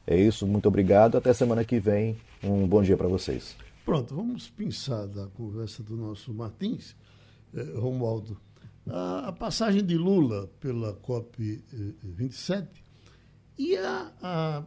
É 0.06 0.18
isso, 0.18 0.46
muito 0.46 0.68
obrigado. 0.68 1.18
Até 1.18 1.34
semana 1.34 1.64
que 1.64 1.80
vem. 1.80 2.18
Um 2.44 2.68
bom 2.68 2.82
dia 2.82 2.98
para 2.98 3.08
vocês. 3.08 3.56
Pronto, 3.86 4.16
vamos 4.16 4.50
pensar 4.50 5.06
da 5.08 5.28
conversa 5.28 5.84
do 5.84 5.96
nosso 5.96 6.34
Martins, 6.34 6.96
eh, 7.56 7.64
Romualdo. 7.76 8.38
A, 8.90 9.32
passagem 9.32 9.86
de 9.86 9.98
Lula 9.98 10.48
pela 10.60 10.96
COP27 10.96 12.68
e 13.58 13.78
a, 13.78 14.12
a 14.22 14.64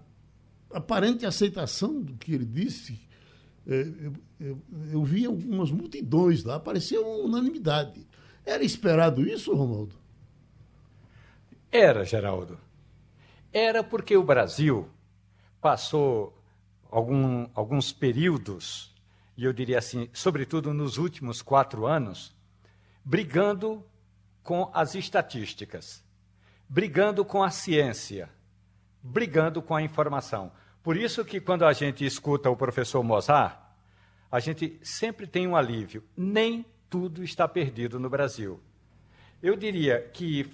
aparente 0.70 1.26
aceitação 1.26 2.00
do 2.00 2.14
que 2.14 2.32
ele 2.32 2.44
disse. 2.44 3.00
Eh, 3.66 3.92
eu, 4.00 4.12
eu, 4.40 4.62
eu 4.92 5.04
vi 5.04 5.24
algumas 5.24 5.70
multidões 5.70 6.44
lá, 6.44 6.60
parecia 6.60 7.00
uma 7.00 7.24
unanimidade. 7.24 8.06
Era 8.44 8.62
esperado 8.62 9.26
isso, 9.26 9.54
Romualdo? 9.54 9.94
Era, 11.70 12.04
Geraldo. 12.04 12.58
Era 13.52 13.82
porque 13.82 14.16
o 14.16 14.22
Brasil 14.22 14.88
passou 15.60 16.36
algum, 16.90 17.48
alguns 17.54 17.92
períodos, 17.92 18.94
e 19.36 19.44
eu 19.44 19.52
diria 19.52 19.78
assim, 19.78 20.08
sobretudo 20.12 20.72
nos 20.72 20.98
últimos 20.98 21.42
quatro 21.42 21.86
anos, 21.86 22.32
brigando 23.04 23.84
com 24.44 24.70
as 24.74 24.94
estatísticas, 24.94 26.04
brigando 26.68 27.24
com 27.24 27.42
a 27.42 27.50
ciência, 27.50 28.28
brigando 29.02 29.62
com 29.62 29.74
a 29.74 29.82
informação. 29.82 30.52
Por 30.82 30.96
isso 30.96 31.24
que 31.24 31.40
quando 31.40 31.64
a 31.64 31.72
gente 31.72 32.04
escuta 32.04 32.50
o 32.50 32.56
professor 32.56 33.02
Mozart, 33.02 33.58
a 34.30 34.38
gente 34.38 34.78
sempre 34.82 35.26
tem 35.26 35.48
um 35.48 35.56
alívio. 35.56 36.04
Nem 36.14 36.64
tudo 36.90 37.24
está 37.24 37.48
perdido 37.48 37.98
no 37.98 38.10
Brasil. 38.10 38.60
Eu 39.42 39.56
diria 39.56 40.00
que 40.12 40.50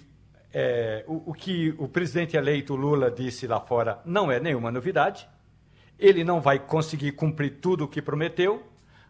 é, 0.53 1.03
o, 1.05 1.31
o 1.31 1.33
que 1.33 1.75
o 1.77 1.87
presidente 1.87 2.37
eleito 2.37 2.75
Lula 2.75 3.11
disse 3.11 3.45
lá 3.45 3.59
fora 3.59 4.01
não 4.05 4.31
é 4.31 4.39
nenhuma 4.39 4.71
novidade. 4.71 5.27
Ele 5.99 6.23
não 6.23 6.39
vai 6.39 6.59
conseguir 6.59 7.11
cumprir 7.11 7.59
tudo 7.59 7.83
o 7.83 7.87
que 7.87 8.01
prometeu, 8.01 8.63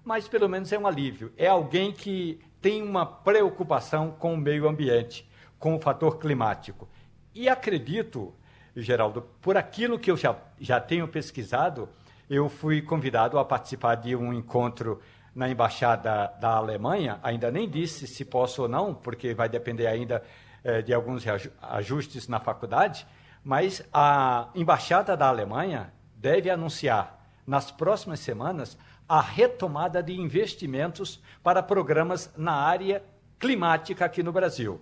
mas 0.03 0.27
pelo 0.27 0.49
menos 0.49 0.71
é 0.71 0.79
um 0.79 0.87
alívio. 0.87 1.31
É 1.37 1.47
alguém 1.47 1.91
que 1.91 2.39
tem 2.61 2.81
uma 2.81 3.05
preocupação 3.05 4.11
com 4.11 4.33
o 4.33 4.37
meio 4.37 4.67
ambiente, 4.67 5.27
com 5.57 5.75
o 5.75 5.79
fator 5.79 6.19
climático. 6.19 6.87
E 7.33 7.49
acredito, 7.49 8.33
Geraldo, 8.75 9.23
por 9.41 9.57
aquilo 9.57 9.97
que 9.97 10.11
eu 10.11 10.17
já, 10.17 10.35
já 10.59 10.79
tenho 10.79 11.07
pesquisado, 11.07 11.89
eu 12.29 12.47
fui 12.47 12.81
convidado 12.81 13.39
a 13.39 13.43
participar 13.43 13.95
de 13.95 14.15
um 14.15 14.31
encontro 14.31 15.01
na 15.33 15.49
embaixada 15.49 16.27
da 16.39 16.51
Alemanha. 16.51 17.19
Ainda 17.23 17.49
nem 17.51 17.69
disse 17.69 18.05
se 18.07 18.23
posso 18.23 18.63
ou 18.63 18.67
não, 18.67 18.93
porque 18.93 19.33
vai 19.33 19.49
depender 19.49 19.87
ainda 19.87 20.23
eh, 20.63 20.81
de 20.81 20.93
alguns 20.93 21.23
ajustes 21.61 22.27
na 22.27 22.39
faculdade, 22.39 23.07
mas 23.43 23.83
a 23.91 24.49
Embaixada 24.53 25.17
da 25.17 25.27
Alemanha 25.27 25.91
deve 26.15 26.49
anunciar 26.49 27.19
nas 27.47 27.71
próximas 27.71 28.19
semanas 28.19 28.77
a 29.11 29.19
retomada 29.19 30.01
de 30.01 30.17
investimentos 30.17 31.19
para 31.43 31.61
programas 31.61 32.31
na 32.37 32.53
área 32.53 33.03
climática 33.37 34.05
aqui 34.05 34.23
no 34.23 34.31
Brasil. 34.31 34.79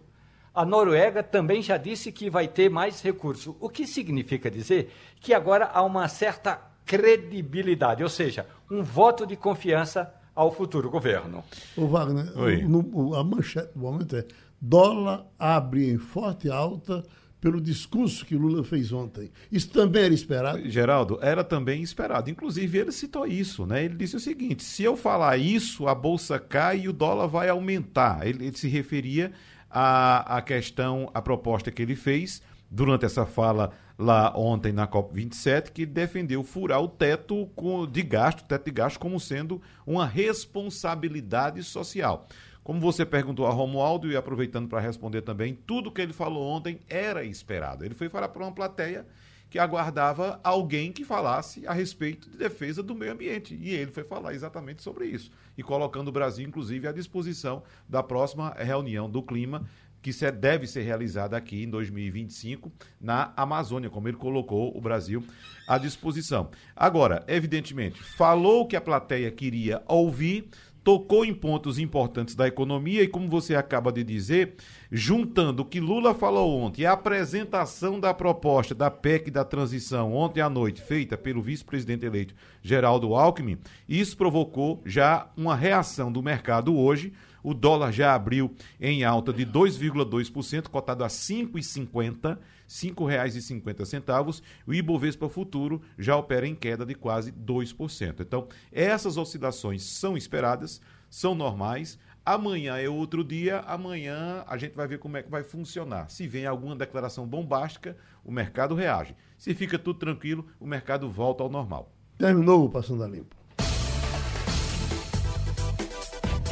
A 0.53 0.63
Noruega 0.63 1.23
também 1.23 1.63
já 1.63 1.77
disse 1.77 2.11
que 2.11 2.29
vai 2.29 2.47
ter 2.47 2.69
mais 2.69 3.01
recursos, 3.01 3.55
o 3.59 3.67
que 3.67 3.87
significa 3.87 4.51
dizer 4.51 4.93
que 5.19 5.33
agora 5.33 5.71
há 5.73 5.81
uma 5.81 6.07
certa 6.07 6.61
credibilidade, 6.85 8.03
ou 8.03 8.09
seja, 8.09 8.45
um 8.69 8.83
voto 8.83 9.25
de 9.25 9.35
confiança 9.35 10.13
ao 10.35 10.51
futuro 10.51 10.91
governo. 10.91 11.43
O 11.75 11.87
Wagner, 11.87 12.27
no, 12.69 13.15
a 13.15 13.23
manchete 13.23 13.73
do 13.73 13.79
momento 13.79 14.15
é 14.15 14.27
Dólar 14.61 15.25
abre 15.39 15.89
em 15.89 15.97
forte 15.97 16.51
alta 16.51 17.03
pelo 17.41 17.61
discurso 17.61 18.25
que 18.25 18.35
Lula 18.35 18.63
fez 18.63 18.91
ontem. 18.91 19.31
Isso 19.51 19.69
também 19.69 20.03
era 20.03 20.13
esperado? 20.13 20.69
Geraldo, 20.69 21.19
era 21.21 21.43
também 21.43 21.81
esperado. 21.81 22.29
Inclusive, 22.29 22.77
ele 22.77 22.91
citou 22.91 23.25
isso, 23.25 23.65
né? 23.65 23.85
Ele 23.85 23.95
disse 23.95 24.15
o 24.15 24.19
seguinte: 24.19 24.63
se 24.63 24.83
eu 24.83 24.97
falar 24.97 25.37
isso, 25.37 25.87
a 25.87 25.95
bolsa 25.95 26.37
cai 26.37 26.81
e 26.81 26.89
o 26.89 26.93
dólar 26.93 27.27
vai 27.27 27.49
aumentar. 27.49 28.27
Ele, 28.27 28.47
ele 28.47 28.57
se 28.57 28.67
referia 28.67 29.31
à, 29.69 30.37
à 30.37 30.41
questão, 30.41 31.09
à 31.13 31.21
proposta 31.21 31.71
que 31.71 31.81
ele 31.81 31.95
fez 31.95 32.41
durante 32.69 33.05
essa 33.05 33.25
fala 33.25 33.71
lá 33.97 34.33
ontem 34.37 34.71
na 34.71 34.87
COP27, 34.87 35.71
que 35.71 35.85
defendeu 35.85 36.41
furar 36.43 36.81
o 36.81 36.87
teto 36.87 37.49
de 37.91 38.01
gasto, 38.01 38.45
teto 38.45 38.65
de 38.65 38.71
gasto, 38.71 38.97
como 38.97 39.19
sendo 39.19 39.61
uma 39.85 40.05
responsabilidade 40.05 41.61
social. 41.63 42.25
Como 42.69 42.79
você 42.79 43.03
perguntou 43.03 43.47
a 43.47 43.49
Romualdo, 43.49 44.11
e 44.11 44.15
aproveitando 44.15 44.69
para 44.69 44.79
responder 44.79 45.23
também, 45.23 45.55
tudo 45.55 45.91
que 45.91 45.99
ele 45.99 46.13
falou 46.13 46.47
ontem 46.47 46.79
era 46.87 47.23
esperado. 47.23 47.83
Ele 47.83 47.95
foi 47.95 48.09
falar 48.09 48.29
para 48.29 48.43
uma 48.43 48.51
plateia 48.51 49.07
que 49.49 49.57
aguardava 49.57 50.39
alguém 50.43 50.91
que 50.91 51.03
falasse 51.03 51.65
a 51.65 51.73
respeito 51.73 52.29
de 52.29 52.37
defesa 52.37 52.83
do 52.83 52.93
meio 52.93 53.11
ambiente. 53.11 53.57
E 53.59 53.71
ele 53.71 53.89
foi 53.89 54.03
falar 54.03 54.35
exatamente 54.35 54.83
sobre 54.83 55.07
isso. 55.07 55.31
E 55.57 55.63
colocando 55.63 56.09
o 56.09 56.11
Brasil, 56.11 56.47
inclusive, 56.47 56.87
à 56.87 56.91
disposição 56.91 57.63
da 57.89 58.03
próxima 58.03 58.53
reunião 58.55 59.09
do 59.09 59.23
clima, 59.23 59.65
que 60.01 60.11
deve 60.31 60.67
ser 60.67 60.83
realizada 60.83 61.35
aqui 61.35 61.63
em 61.63 61.69
2025 61.69 62.71
na 63.01 63.33
Amazônia, 63.35 63.89
como 63.89 64.07
ele 64.07 64.17
colocou 64.17 64.75
o 64.77 64.79
Brasil 64.79 65.23
à 65.67 65.77
disposição. 65.77 66.49
Agora, 66.75 67.23
evidentemente, 67.27 68.01
falou 68.01 68.67
que 68.67 68.75
a 68.75 68.81
plateia 68.81 69.29
queria 69.31 69.83
ouvir 69.87 70.49
tocou 70.83 71.25
em 71.25 71.33
pontos 71.33 71.77
importantes 71.77 72.35
da 72.35 72.47
economia 72.47 73.03
e, 73.03 73.07
como 73.07 73.29
você 73.29 73.55
acaba 73.55 73.91
de 73.91 74.03
dizer, 74.03 74.55
juntando 74.91 75.61
o 75.61 75.65
que 75.65 75.79
Lula 75.79 76.13
falou 76.13 76.59
ontem 76.59 76.85
a 76.85 76.93
apresentação 76.93 77.99
da 77.99 78.13
proposta 78.13 78.73
da 78.73 78.89
PEC 78.89 79.29
da 79.29 79.43
transição 79.43 80.13
ontem 80.13 80.41
à 80.41 80.49
noite, 80.49 80.81
feita 80.81 81.17
pelo 81.17 81.41
vice-presidente 81.41 82.05
eleito 82.05 82.33
Geraldo 82.61 83.13
Alckmin, 83.15 83.57
isso 83.87 84.17
provocou 84.17 84.81
já 84.85 85.29
uma 85.35 85.55
reação 85.55 86.11
do 86.11 86.23
mercado 86.23 86.75
hoje. 86.75 87.13
O 87.41 87.53
dólar 87.53 87.93
já 87.93 88.13
abriu 88.13 88.53
em 88.81 89.03
alta 89.05 89.31
de 89.31 89.45
2,2%, 89.45 90.67
cotado 90.67 91.03
a 91.03 91.07
R$ 91.07 91.13
5,50 91.13 92.31
R$ 92.31 92.37
5,50. 92.69 94.41
O 94.67 94.73
Ibovespa 94.73 95.27
Futuro 95.27 95.81
já 95.97 96.15
opera 96.15 96.47
em 96.47 96.55
queda 96.55 96.85
de 96.85 96.93
quase 96.93 97.31
2%. 97.31 98.21
Então, 98.21 98.47
essas 98.71 99.17
oscilações 99.17 99.83
são 99.83 100.15
esperadas, 100.15 100.79
são 101.09 101.33
normais. 101.33 101.97
Amanhã 102.23 102.77
é 102.77 102.87
outro 102.87 103.23
dia, 103.23 103.61
amanhã 103.61 104.43
a 104.47 104.55
gente 104.55 104.75
vai 104.75 104.87
ver 104.87 104.99
como 104.99 105.17
é 105.17 105.23
que 105.23 105.31
vai 105.31 105.41
funcionar. 105.41 106.09
Se 106.09 106.27
vem 106.27 106.45
alguma 106.45 106.75
declaração 106.75 107.25
bombástica, 107.25 107.97
o 108.23 108.31
mercado 108.31 108.75
reage. 108.75 109.15
Se 109.35 109.55
fica 109.55 109.79
tudo 109.79 109.97
tranquilo, 109.97 110.45
o 110.59 110.67
mercado 110.67 111.09
volta 111.09 111.41
ao 111.41 111.49
normal. 111.49 111.91
Terminou 112.17 112.65
o 112.65 112.69
Passando 112.69 113.03
a 113.03 113.07
Limpo. 113.07 113.35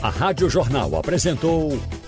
A 0.02 0.10
Rádio 0.10 0.50
Jornal 0.50 0.96
apresentou 0.96 1.72